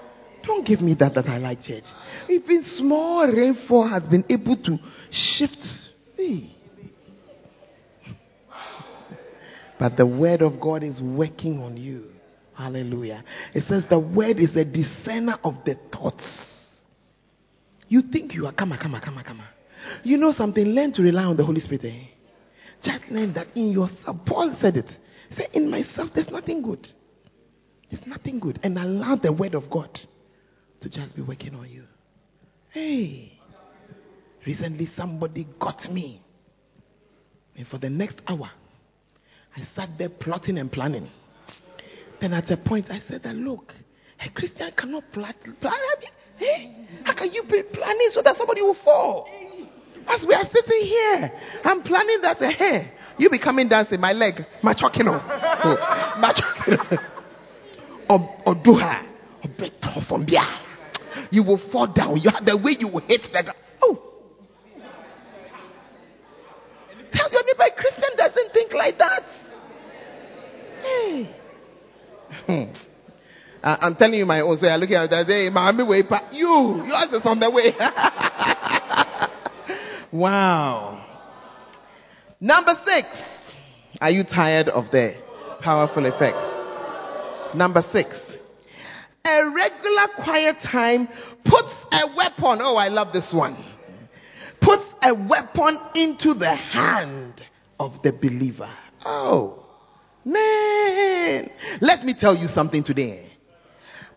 Don't 0.43 0.65
give 0.65 0.81
me 0.81 0.93
that 0.95 1.13
that 1.15 1.27
I 1.27 1.37
like 1.37 1.61
church. 1.61 1.85
Even 2.29 2.63
small 2.63 3.27
rainfall 3.27 3.87
has 3.87 4.03
been 4.03 4.25
able 4.29 4.57
to 4.57 4.77
shift 5.09 5.65
me. 6.17 6.57
But 9.79 9.97
the 9.97 10.05
word 10.05 10.41
of 10.41 10.59
God 10.59 10.83
is 10.83 11.01
working 11.01 11.59
on 11.59 11.77
you. 11.77 12.05
Hallelujah. 12.55 13.23
It 13.53 13.63
says 13.67 13.83
the 13.89 13.99
word 13.99 14.37
is 14.37 14.55
a 14.55 14.63
discerner 14.63 15.39
of 15.43 15.55
the 15.65 15.75
thoughts. 15.91 16.75
You 17.87 18.01
think 18.01 18.33
you 18.33 18.45
are, 18.45 18.53
come 18.53 18.71
on, 18.71 18.77
come 18.77 18.95
on. 18.95 19.43
You 20.03 20.17
know 20.17 20.33
something? 20.33 20.63
Learn 20.63 20.91
to 20.93 21.01
rely 21.01 21.23
on 21.23 21.37
the 21.37 21.45
Holy 21.45 21.59
Spirit. 21.59 21.85
Eh? 21.85 22.07
Just 22.81 23.09
learn 23.09 23.33
that 23.33 23.47
in 23.55 23.69
yourself. 23.69 24.17
Paul 24.25 24.55
said 24.59 24.77
it. 24.77 24.89
Say, 25.37 25.47
in 25.53 25.69
myself, 25.69 26.11
there's 26.13 26.29
nothing 26.29 26.61
good. 26.61 26.87
There's 27.89 28.05
nothing 28.07 28.39
good. 28.39 28.59
And 28.63 28.77
allow 28.77 29.15
the 29.15 29.31
word 29.31 29.55
of 29.55 29.69
God 29.69 29.99
to 30.81 30.89
just 30.89 31.15
be 31.15 31.21
working 31.21 31.55
on 31.55 31.69
you. 31.69 31.83
Hey, 32.71 33.33
recently 34.45 34.87
somebody 34.87 35.47
got 35.59 35.89
me. 35.91 36.21
And 37.55 37.67
for 37.67 37.77
the 37.77 37.89
next 37.89 38.17
hour, 38.27 38.49
I 39.55 39.61
sat 39.75 39.89
there 39.97 40.09
plotting 40.09 40.57
and 40.57 40.71
planning. 40.71 41.07
Then 42.19 42.33
at 42.33 42.49
a 42.49 42.57
point, 42.57 42.89
I 42.89 42.99
said 42.99 43.23
that, 43.23 43.35
look, 43.35 43.73
a 44.19 44.29
Christian 44.31 44.71
cannot 44.75 45.11
plot. 45.11 45.35
plan. 45.59 45.73
Hey, 46.37 46.75
how 47.03 47.13
can 47.15 47.31
you 47.31 47.43
be 47.43 47.61
planning 47.71 48.09
so 48.11 48.21
that 48.23 48.37
somebody 48.37 48.61
will 48.61 48.77
fall? 48.83 49.29
As 50.07 50.25
we 50.27 50.33
are 50.33 50.45
sitting 50.51 50.87
here, 50.87 51.31
I'm 51.63 51.81
planning 51.83 52.21
that, 52.21 52.37
hey, 52.37 52.91
you 53.17 53.29
be 53.29 53.39
coming 53.39 53.67
dancing, 53.69 53.99
my 53.99 54.13
leg, 54.13 54.45
my 54.61 54.73
chokino. 54.73 55.21
Oh, 55.23 56.15
my 56.19 56.33
chokino. 56.33 56.99
Or, 58.09 58.55
do 58.55 58.73
her. 58.75 59.05
Or 59.43 59.49
better 59.57 60.01
from 60.07 60.27
here. 60.27 60.41
you 61.31 61.43
will 61.43 61.57
fall 61.57 61.87
down. 61.87 62.17
You 62.17 62.29
have 62.31 62.45
the 62.45 62.57
way 62.57 62.75
you 62.79 62.87
will 62.87 63.01
hit 63.01 63.21
the 63.23 63.43
ground. 63.43 63.57
Oh. 63.81 64.01
Tell 67.11 67.31
your 67.31 67.43
neighbor, 67.45 67.75
Christian 67.75 68.09
doesn't 68.17 68.51
think 68.53 68.73
like 68.73 68.97
that. 68.97 69.23
Hey. 70.81 71.35
I- 73.63 73.77
I'm 73.81 73.95
telling 73.95 74.19
you 74.19 74.25
my 74.25 74.41
own. 74.41 74.57
So 74.57 74.65
you're 74.67 74.77
looking 74.77 74.95
at 74.95 75.09
that. 75.09 75.27
Hey, 75.27 75.49
mommy, 75.49 75.83
way 75.83 76.03
pa- 76.03 76.27
you, 76.31 76.83
yours 76.85 77.13
is 77.13 77.25
on 77.25 77.39
the 77.39 77.49
way. 77.49 77.73
wow. 80.11 81.12
Number 82.43 82.77
six. 82.85 83.07
Are 84.01 84.09
you 84.09 84.25
tired 84.25 84.67
of 84.67 84.91
the 84.91 85.15
powerful 85.61 86.05
effects? 86.05 87.55
Number 87.55 87.81
six. 87.93 88.19
A 89.23 89.49
regular 89.49 90.07
quiet 90.21 90.57
time 90.61 91.07
puts 91.45 91.73
a 91.93 92.13
weapon. 92.17 92.59
Oh, 92.61 92.75
I 92.75 92.89
love 92.89 93.13
this 93.13 93.31
one. 93.31 93.55
Puts 94.59 94.83
a 95.01 95.13
weapon 95.13 95.79
into 95.95 96.33
the 96.33 96.53
hand 96.53 97.45
of 97.79 98.01
the 98.03 98.11
believer. 98.11 98.69
Oh, 99.05 99.65
man. 100.25 101.49
Let 101.79 102.03
me 102.03 102.13
tell 102.13 102.35
you 102.35 102.49
something 102.49 102.83
today. 102.83 103.31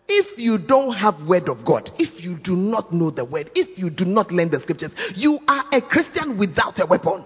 If 0.09 0.37
you 0.37 0.57
don't 0.57 0.91
have 0.95 1.25
word 1.25 1.47
of 1.47 1.63
God, 1.63 1.91
if 1.97 2.21
you 2.21 2.37
do 2.37 2.57
not 2.57 2.91
know 2.91 3.09
the 3.09 3.23
word, 3.23 3.51
if 3.55 3.79
you 3.79 3.89
do 3.89 4.03
not 4.03 4.33
learn 4.33 4.51
the 4.51 4.59
scriptures, 4.59 4.91
you 5.15 5.39
are 5.47 5.63
a 5.71 5.81
Christian 5.81 6.37
without 6.37 6.77
a 6.81 6.85
weapon. 6.85 7.23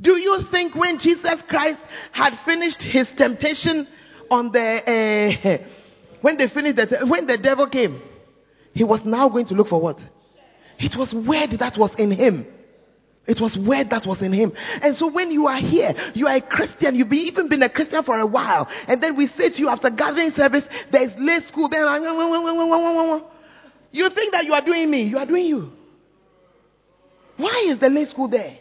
Do 0.00 0.16
you 0.16 0.44
think 0.50 0.74
when 0.74 0.98
Jesus 0.98 1.42
Christ 1.48 1.78
had 2.12 2.32
finished 2.44 2.82
his 2.82 3.08
temptation 3.16 3.86
on 4.30 4.50
the 4.52 4.60
uh, 4.60 5.58
when 6.20 6.38
they 6.38 6.48
finished 6.48 6.76
the 6.76 7.06
when 7.06 7.26
the 7.26 7.36
devil 7.36 7.68
came, 7.68 8.00
he 8.72 8.84
was 8.84 9.00
now 9.04 9.28
going 9.28 9.46
to 9.46 9.54
look 9.54 9.68
for 9.68 9.80
what? 9.80 10.00
It 10.78 10.96
was 10.96 11.12
word 11.12 11.58
that 11.58 11.76
was 11.76 11.94
in 11.98 12.10
him. 12.10 12.46
It 13.26 13.38
was 13.40 13.56
word 13.56 13.90
that 13.90 14.06
was 14.06 14.22
in 14.22 14.32
him. 14.32 14.52
And 14.56 14.96
so 14.96 15.12
when 15.12 15.30
you 15.30 15.46
are 15.46 15.60
here, 15.60 15.92
you 16.14 16.26
are 16.26 16.36
a 16.36 16.40
Christian, 16.40 16.96
you've 16.96 17.10
been, 17.10 17.20
even 17.20 17.48
been 17.48 17.62
a 17.62 17.68
Christian 17.68 18.02
for 18.02 18.18
a 18.18 18.26
while, 18.26 18.66
and 18.88 19.00
then 19.02 19.14
we 19.16 19.26
say 19.28 19.50
to 19.50 19.58
you 19.58 19.68
after 19.68 19.90
gathering 19.90 20.30
service, 20.30 20.64
there's 20.90 21.12
lay 21.18 21.40
school, 21.40 21.68
then 21.68 21.82
you 23.92 24.08
think 24.10 24.32
that 24.32 24.44
you 24.46 24.54
are 24.54 24.64
doing 24.64 24.90
me, 24.90 25.02
you 25.02 25.18
are 25.18 25.26
doing 25.26 25.44
you. 25.44 25.70
Why 27.36 27.66
is 27.68 27.78
the 27.78 27.90
lay 27.90 28.06
school 28.06 28.28
there? 28.28 28.59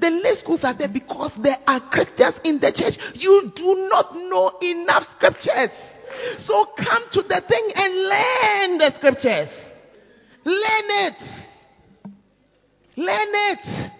The 0.00 0.10
lay 0.10 0.34
schools 0.34 0.64
are 0.64 0.74
there 0.74 0.88
because 0.88 1.32
there 1.42 1.58
are 1.66 1.80
Christians 1.90 2.36
in 2.44 2.60
the 2.60 2.72
church. 2.72 2.98
You 3.14 3.52
do 3.54 3.88
not 3.90 4.14
know 4.14 4.52
enough 4.62 5.04
scriptures. 5.16 5.70
So 6.44 6.66
come 6.76 7.02
to 7.12 7.22
the 7.22 7.42
thing 7.46 7.70
and 7.74 7.94
learn 7.94 8.78
the 8.78 8.92
scriptures. 8.96 9.50
Learn 10.44 10.88
it. 11.04 11.14
Learn 12.96 13.28
it. 13.52 13.92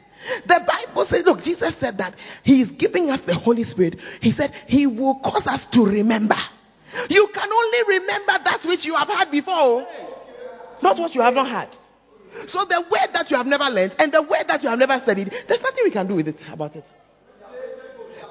The 0.47 0.61
Bible 0.67 1.07
says, 1.07 1.25
look, 1.25 1.43
Jesus 1.43 1.75
said 1.79 1.99
that 1.99 2.15
He 2.43 2.63
is 2.63 2.71
giving 2.73 3.11
us 3.11 3.21
the 3.27 3.35
Holy 3.35 3.65
Spirit. 3.65 3.97
He 4.21 4.33
said 4.33 4.53
He 4.67 4.87
will 4.87 5.21
cause 5.21 5.47
us 5.47 5.67
to 5.73 5.85
remember. 5.85 6.37
You 7.09 7.29
can 7.33 7.49
only 7.53 7.99
remember 7.99 8.33
that 8.45 8.61
which 8.67 8.85
you 8.85 8.95
have 8.95 9.09
had 9.09 9.31
before, 9.31 9.87
not 10.83 10.99
what 10.99 11.15
you 11.15 11.21
have 11.21 11.35
not 11.35 11.49
had. 11.49 11.77
So 12.47 12.65
the 12.65 12.85
word 12.91 13.13
that 13.13 13.31
you 13.31 13.37
have 13.37 13.47
never 13.47 13.65
learned 13.65 13.95
and 13.99 14.13
the 14.13 14.23
word 14.23 14.45
that 14.47 14.63
you 14.63 14.69
have 14.69 14.79
never 14.79 14.99
studied, 15.03 15.31
there's 15.49 15.61
nothing 15.61 15.85
we 15.85 15.91
can 15.91 16.07
do 16.07 16.15
with 16.15 16.29
it 16.29 16.37
about 16.51 16.77
it. 16.77 16.85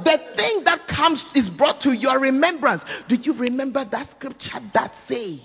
The 0.03 0.18
thing 0.36 0.64
that 0.66 0.88
comes 0.88 1.26
is 1.34 1.49
brought 1.49 1.82
to 1.82 1.91
your 1.91 2.20
remembrance. 2.20 2.84
Do 3.10 3.16
you 3.16 3.34
remember 3.34 3.84
that 3.91 4.10
scripture 4.12 4.60
that 4.74 4.91
says? 5.08 5.39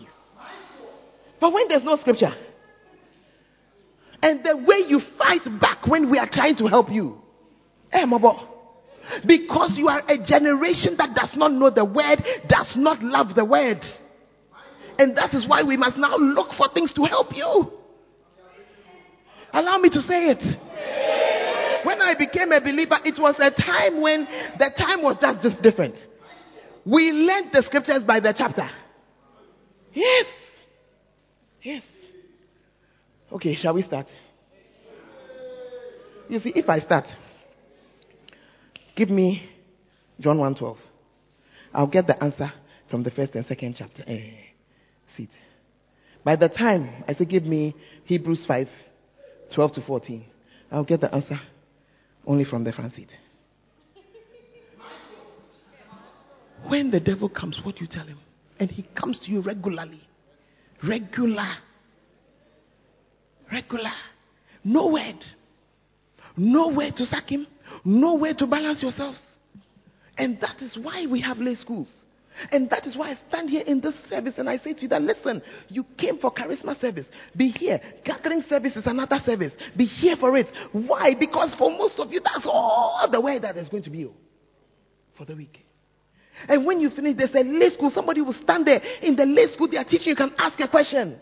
But 1.41 1.53
when 1.53 1.69
there's 1.69 1.85
no 1.85 1.97
scripture, 1.97 2.35
and 4.23 4.45
the 4.45 4.57
way 4.57 4.85
you 4.87 5.01
fight 5.19 5.43
back 5.61 5.87
when 5.89 6.11
we 6.11 6.19
are 6.19 6.29
trying 6.31 6.57
to 6.57 6.67
help 6.67 6.91
you, 6.91 7.21
eh, 7.91 8.05
Mobo, 8.07 8.47
because 9.27 9.77
you 9.77 9.89
are 9.89 10.03
a 10.07 10.23
generation 10.25 10.97
that 10.99 11.15
does 11.15 11.35
not 11.37 11.53
know 11.53 11.71
the 11.71 11.85
word, 11.85 12.23
does 12.47 12.77
not 12.77 13.03
love 13.03 13.35
the 13.35 13.45
word. 13.45 13.85
And 14.99 15.17
that 15.17 15.35
is 15.35 15.49
why 15.49 15.65
we 15.65 15.77
must 15.77 15.97
now 15.97 16.17
look 16.17 16.53
for 16.53 16.69
things 16.73 16.93
to 16.93 17.05
help 17.05 17.35
you. 17.35 17.73
Allow 19.53 19.79
me 19.79 19.91
to 19.91 20.03
say 20.03 20.29
it. 20.31 20.43
When 21.85 22.01
I 22.01 22.15
became 22.17 22.53
a 22.53 22.61
believer, 22.61 22.99
it 23.05 23.19
was 23.19 23.37
a 23.39 23.51
time 23.51 24.01
when 24.01 24.25
the 24.59 24.71
time 24.77 25.03
was 25.03 25.21
just, 25.21 25.61
different. 25.63 25.97
We 26.85 27.13
learned 27.13 27.51
the 27.53 27.63
scriptures 27.63 28.05
by 28.05 28.21
the 28.21 28.33
chapter. 28.37 28.69
Yes. 29.93 30.27
Yes. 31.61 31.83
Okay, 33.31 33.55
shall 33.55 33.75
we 33.75 33.83
start? 33.83 34.07
You 36.29 36.41
see, 36.41 36.53
if 36.55 36.69
I 36.69 36.81
start, 36.81 37.07
give 38.95 39.11
me 39.11 39.49
John 40.19 40.39
1:12. 40.39 40.79
I'll 41.75 41.87
get 41.87 42.07
the 42.07 42.23
answer 42.23 42.53
from 42.89 43.03
the 43.03 43.11
first 43.11 43.35
and 43.35 43.45
second 43.45 43.75
chapter. 43.77 44.05
Eh, 44.07 44.31
seat. 45.17 45.31
By 46.25 46.37
the 46.37 46.49
time 46.49 47.05
I 47.09 47.15
say 47.15 47.25
give 47.25 47.45
me 47.45 47.75
Hebrews 48.05 48.47
5, 48.47 48.69
12 49.55 49.73
to 49.73 49.83
14, 49.83 50.25
I'll 50.71 50.85
get 50.85 51.01
the 51.01 51.15
answer 51.15 51.39
only 52.27 52.45
from 52.45 52.65
the 52.65 52.73
front 52.73 52.93
seat. 52.93 53.11
When 56.67 56.91
the 56.91 57.01
devil 57.01 57.29
comes, 57.29 57.61
what 57.65 57.77
do 57.77 57.85
you 57.85 57.91
tell 57.91 58.07
him? 58.07 58.19
And 58.59 58.71
he 58.71 58.85
comes 58.95 59.19
to 59.21 59.31
you 59.31 59.41
regularly. 59.41 60.01
Regular. 60.83 61.51
Regular. 63.51 63.91
No 64.65 64.89
word. 64.89 65.25
No 66.37 66.69
way 66.69 66.93
to 66.93 67.05
sack 67.05 67.29
him. 67.29 67.47
No 67.85 68.15
way 68.15 68.33
to 68.35 68.47
balance 68.47 68.83
yourselves. 68.83 69.21
And 70.17 70.41
that 70.41 70.63
is 70.63 70.77
why 70.77 71.07
we 71.11 71.21
have 71.21 71.39
lay 71.39 71.55
schools. 71.55 72.05
And 72.51 72.69
that 72.71 72.87
is 72.87 72.97
why 72.97 73.11
I 73.11 73.19
stand 73.29 73.51
here 73.51 73.65
in 73.67 73.81
this 73.81 73.95
service 74.09 74.35
and 74.39 74.49
I 74.49 74.57
say 74.59 74.73
to 74.75 74.83
you 74.83 74.89
that 74.89 75.03
listen, 75.03 75.43
you 75.69 75.85
came 75.97 76.19
for 76.19 76.33
charisma 76.33 76.79
service. 76.81 77.07
Be 77.37 77.49
here. 77.49 77.81
Gathering 78.05 78.43
service 78.43 78.77
is 78.77 78.87
another 78.87 79.19
service. 79.25 79.53
Be 79.77 79.85
here 79.85 80.17
for 80.17 80.37
it. 80.37 80.47
Why? 80.73 81.15
Because 81.19 81.55
for 81.55 81.71
most 81.71 81.99
of 81.99 82.13
you, 82.13 82.21
that's 82.21 82.47
all 82.47 83.09
the 83.11 83.21
way 83.21 83.39
that 83.39 83.57
is 83.57 83.69
going 83.69 83.83
to 83.85 83.91
be 83.91 84.07
oh, 84.07 84.15
for 85.17 85.25
the 85.25 85.37
week. 85.37 85.65
And 86.49 86.65
when 86.65 86.81
you 86.81 86.91
finish, 86.91 87.17
there's 87.17 87.35
a 87.35 87.43
lay 87.43 87.71
school. 87.71 87.91
Somebody 87.91 88.23
will 88.23 88.33
stand 88.33 88.67
there 88.67 88.81
in 89.03 89.15
the 89.15 89.27
lay 89.27 89.47
school. 89.49 89.69
They 89.69 89.77
are 89.77 89.85
teaching. 89.85 90.09
You 90.09 90.17
can 90.17 90.33
ask 90.39 90.59
a 90.61 90.69
question. 90.69 91.21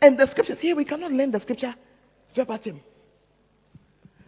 And 0.00 0.18
the 0.18 0.26
scriptures 0.26 0.58
here, 0.58 0.74
we 0.74 0.84
cannot 0.84 1.12
learn 1.12 1.30
the 1.30 1.40
scripture 1.40 1.74
verbatim. 2.34 2.80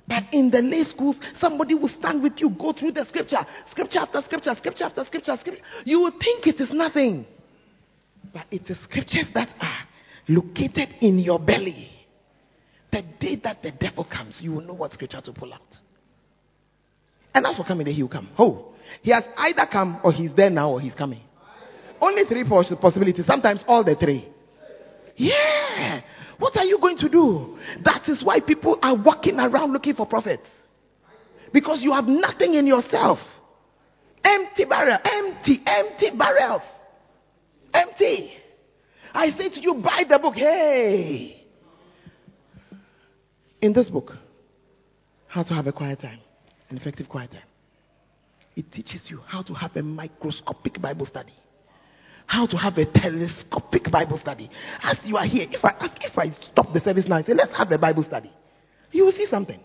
But 0.06 0.24
in 0.32 0.50
the 0.50 0.60
lay 0.60 0.84
schools, 0.84 1.16
somebody 1.36 1.74
will 1.74 1.88
stand 1.88 2.22
with 2.22 2.34
you, 2.38 2.50
go 2.50 2.72
through 2.72 2.92
the 2.92 3.06
scripture, 3.06 3.44
scripture 3.70 4.00
after 4.00 4.20
scripture, 4.20 4.54
scripture 4.54 4.84
after 4.84 5.04
scripture, 5.04 5.36
scripture. 5.36 5.64
You 5.84 6.00
will 6.00 6.10
think 6.10 6.46
it 6.46 6.60
is 6.60 6.72
nothing. 6.72 7.26
But 8.32 8.46
it 8.50 8.68
is 8.68 8.78
scriptures 8.80 9.30
that 9.34 9.54
are 9.60 9.88
located 10.28 10.94
in 11.00 11.18
your 11.18 11.38
belly. 11.38 11.88
The 12.92 13.02
day 13.18 13.36
that 13.44 13.62
the 13.62 13.72
devil 13.72 14.04
comes, 14.04 14.40
you 14.42 14.52
will 14.52 14.60
know 14.60 14.74
what 14.74 14.92
scripture 14.92 15.20
to 15.22 15.32
pull 15.32 15.52
out. 15.52 15.78
And 17.34 17.46
as 17.46 17.56
for 17.56 17.64
coming, 17.64 17.86
he 17.86 18.02
will 18.02 18.10
come. 18.10 18.28
Oh, 18.38 18.74
he 19.02 19.10
has 19.10 19.24
either 19.36 19.66
come 19.70 20.00
or 20.04 20.12
he's 20.12 20.34
there 20.34 20.50
now 20.50 20.72
or 20.72 20.80
he's 20.80 20.94
coming. 20.94 21.20
Only 22.00 22.24
three 22.24 22.44
possibilities, 22.44 23.26
sometimes 23.26 23.64
all 23.66 23.82
the 23.82 23.96
three. 23.96 24.28
Yeah. 25.16 26.02
What 26.38 26.56
are 26.56 26.64
you 26.64 26.78
going 26.78 26.98
to 26.98 27.08
do? 27.08 27.58
That 27.84 28.08
is 28.08 28.22
why 28.24 28.40
people 28.40 28.78
are 28.82 28.96
walking 28.96 29.38
around 29.38 29.72
looking 29.72 29.94
for 29.94 30.06
prophets. 30.06 30.46
Because 31.52 31.82
you 31.82 31.92
have 31.92 32.06
nothing 32.06 32.54
in 32.54 32.66
yourself. 32.66 33.18
Empty 34.24 34.64
barrel, 34.64 34.98
empty, 35.04 35.60
empty 35.64 36.10
barrels. 36.16 36.62
Empty. 37.72 38.32
I 39.12 39.30
say 39.30 39.50
to 39.50 39.60
you, 39.60 39.74
buy 39.74 40.04
the 40.08 40.18
book. 40.18 40.34
Hey. 40.34 41.44
In 43.60 43.72
this 43.72 43.88
book, 43.88 44.12
how 45.28 45.42
to 45.44 45.54
have 45.54 45.66
a 45.66 45.72
quiet 45.72 46.00
time, 46.00 46.18
an 46.70 46.76
effective 46.76 47.08
quiet 47.08 47.30
time. 47.30 47.42
It 48.56 48.70
teaches 48.72 49.08
you 49.10 49.20
how 49.26 49.42
to 49.42 49.54
have 49.54 49.76
a 49.76 49.82
microscopic 49.82 50.80
Bible 50.80 51.06
study 51.06 51.32
how 52.26 52.46
to 52.46 52.56
have 52.56 52.78
a 52.78 52.86
telescopic 52.86 53.90
Bible 53.90 54.18
study. 54.18 54.50
As 54.82 54.98
you 55.04 55.16
are 55.16 55.26
here, 55.26 55.46
if 55.50 55.64
I 55.64 55.70
ask, 55.80 56.04
if 56.04 56.16
I 56.18 56.30
stop 56.30 56.72
the 56.72 56.80
service 56.80 57.06
now 57.06 57.16
and 57.16 57.26
say, 57.26 57.34
let's 57.34 57.56
have 57.56 57.70
a 57.70 57.78
Bible 57.78 58.02
study, 58.02 58.30
you 58.90 59.04
will 59.04 59.12
see 59.12 59.26
something. 59.26 59.60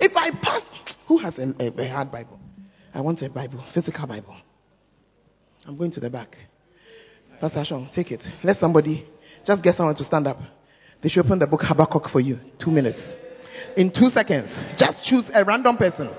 If 0.00 0.12
I 0.16 0.30
pass, 0.30 0.62
who 1.06 1.18
has 1.18 1.38
a, 1.38 1.54
a, 1.58 1.82
a 1.82 1.88
hard 1.88 2.12
Bible? 2.12 2.38
I 2.94 3.00
want 3.00 3.22
a 3.22 3.28
Bible, 3.30 3.64
physical 3.74 4.06
Bible. 4.06 4.36
I'm 5.66 5.76
going 5.76 5.90
to 5.92 6.00
the 6.00 6.10
back. 6.10 6.36
Pastor 7.40 7.64
Sean, 7.64 7.88
take 7.94 8.10
it. 8.10 8.22
Let 8.42 8.56
somebody, 8.56 9.06
just 9.44 9.62
get 9.62 9.76
someone 9.76 9.94
to 9.96 10.04
stand 10.04 10.26
up. 10.26 10.38
They 11.02 11.08
should 11.08 11.24
open 11.24 11.38
the 11.38 11.46
book 11.46 11.60
Habakkuk 11.62 12.08
for 12.08 12.20
you. 12.20 12.38
Two 12.58 12.70
minutes. 12.70 13.00
In 13.76 13.92
two 13.92 14.10
seconds, 14.10 14.50
just 14.76 15.04
choose 15.04 15.30
a 15.32 15.44
random 15.44 15.76
person. 15.76 16.10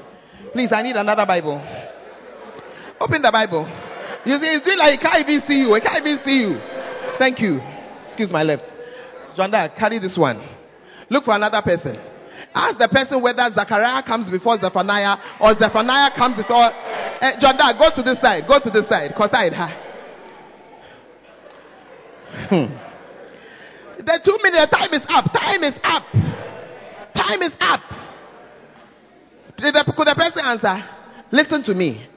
Please, 0.54 0.72
I 0.72 0.82
need 0.82 0.96
another 0.96 1.26
Bible. 1.26 1.56
Open 3.00 3.22
the 3.22 3.32
Bible. 3.32 3.89
You 4.26 4.36
see, 4.36 4.48
it's 4.56 4.66
doing 4.66 4.78
like 4.78 5.00
he 5.00 5.06
can't 5.06 5.28
even 5.30 5.48
see 5.48 5.60
you. 5.62 5.74
He 5.74 5.82
can't 5.82 6.06
even 6.06 6.24
see 6.24 6.40
you. 6.42 6.60
Thank 7.18 7.40
you. 7.40 7.60
Excuse 8.08 8.32
my 8.32 8.44
left. 8.44 8.64
Jonda, 9.38 9.74
carry 9.76 10.00
this 10.00 10.18
one. 10.18 10.42
Look 11.10 11.24
for 11.24 11.36
another 11.36 11.62
person. 11.62 11.98
Ask 12.54 12.78
the 12.78 12.88
person 12.88 13.22
whether 13.22 13.50
Zachariah 13.54 14.04
comes 14.04 14.30
before 14.30 14.60
Zephaniah 14.60 15.18
or 15.40 15.56
Zephaniah 15.56 16.12
comes 16.16 16.36
before. 16.38 16.56
Uh, 16.58 17.76
go 17.78 17.90
to 17.96 18.04
this 18.04 18.20
side. 18.22 18.44
Go 18.48 18.60
to 18.60 18.70
this 18.70 18.88
side. 18.90 19.14
Cause. 19.16 19.30
Huh? 19.32 19.68
Hmm. 22.50 22.90
The 23.98 24.20
two 24.24 24.38
minute 24.42 24.70
time 24.72 24.94
is 24.94 25.06
up. 25.10 25.32
Time 25.32 25.64
is 25.64 25.78
up. 25.84 26.04
Time 27.14 27.42
is 27.42 27.54
up. 27.60 27.82
Could 29.58 29.74
the 30.08 30.16
person 30.16 30.42
answer? 30.46 30.84
Listen 31.32 31.64
to 31.64 31.74
me. 31.76 32.09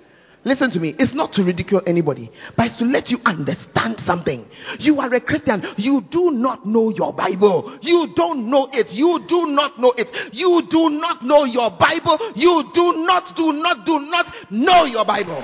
Listen 0.44 0.70
to 0.72 0.80
me. 0.80 0.94
It's 0.98 1.14
not 1.14 1.32
to 1.34 1.44
ridicule 1.44 1.82
anybody, 1.86 2.30
but 2.56 2.66
it's 2.66 2.76
to 2.78 2.84
let 2.84 3.10
you 3.10 3.18
understand 3.24 4.00
something. 4.00 4.44
You 4.80 4.98
are 4.98 5.12
a 5.14 5.20
Christian. 5.20 5.62
You 5.76 6.02
do 6.10 6.32
not 6.32 6.66
know 6.66 6.90
your 6.90 7.12
Bible. 7.12 7.78
You 7.80 8.08
don't 8.16 8.50
know 8.50 8.68
it. 8.72 8.90
You 8.90 9.20
do 9.28 9.46
not 9.46 9.78
know 9.78 9.94
it. 9.96 10.08
You 10.34 10.62
do 10.68 10.90
not 10.90 11.22
know 11.22 11.44
your 11.44 11.70
Bible. 11.70 12.18
You 12.34 12.64
do 12.74 13.04
not, 13.06 13.36
do 13.36 13.52
not, 13.52 13.86
do 13.86 14.00
not 14.00 14.34
know 14.50 14.84
your 14.84 15.04
Bible. 15.04 15.38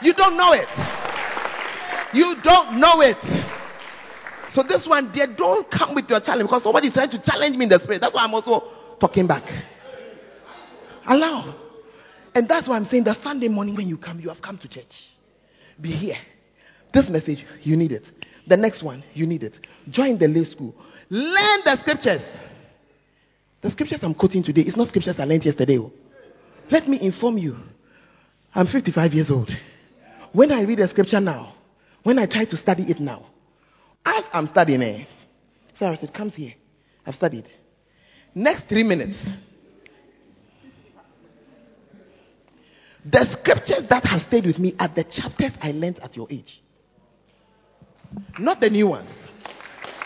You 0.00 0.14
don't 0.14 0.38
know 0.38 0.52
it. 0.52 0.68
You 2.14 2.34
don't 2.42 2.80
know 2.80 3.02
it. 3.02 3.20
So 4.52 4.62
this 4.62 4.86
one, 4.86 5.12
they 5.12 5.26
don't 5.36 5.70
come 5.70 5.94
with 5.94 6.08
your 6.08 6.20
challenge 6.20 6.48
because 6.48 6.62
somebody 6.62 6.88
is 6.88 6.94
trying 6.94 7.10
to 7.10 7.20
challenge 7.22 7.56
me 7.58 7.64
in 7.64 7.68
the 7.68 7.78
spirit. 7.78 8.00
That's 8.00 8.14
why 8.14 8.24
I'm 8.24 8.32
also 8.32 8.62
talking 8.98 9.26
back. 9.26 9.44
Allow. 11.06 11.67
And 12.38 12.46
that's 12.46 12.68
why 12.68 12.76
I'm 12.76 12.84
saying 12.84 13.02
that 13.02 13.20
Sunday 13.20 13.48
morning 13.48 13.74
when 13.74 13.88
you 13.88 13.98
come, 13.98 14.20
you 14.20 14.28
have 14.28 14.40
come 14.40 14.58
to 14.58 14.68
church. 14.68 14.92
Be 15.80 15.90
here. 15.90 16.18
This 16.94 17.08
message, 17.10 17.44
you 17.64 17.76
need 17.76 17.90
it. 17.90 18.04
The 18.46 18.56
next 18.56 18.80
one, 18.80 19.02
you 19.12 19.26
need 19.26 19.42
it. 19.42 19.58
Join 19.90 20.16
the 20.20 20.28
lay 20.28 20.44
school. 20.44 20.72
Learn 21.10 21.60
the 21.64 21.76
scriptures. 21.80 22.22
The 23.60 23.72
scriptures 23.72 24.04
I'm 24.04 24.14
quoting 24.14 24.44
today 24.44 24.60
is 24.60 24.76
not 24.76 24.86
scriptures 24.86 25.16
I 25.18 25.24
learned 25.24 25.46
yesterday. 25.46 25.78
oh. 25.78 25.92
Let 26.70 26.86
me 26.86 27.00
inform 27.02 27.38
you. 27.38 27.56
I'm 28.54 28.68
55 28.68 29.12
years 29.14 29.32
old. 29.32 29.50
When 30.30 30.52
I 30.52 30.62
read 30.62 30.78
a 30.78 30.88
scripture 30.88 31.18
now, 31.18 31.56
when 32.04 32.20
I 32.20 32.26
try 32.26 32.44
to 32.44 32.56
study 32.56 32.84
it 32.84 33.00
now, 33.00 33.26
as 34.04 34.22
I'm 34.32 34.46
studying 34.46 34.82
it, 34.82 35.08
Sarah 35.76 35.96
said, 35.96 36.14
Comes 36.14 36.36
here. 36.36 36.54
I've 37.04 37.16
studied. 37.16 37.48
Next 38.32 38.68
three 38.68 38.84
minutes, 38.84 39.16
The 43.04 43.26
scriptures 43.32 43.88
that 43.88 44.04
have 44.04 44.22
stayed 44.22 44.44
with 44.46 44.58
me 44.58 44.74
are 44.78 44.88
the 44.88 45.04
chapters 45.04 45.52
I 45.60 45.72
learned 45.72 45.98
at 46.00 46.16
your 46.16 46.26
age. 46.30 46.60
Not 48.38 48.60
the 48.60 48.70
new 48.70 48.88
ones. 48.88 49.10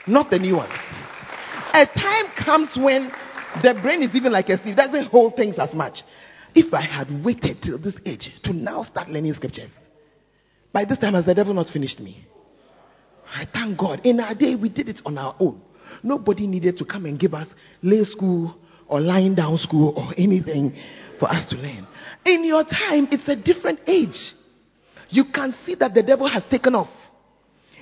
Not 0.07 0.31
the 0.31 0.39
new 0.39 0.57
ones. 0.57 0.73
A 1.73 1.87
time 1.87 2.33
comes 2.37 2.77
when 2.77 3.11
the 3.63 3.79
brain 3.81 4.03
is 4.03 4.15
even 4.15 4.33
like 4.33 4.49
a 4.49 4.63
sieve, 4.63 4.77
doesn't 4.77 5.07
hold 5.07 5.37
things 5.37 5.59
as 5.59 5.73
much. 5.73 6.03
If 6.55 6.75
I 6.75 6.83
had 6.83 7.25
waited 7.25 7.63
till 7.63 7.79
this 7.79 7.97
age 8.05 8.31
to 8.45 8.53
now 8.53 8.83
start 8.85 9.09
learning 9.09 9.35
scriptures, 9.35 9.71
by 10.73 10.85
this 10.85 10.99
time 10.99 11.15
has 11.15 11.25
the 11.25 11.35
devil 11.35 11.55
not 11.55 11.69
finished 11.69 12.01
me? 12.01 12.27
I 13.35 13.47
thank 13.51 13.79
God. 13.79 14.05
In 14.05 14.21
our 14.21 14.35
day, 14.35 14.55
we 14.55 14.69
did 14.69 14.89
it 14.89 15.01
on 15.07 15.17
our 15.17 15.35
own. 15.41 15.63
Nobody 16.03 16.47
needed 16.47 16.77
to 16.79 16.85
come 16.85 17.07
and 17.07 17.19
give 17.19 17.33
us 17.33 17.49
lay 17.83 18.05
school 18.05 18.57
or 18.93 19.01
lying 19.01 19.35
down 19.35 19.57
school 19.57 19.95
or 19.97 20.13
anything 20.19 20.75
for 21.19 21.31
us 21.33 21.47
to 21.47 21.57
learn. 21.57 21.87
In 22.27 22.45
your 22.45 22.63
time, 22.63 23.09
it's 23.11 23.27
a 23.27 23.35
different 23.35 23.81
age. 23.87 24.35
You 25.09 25.25
can 25.33 25.55
see 25.65 25.75
that 25.77 25.95
the 25.95 26.03
devil 26.03 26.29
has 26.29 26.45
taken 26.51 26.75
off. 26.75 26.91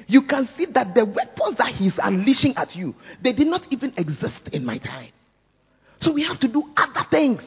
You 0.06 0.22
can 0.22 0.48
see 0.56 0.66
that 0.66 0.94
the 0.94 1.04
weapons 1.04 1.58
that 1.58 1.74
he's 1.74 1.98
unleashing 2.00 2.54
at 2.56 2.76
you, 2.76 2.94
they 3.22 3.32
did 3.32 3.48
not 3.48 3.66
even 3.70 3.92
exist 3.96 4.50
in 4.52 4.64
my 4.64 4.78
time. 4.78 5.10
So 6.00 6.14
we 6.14 6.24
have 6.24 6.38
to 6.40 6.48
do 6.48 6.62
other 6.76 7.06
things. 7.10 7.42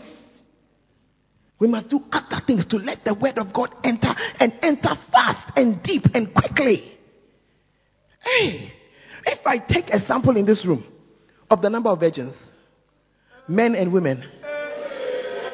We 1.60 1.68
must 1.68 1.90
do 1.90 2.02
other 2.12 2.44
things 2.46 2.66
to 2.68 2.78
let 2.78 3.06
the 3.06 3.14
word 3.14 3.38
of 3.38 3.54
God 3.54 3.74
enter 3.84 4.14
and 4.40 4.54
enter 4.62 4.96
fast 5.12 5.52
and 5.56 5.82
deep 5.82 6.04
and 6.14 6.34
quickly. 6.34 6.98
Hey, 8.20 8.74
if 9.26 9.40
I 9.46 9.58
take 9.58 9.90
a 9.90 10.02
sample 10.06 10.36
in 10.36 10.46
this 10.46 10.66
room 10.66 10.84
of 11.50 11.62
the 11.62 11.70
number 11.70 11.90
of 11.90 12.00
virgins, 12.02 12.36
men 13.48 13.76
and 13.76 13.92
women, 13.92 14.24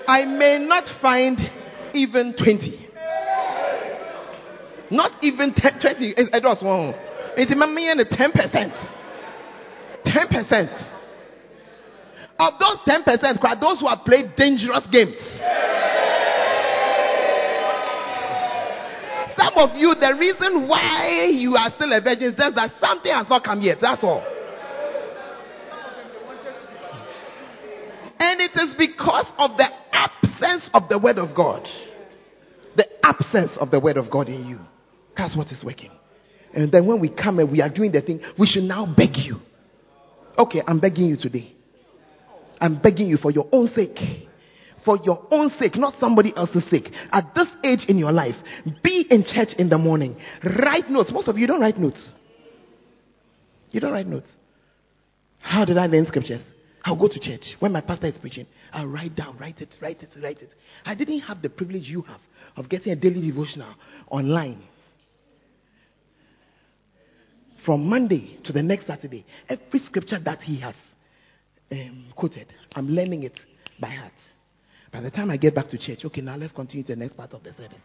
I 0.08 0.26
may 0.26 0.58
not 0.60 0.90
find 1.02 1.40
even 1.94 2.34
20. 2.34 2.88
Not 4.92 5.12
even 5.22 5.54
10, 5.54 5.80
20. 5.80 6.10
It 6.10 6.30
it 6.34 6.44
was 6.44 6.62
one. 6.64 6.96
It's 7.38 7.52
a 8.00 8.06
10%. 8.06 8.96
10%. 10.06 10.96
Of 12.40 12.54
those 12.58 12.78
10%, 12.88 13.44
are 13.44 13.60
those 13.60 13.80
who 13.82 13.88
have 13.88 14.06
played 14.06 14.36
dangerous 14.36 14.88
games. 14.88 15.18
Some 19.36 19.54
of 19.58 19.76
you, 19.76 19.94
the 19.96 20.16
reason 20.18 20.68
why 20.68 21.30
you 21.32 21.56
are 21.56 21.70
still 21.72 21.92
a 21.94 22.02
virgin 22.02 22.32
is 22.32 22.36
just 22.38 22.56
that 22.56 22.72
something 22.80 23.12
has 23.12 23.30
not 23.30 23.44
come 23.44 23.62
yet. 23.62 23.78
That's 23.82 24.04
all. 24.04 24.24
And 28.20 28.42
it 28.42 28.52
is 28.56 28.76
because 28.76 29.26
of 29.38 29.58
the 29.58 29.68
absence 29.92 30.70
of 30.74 30.90
the 30.90 31.00
word 31.00 31.18
of 31.18 31.34
God. 31.34 31.68
The 32.76 32.88
absence 33.06 33.58
of 33.58 33.72
the 33.72 33.80
word 33.80 33.98
of 33.98 34.12
God 34.12 34.28
in 34.28 34.46
you. 34.46 34.60
That's 35.18 35.36
what 35.36 35.52
is 35.52 35.64
working. 35.64 35.92
And 36.54 36.72
then 36.72 36.86
when 36.86 37.00
we 37.00 37.10
come 37.10 37.40
and 37.40 37.52
we 37.52 37.62
are 37.62 37.70
doing 37.70 37.92
the 37.92 38.02
thing, 38.02 38.22
we 38.38 38.48
should 38.48 38.64
now 38.64 38.86
beg 38.86 39.18
you. 39.18 39.38
Okay, 40.38 40.62
I'm 40.66 40.80
begging 40.80 41.06
you 41.06 41.18
today. 41.18 41.54
I'm 42.60 42.80
begging 42.82 43.08
you 43.08 43.18
for 43.18 43.32
your 43.32 43.48
own 43.52 43.68
sake. 43.70 44.00
For 44.86 44.98
your 45.04 45.28
own 45.30 45.50
sake, 45.52 45.76
not 45.76 45.96
somebody 46.00 46.34
else's 46.36 46.70
sake. 46.70 46.90
At 47.12 47.36
this 47.36 47.48
age 47.64 47.86
in 47.88 47.98
your 47.98 48.12
life, 48.12 48.36
be 48.82 49.06
in 49.10 49.24
church 49.24 49.54
in 49.58 49.70
the 49.70 49.78
morning. 49.78 50.16
Write 50.44 50.90
notes. 50.90 51.12
Most 51.12 51.28
of 51.28 51.38
you 51.38 51.48
don't 51.48 51.60
write 51.60 51.78
notes. 51.78 52.10
You 53.72 53.82
don't 53.82 53.92
write 53.92 54.08
notes. 54.08 54.36
How 55.40 55.66
did 55.66 55.78
I 55.78 55.88
learn 55.88 56.06
scriptures? 56.06 56.42
I'll 56.84 56.96
go 56.96 57.08
to 57.08 57.20
church. 57.20 57.56
When 57.60 57.72
my 57.72 57.82
pastor 57.82 58.08
is 58.08 58.18
preaching, 58.18 58.48
I'll 58.72 58.88
write 58.88 59.16
down, 59.16 59.38
write 59.38 59.62
it, 59.62 59.78
write 59.82 60.02
it, 60.02 60.10
write 60.22 60.42
it. 60.42 60.54
I 60.86 60.96
didn't 60.96 61.20
have 61.22 61.42
the 61.42 61.50
privilege 61.50 61.90
you 61.90 62.02
have 62.04 62.22
of 62.56 62.70
getting 62.70 62.94
a 62.94 62.96
daily 62.96 63.22
devotional 63.22 63.74
online. 64.10 64.64
From 67.66 67.88
Monday 67.88 68.38
to 68.46 68.54
the 68.54 68.64
next 68.64 68.88
Saturday, 68.88 69.26
every 69.48 69.80
scripture 69.80 70.20
that 70.24 70.42
he 70.42 70.60
has 70.62 70.76
um, 71.72 72.06
quoted, 72.16 72.48
I'm 72.74 72.88
learning 72.88 73.24
it 73.24 73.40
by 73.80 73.90
heart. 73.90 74.14
By 74.92 75.02
the 75.02 75.12
time 75.12 75.30
I 75.30 75.38
get 75.38 75.54
back 75.54 75.68
to 75.68 75.78
church, 75.78 76.06
okay, 76.06 76.22
now 76.22 76.36
let's 76.36 76.54
continue 76.54 76.84
to 76.86 76.94
the 76.94 77.00
next 77.00 77.16
part 77.16 77.34
of 77.34 77.44
the 77.44 77.54
service. 77.54 77.84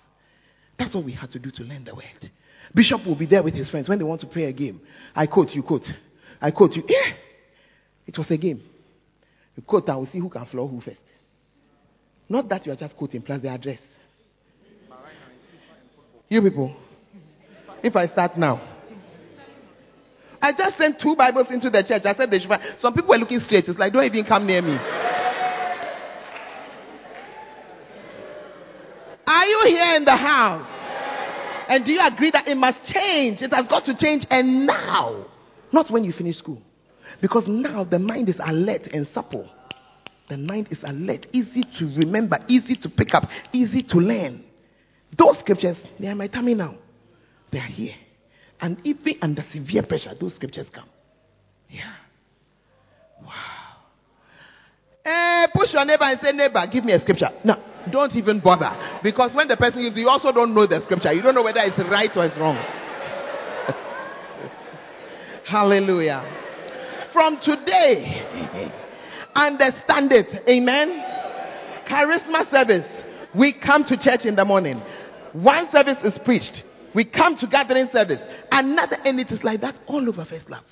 That's 0.78 0.95
what 0.95 1.05
we 1.05 1.12
had 1.12 1.30
to 1.32 1.38
do 1.38 1.51
to 1.51 1.62
learn 1.64 1.84
the 1.84 1.95
word. 1.95 2.30
Bishop 2.74 3.05
will 3.07 3.16
be 3.16 3.26
there 3.26 3.42
with 3.42 3.55
his 3.55 3.68
friends 3.70 3.88
when 3.88 3.99
they 3.99 4.05
want 4.05 4.20
to 4.22 4.26
play 4.26 4.45
a 4.45 4.53
game. 4.53 4.80
I 5.14 5.26
quote, 5.26 5.51
you 5.51 5.62
quote. 5.62 5.86
I 6.40 6.51
quote 6.51 6.74
you. 6.76 6.84
Yeah. 6.88 7.12
It 8.07 8.16
was 8.16 8.30
a 8.30 8.36
game. 8.36 8.62
You 9.57 9.62
quote 9.62 9.88
and 9.88 9.98
we'll 9.98 10.07
see 10.07 10.18
who 10.18 10.28
can 10.28 10.44
floor 10.46 10.68
who 10.68 10.80
first. 10.80 11.00
Not 12.28 12.48
that 12.48 12.66
you 12.66 12.72
are 12.72 12.76
just 12.76 12.96
quoting 12.96 13.22
plus 13.22 13.40
the 13.40 13.48
address. 13.48 13.80
You 16.28 16.42
people. 16.42 16.74
If 17.82 17.94
I 17.94 18.09
start 18.09 18.36
now. 18.36 18.70
I 20.40 20.52
just 20.52 20.76
sent 20.76 21.00
two 21.00 21.16
Bibles 21.16 21.50
into 21.50 21.70
the 21.70 21.82
church. 21.82 22.02
I 22.05 22.14
said 22.14 22.30
they 22.30 22.38
should 22.38 22.48
find. 22.48 22.62
Some 22.78 22.92
people 22.92 23.11
were 23.11 23.16
looking 23.16 23.40
straight. 23.40 23.68
It's 23.68 23.78
like, 23.78 23.92
don't 23.92 24.05
even 24.05 24.24
come 24.24 24.46
near 24.46 24.61
me. 24.62 24.76
Are 29.26 29.46
you 29.46 29.62
here 29.66 29.96
in 29.96 30.05
the 30.05 30.16
house? 30.16 30.68
And 31.68 31.84
do 31.84 31.92
you 31.92 32.00
agree 32.02 32.30
that 32.30 32.46
it 32.46 32.57
must 32.57 32.84
change? 32.84 33.40
It 33.40 33.52
has 33.52 33.66
got 33.66 33.86
to 33.86 33.96
change 33.96 34.26
and 34.28 34.66
now. 34.66 35.26
Not 35.72 35.90
when 35.90 36.05
you 36.05 36.12
finish 36.12 36.36
school. 36.36 36.61
Because 37.20 37.48
now 37.48 37.84
the 37.84 37.98
mind 37.98 38.28
is 38.28 38.36
alert 38.38 38.88
and 38.92 39.07
supple. 39.09 39.50
The 40.28 40.38
mind 40.38 40.68
is 40.70 40.82
alert, 40.82 41.26
easy 41.32 41.62
to 41.78 41.84
remember, 41.96 42.38
easy 42.48 42.76
to 42.76 42.88
pick 42.88 43.14
up, 43.14 43.28
easy 43.52 43.82
to 43.82 43.98
learn. 43.98 44.42
Those 45.16 45.38
scriptures, 45.38 45.76
they 46.00 46.09
are 46.09 46.14
my 46.14 46.28
tummy 46.28 46.55
now. 46.55 46.76
They 47.52 47.59
are 47.59 47.62
here. 47.62 47.94
And 48.61 48.80
even 48.84 49.16
under 49.20 49.44
severe 49.52 49.82
pressure, 49.82 50.12
those 50.18 50.34
scriptures 50.34 50.70
come. 50.70 50.88
Yeah. 51.68 51.92
Wow. 53.22 53.32
Eh, 55.05 55.46
push 55.55 55.74
your 55.74 55.84
neighbor 55.84 56.05
and 56.05 56.18
say, 56.20 56.32
neighbor, 56.32 56.64
give 56.72 56.84
me 56.84 56.94
a 56.94 57.00
scripture. 57.00 57.28
No, 57.44 57.62
don't 57.90 58.14
even 58.16 58.40
bother. 58.40 59.00
Because 59.02 59.34
when 59.34 59.48
the 59.48 59.57
person 59.57 59.82
gives 59.82 59.96
you, 59.96 60.05
you 60.05 60.09
also 60.09 60.32
don't 60.32 60.55
know 60.55 60.66
the 60.66 60.82
scripture. 60.82 61.12
You 61.12 61.20
don't 61.20 61.34
know 61.34 61.42
whether 61.42 61.61
it's 61.61 61.78
right 61.78 62.11
or 62.16 62.24
it's 62.24 62.38
wrong. 62.38 62.57
Hallelujah. 65.44 66.43
From 67.14 67.38
today, 67.40 68.72
understand 69.36 70.10
it. 70.10 70.26
Amen. 70.48 70.88
Charisma 71.86 72.50
service. 72.50 72.90
We 73.32 73.52
come 73.52 73.84
to 73.84 73.96
church 73.96 74.26
in 74.26 74.34
the 74.34 74.44
morning. 74.44 74.82
One 75.32 75.70
service 75.70 75.98
is 76.02 76.18
preached. 76.18 76.64
We 76.92 77.04
come 77.04 77.38
to 77.38 77.46
gathering 77.46 77.86
service. 77.92 78.20
Another, 78.50 78.96
and 79.04 79.20
it 79.20 79.30
is 79.30 79.44
like 79.44 79.60
that 79.60 79.78
all 79.86 80.08
over 80.08 80.24
First 80.24 80.50
Love. 80.50 80.64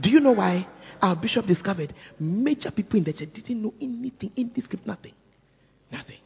Do 0.00 0.08
you 0.08 0.20
know 0.20 0.32
why? 0.32 0.66
Our 1.02 1.16
bishop 1.16 1.44
discovered 1.44 1.92
major 2.18 2.70
people 2.70 2.96
in 2.96 3.04
the 3.04 3.12
church 3.12 3.34
didn't 3.34 3.62
know 3.62 3.74
anything 3.78 4.32
in 4.34 4.52
this 4.56 4.64
script, 4.64 4.86
nothing. 4.86 5.12
Nothing. 5.90 6.18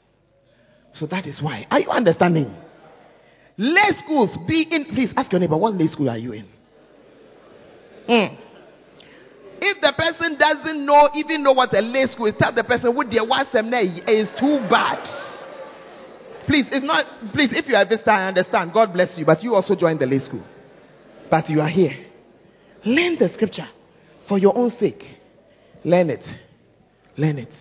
So 0.93 1.07
that 1.07 1.27
is 1.27 1.43
why. 1.43 1.67
Are 1.69 1.81
you 1.81 1.89
understanding? 1.89 2.55
Lay 3.59 3.91
schools 3.97 4.39
be 4.47 4.69
in. 4.71 4.85
Please 4.85 5.13
ask 5.17 5.33
your 5.33 5.41
neighbor, 5.41 5.57
what 5.57 5.75
lay 5.75 5.89
school 5.89 6.09
are 6.11 6.19
you 6.19 6.33
in? 6.33 6.49
Hmm. 8.07 8.46
If 9.69 9.81
the 9.81 9.93
person 9.97 10.39
doesn't 10.39 10.87
know, 10.87 11.09
even 11.17 11.43
know 11.43 11.53
what 11.53 11.75
a 11.75 11.81
lay 11.81 12.07
school 12.07 12.27
is, 12.27 12.35
tell 12.39 12.55
the 12.55 12.63
person, 12.63 12.95
their 13.11 13.25
what's 13.27 13.53
is 13.53 14.31
too 14.39 14.59
bad. 14.71 15.03
Please, 16.47 16.67
it's 16.71 16.87
not, 16.87 17.05
please, 17.33 17.51
if 17.53 17.67
you 17.67 17.75
are 17.75 17.85
this 17.85 18.01
time, 18.03 18.21
I 18.21 18.29
understand. 18.29 18.73
God 18.73 18.93
bless 18.93 19.19
you, 19.19 19.27
but 19.27 19.43
you 19.43 19.57
also 19.57 19.75
join 19.75 19.99
the 19.99 20.07
lay 20.07 20.21
school. 20.21 20.45
But 21.29 21.51
you 21.51 21.61
are 21.61 21.69
here. 21.69 21.97
Learn 22.85 23.19
the 23.19 23.29
scripture 23.29 23.69
for 24.29 24.39
your 24.39 24.57
own 24.57 24.71
sake. 24.71 25.03
Learn 25.83 26.11
it. 26.11 26.25
Learn 27.17 27.39
it. 27.39 27.53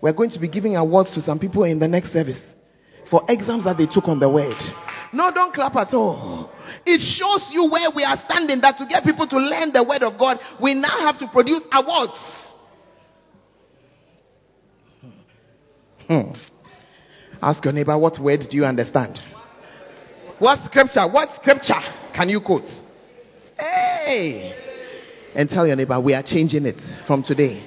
We're 0.00 0.14
going 0.14 0.30
to 0.30 0.40
be 0.40 0.48
giving 0.48 0.74
awards 0.74 1.12
to 1.16 1.20
some 1.20 1.38
people 1.38 1.64
in 1.64 1.78
the 1.78 1.88
next 1.88 2.14
service 2.14 2.54
for 3.10 3.22
exams 3.28 3.64
that 3.64 3.76
they 3.76 3.86
took 3.86 4.08
on 4.08 4.20
the 4.20 4.30
word. 4.30 4.56
No, 5.12 5.30
don't 5.30 5.54
clap 5.54 5.76
at 5.76 5.94
all. 5.94 6.50
It 6.84 7.00
shows 7.00 7.48
you 7.52 7.70
where 7.70 7.90
we 7.94 8.04
are 8.04 8.20
standing 8.28 8.60
that 8.60 8.78
to 8.78 8.86
get 8.86 9.04
people 9.04 9.26
to 9.28 9.38
learn 9.38 9.72
the 9.72 9.82
word 9.82 10.02
of 10.02 10.18
God, 10.18 10.38
we 10.60 10.74
now 10.74 10.98
have 11.00 11.18
to 11.18 11.28
produce 11.28 11.62
awards. 11.72 12.54
Hmm. 16.06 16.32
Ask 17.42 17.64
your 17.64 17.72
neighbor, 17.72 17.96
what 17.98 18.18
word 18.18 18.46
do 18.50 18.56
you 18.56 18.64
understand? 18.64 19.18
What 20.38 20.64
scripture? 20.66 21.06
What 21.08 21.34
scripture 21.36 21.80
can 22.14 22.28
you 22.28 22.40
quote? 22.40 22.68
Hey! 23.58 24.54
And 25.34 25.48
tell 25.48 25.66
your 25.66 25.76
neighbor, 25.76 26.00
we 26.00 26.14
are 26.14 26.22
changing 26.22 26.66
it 26.66 26.80
from 27.06 27.22
today. 27.22 27.62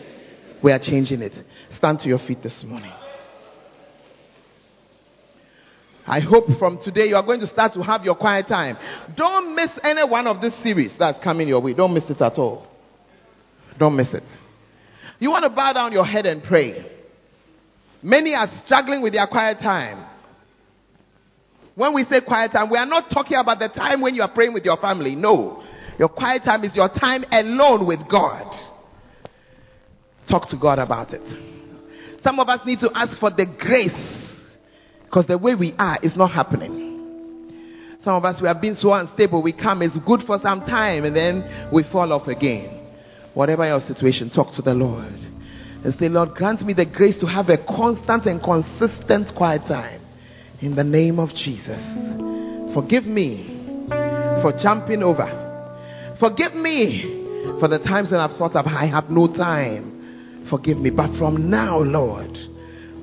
We 0.63 0.71
are 0.71 0.79
changing 0.79 1.21
it. 1.21 1.33
Stand 1.71 1.99
to 1.99 2.09
your 2.09 2.19
feet 2.19 2.41
this 2.43 2.63
morning. 2.63 2.91
I 6.09 6.21
hope 6.21 6.45
from 6.57 6.79
today 6.79 7.05
you 7.05 7.15
are 7.15 7.23
going 7.23 7.39
to 7.41 7.47
start 7.47 7.73
to 7.73 7.83
have 7.83 8.03
your 8.03 8.15
quiet 8.15 8.47
time. 8.47 8.77
Don't 9.15 9.55
miss 9.55 9.69
any 9.83 10.03
one 10.03 10.25
of 10.25 10.41
this 10.41 10.61
series 10.63 10.97
that's 10.97 11.23
coming 11.23 11.47
your 11.47 11.61
way. 11.61 11.75
Don't 11.75 11.93
miss 11.93 12.09
it 12.09 12.19
at 12.19 12.39
all. 12.39 12.65
Don't 13.77 13.95
miss 13.95 14.15
it. 14.15 14.23
You 15.19 15.29
want 15.29 15.43
to 15.43 15.51
bow 15.51 15.71
down 15.73 15.91
your 15.91 16.05
head 16.05 16.25
and 16.25 16.41
pray. 16.41 16.83
Many 18.01 18.33
are 18.33 18.47
struggling 18.65 19.03
with 19.03 19.13
their 19.13 19.27
quiet 19.27 19.59
time. 19.59 20.03
When 21.75 21.93
we 21.93 22.05
say 22.05 22.21
quiet 22.21 22.53
time, 22.53 22.71
we 22.71 22.77
are 22.79 22.87
not 22.87 23.11
talking 23.11 23.37
about 23.37 23.59
the 23.59 23.67
time 23.69 24.01
when 24.01 24.15
you 24.15 24.23
are 24.23 24.33
praying 24.33 24.53
with 24.53 24.65
your 24.65 24.77
family. 24.77 25.15
No. 25.15 25.63
Your 25.99 26.09
quiet 26.09 26.43
time 26.43 26.63
is 26.63 26.75
your 26.75 26.89
time 26.89 27.23
alone 27.31 27.85
with 27.85 27.99
God. 28.09 28.55
Talk 30.27 30.49
to 30.49 30.57
God 30.57 30.79
about 30.79 31.13
it. 31.13 31.21
Some 32.23 32.39
of 32.39 32.49
us 32.49 32.65
need 32.65 32.79
to 32.79 32.89
ask 32.95 33.19
for 33.19 33.29
the 33.29 33.45
grace 33.45 34.18
because 35.09 35.25
the 35.25 35.39
way 35.39 35.55
we 35.55 35.73
are 35.79 35.97
is 36.03 36.15
not 36.15 36.29
happening. 36.29 36.85
Some 38.03 38.13
of 38.13 38.23
us, 38.23 38.39
we 38.39 38.47
have 38.47 38.61
been 38.61 38.75
so 38.75 38.93
unstable. 38.93 39.41
We 39.41 39.53
come, 39.53 39.81
it's 39.81 39.97
good 39.97 40.21
for 40.21 40.37
some 40.39 40.61
time, 40.61 41.03
and 41.03 41.15
then 41.15 41.69
we 41.73 41.81
fall 41.81 42.13
off 42.13 42.27
again. 42.27 42.87
Whatever 43.33 43.65
your 43.65 43.81
situation, 43.81 44.29
talk 44.29 44.53
to 44.55 44.61
the 44.61 44.75
Lord. 44.75 45.15
And 45.83 45.95
say, 45.95 46.09
Lord, 46.09 46.35
grant 46.35 46.61
me 46.61 46.73
the 46.73 46.85
grace 46.85 47.19
to 47.21 47.25
have 47.25 47.49
a 47.49 47.57
constant 47.57 48.27
and 48.27 48.41
consistent 48.41 49.33
quiet 49.35 49.63
time. 49.67 49.99
In 50.61 50.75
the 50.75 50.83
name 50.83 51.17
of 51.17 51.29
Jesus. 51.29 51.81
Forgive 52.75 53.05
me 53.05 53.87
for 54.43 54.53
jumping 54.61 55.01
over. 55.01 55.25
Forgive 56.19 56.53
me 56.53 57.01
for 57.59 57.67
the 57.67 57.79
times 57.79 58.11
when 58.11 58.19
I've 58.19 58.37
thought 58.37 58.55
I 58.55 58.85
have 58.85 59.09
no 59.09 59.27
time. 59.27 60.45
Forgive 60.49 60.77
me. 60.77 60.91
But 60.91 61.17
from 61.17 61.49
now, 61.49 61.79
Lord, 61.79 62.37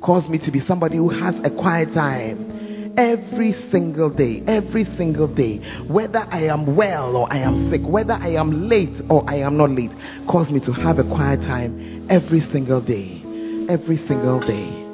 cause 0.02 0.28
me 0.28 0.38
to 0.44 0.50
be 0.50 0.60
somebody 0.60 0.96
who 0.96 1.08
has 1.08 1.36
a 1.44 1.50
quiet 1.50 1.92
time 1.92 2.94
every 2.96 3.52
single 3.70 4.10
day, 4.10 4.42
every 4.46 4.84
single 4.84 5.32
day, 5.32 5.58
whether 5.86 6.20
I 6.30 6.44
am 6.44 6.76
well 6.76 7.16
or 7.16 7.32
I 7.32 7.38
am 7.38 7.70
sick, 7.70 7.82
whether 7.84 8.14
I 8.14 8.30
am 8.30 8.68
late 8.68 9.02
or 9.10 9.28
I 9.28 9.36
am 9.36 9.56
not 9.56 9.70
late, 9.70 9.90
cause 10.28 10.50
me 10.50 10.60
to 10.60 10.72
have 10.72 10.98
a 10.98 11.04
quiet 11.04 11.40
time 11.40 12.06
every 12.10 12.40
single 12.40 12.80
day, 12.80 13.20
every 13.68 13.96
single 13.96 14.40
day. 14.40 14.84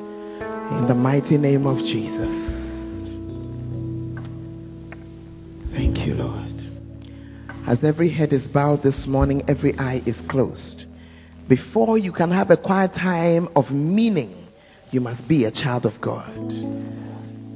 In 0.73 0.89
the 0.89 0.95
mighty 0.95 1.37
name 1.37 1.67
of 1.67 1.79
Jesus. 1.79 2.53
Thank 5.73 6.07
you, 6.07 6.15
Lord. 6.15 6.49
As 7.67 7.85
every 7.85 8.11
head 8.11 8.33
is 8.33 8.49
bowed 8.49 8.83
this 8.83 9.07
morning, 9.07 9.43
every 9.49 9.79
eye 9.79 10.03
is 10.07 10.21
closed. 10.29 10.87
Before 11.49 11.99
you 11.99 12.13
can 12.13 12.31
have 12.31 12.51
a 12.51 12.57
quiet 12.57 12.93
time 12.95 13.49
of 13.55 13.71
meaning, 13.71 14.42
you 14.93 15.01
must 15.01 15.27
be 15.27 15.47
a 15.47 15.51
child 15.51 15.87
of 15.87 16.01
God. 16.01 16.53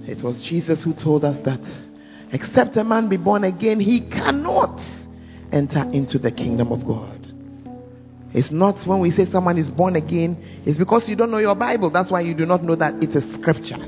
It 0.09 0.24
was 0.24 0.43
Jesus 0.49 0.82
who 0.82 0.95
told 0.95 1.24
us 1.24 1.37
that 1.45 1.61
except 2.32 2.76
a 2.76 2.84
man 2.84 3.09
be 3.09 3.18
born 3.18 3.45
again, 3.45 3.78
he 3.78 4.09
cannot 4.09 4.80
enter 5.53 5.84
into 5.93 6.18
the 6.18 6.32
kingdom 6.32 6.72
of 6.72 6.87
God. 6.87 7.26
It's 8.32 8.51
not 8.51 8.87
when 8.87 9.01
we 9.01 9.11
say 9.11 9.26
someone 9.26 9.59
is 9.59 9.70
born 9.70 9.97
again, 9.97 10.62
it's 10.66 10.78
because 10.78 11.09
you 11.09 11.16
don't 11.16 11.30
know 11.30 11.39
your 11.39 11.55
Bible. 11.55 11.91
That's 11.91 12.11
why 12.11 12.22
you 12.22 12.34
do 12.34 12.47
not 12.47 12.62
know 12.62 12.74
that 12.76 13.03
it 13.03 13.11
is 13.11 13.24
a 13.24 13.32
scripture. 13.34 13.78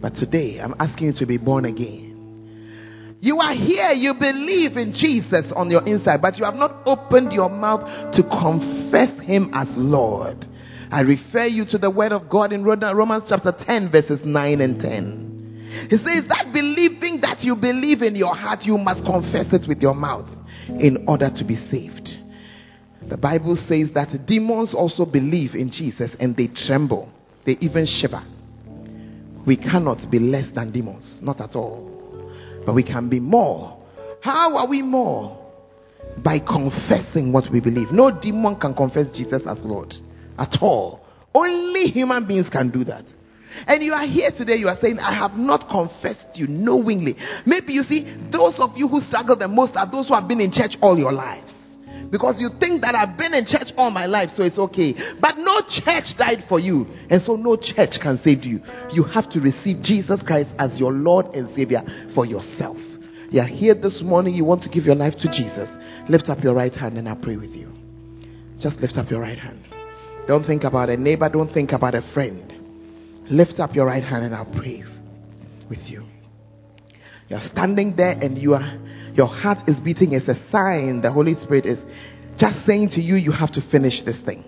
But 0.00 0.14
today, 0.14 0.58
I'm 0.58 0.74
asking 0.80 1.08
you 1.08 1.12
to 1.14 1.26
be 1.26 1.38
born 1.38 1.64
again. 1.64 3.18
You 3.20 3.38
are 3.38 3.54
here, 3.54 3.90
you 3.92 4.14
believe 4.14 4.76
in 4.76 4.92
Jesus 4.94 5.52
on 5.54 5.70
your 5.70 5.86
inside, 5.86 6.20
but 6.20 6.38
you 6.38 6.44
have 6.44 6.56
not 6.56 6.82
opened 6.86 7.32
your 7.32 7.48
mouth 7.50 8.14
to 8.14 8.22
confess 8.22 9.16
Him 9.20 9.50
as 9.54 9.68
Lord. 9.76 10.46
I 10.92 11.00
refer 11.00 11.46
you 11.46 11.64
to 11.66 11.78
the 11.78 11.90
word 11.90 12.12
of 12.12 12.28
God 12.28 12.52
in 12.52 12.64
Romans 12.64 13.24
chapter 13.26 13.50
10, 13.50 13.90
verses 13.90 14.26
9 14.26 14.60
and 14.60 14.78
10. 14.78 15.88
He 15.88 15.96
says 15.96 16.28
that 16.28 16.50
believing 16.52 17.22
that 17.22 17.38
you 17.40 17.56
believe 17.56 18.02
in 18.02 18.14
your 18.14 18.34
heart, 18.34 18.64
you 18.64 18.76
must 18.76 19.02
confess 19.02 19.54
it 19.54 19.66
with 19.66 19.80
your 19.80 19.94
mouth 19.94 20.28
in 20.68 21.06
order 21.08 21.30
to 21.30 21.44
be 21.44 21.56
saved. 21.56 22.10
The 23.08 23.16
Bible 23.16 23.56
says 23.56 23.94
that 23.94 24.26
demons 24.26 24.74
also 24.74 25.06
believe 25.06 25.54
in 25.54 25.70
Jesus 25.70 26.14
and 26.20 26.36
they 26.36 26.48
tremble, 26.48 27.08
they 27.46 27.56
even 27.62 27.86
shiver. 27.86 28.22
We 29.46 29.56
cannot 29.56 30.10
be 30.10 30.18
less 30.18 30.52
than 30.54 30.72
demons, 30.72 31.20
not 31.22 31.40
at 31.40 31.56
all. 31.56 31.88
But 32.66 32.74
we 32.74 32.82
can 32.82 33.08
be 33.08 33.18
more. 33.18 33.82
How 34.20 34.58
are 34.58 34.68
we 34.68 34.82
more? 34.82 35.38
By 36.18 36.38
confessing 36.38 37.32
what 37.32 37.50
we 37.50 37.60
believe. 37.60 37.92
No 37.92 38.10
demon 38.10 38.60
can 38.60 38.74
confess 38.74 39.10
Jesus 39.16 39.46
as 39.46 39.64
Lord 39.64 39.94
at 40.38 40.56
all. 40.60 41.04
Only 41.34 41.86
human 41.86 42.26
beings 42.26 42.48
can 42.48 42.70
do 42.70 42.84
that. 42.84 43.04
And 43.66 43.82
you 43.82 43.92
are 43.92 44.06
here 44.06 44.30
today, 44.36 44.56
you 44.56 44.68
are 44.68 44.78
saying, 44.80 44.98
I 44.98 45.14
have 45.14 45.36
not 45.38 45.68
confessed 45.68 46.36
you 46.36 46.46
knowingly. 46.48 47.16
Maybe 47.46 47.74
you 47.74 47.82
see, 47.82 48.04
those 48.30 48.58
of 48.58 48.76
you 48.76 48.88
who 48.88 49.00
struggle 49.00 49.36
the 49.36 49.48
most 49.48 49.76
are 49.76 49.90
those 49.90 50.08
who 50.08 50.14
have 50.14 50.26
been 50.26 50.40
in 50.40 50.50
church 50.50 50.76
all 50.80 50.98
your 50.98 51.12
lives. 51.12 51.52
Because 52.10 52.38
you 52.38 52.50
think 52.60 52.82
that 52.82 52.94
I've 52.94 53.16
been 53.16 53.32
in 53.32 53.46
church 53.46 53.72
all 53.76 53.90
my 53.90 54.04
life, 54.04 54.30
so 54.36 54.42
it's 54.42 54.58
okay. 54.58 54.94
But 55.20 55.38
no 55.38 55.60
church 55.66 56.16
died 56.18 56.44
for 56.46 56.60
you. 56.60 56.86
And 57.08 57.22
so 57.22 57.36
no 57.36 57.56
church 57.56 58.00
can 58.02 58.18
save 58.18 58.44
you. 58.44 58.60
You 58.92 59.04
have 59.04 59.30
to 59.30 59.40
receive 59.40 59.82
Jesus 59.82 60.22
Christ 60.22 60.50
as 60.58 60.78
your 60.78 60.92
Lord 60.92 61.34
and 61.34 61.48
Savior 61.54 61.82
for 62.14 62.26
yourself. 62.26 62.76
You 63.30 63.40
are 63.40 63.48
here 63.48 63.74
this 63.74 64.02
morning, 64.02 64.34
you 64.34 64.44
want 64.44 64.62
to 64.64 64.68
give 64.68 64.84
your 64.84 64.94
life 64.94 65.14
to 65.20 65.28
Jesus. 65.30 65.70
Lift 66.10 66.28
up 66.28 66.44
your 66.44 66.54
right 66.54 66.74
hand 66.74 66.98
and 66.98 67.08
I'll 67.08 67.16
pray 67.16 67.36
with 67.36 67.52
you. 67.52 67.72
Just 68.58 68.80
lift 68.80 68.98
up 68.98 69.10
your 69.10 69.20
right 69.20 69.38
hand. 69.38 69.71
Don't 70.26 70.44
think 70.44 70.64
about 70.64 70.88
a 70.88 70.96
neighbor, 70.96 71.28
don't 71.28 71.52
think 71.52 71.72
about 71.72 71.94
a 71.94 72.02
friend. 72.12 72.48
Lift 73.30 73.60
up 73.60 73.74
your 73.74 73.86
right 73.86 74.02
hand 74.02 74.24
and 74.24 74.34
I'll 74.34 74.44
pray 74.44 74.84
with 75.68 75.80
you. 75.86 76.04
You're 77.28 77.40
standing 77.40 77.96
there 77.96 78.12
and 78.12 78.38
you 78.38 78.54
are 78.54 78.78
your 79.14 79.26
heart 79.26 79.68
is 79.68 79.78
beating. 79.80 80.12
It's 80.12 80.28
a 80.28 80.36
sign 80.50 81.02
the 81.02 81.12
Holy 81.12 81.34
Spirit 81.34 81.66
is 81.66 81.84
just 82.36 82.64
saying 82.64 82.90
to 82.90 83.00
you, 83.00 83.16
you 83.16 83.32
have 83.32 83.52
to 83.52 83.60
finish 83.70 84.02
this 84.02 84.20
thing. 84.20 84.44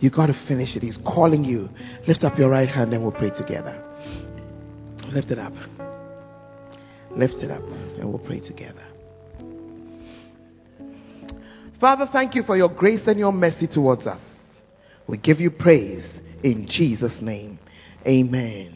You 0.00 0.10
got 0.10 0.26
to 0.26 0.46
finish 0.46 0.76
it. 0.76 0.82
He's 0.82 0.98
calling 0.98 1.44
you. 1.44 1.68
Lift 2.06 2.24
up 2.24 2.38
your 2.38 2.48
right 2.48 2.68
hand 2.68 2.92
and 2.92 3.02
we'll 3.02 3.12
pray 3.12 3.30
together. 3.30 3.82
Lift 5.08 5.30
it 5.30 5.38
up. 5.38 5.52
Lift 7.10 7.42
it 7.42 7.50
up 7.50 7.62
and 7.62 8.08
we'll 8.08 8.18
pray 8.18 8.40
together. 8.40 8.84
Father, 11.80 12.08
thank 12.10 12.34
you 12.34 12.42
for 12.42 12.56
your 12.56 12.68
grace 12.68 13.06
and 13.06 13.18
your 13.18 13.32
mercy 13.32 13.66
towards 13.66 14.06
us. 14.06 14.20
We 15.08 15.18
give 15.18 15.40
you 15.40 15.50
praise 15.50 16.20
in 16.44 16.66
Jesus' 16.68 17.20
name. 17.22 17.60
Amen. 18.06 18.74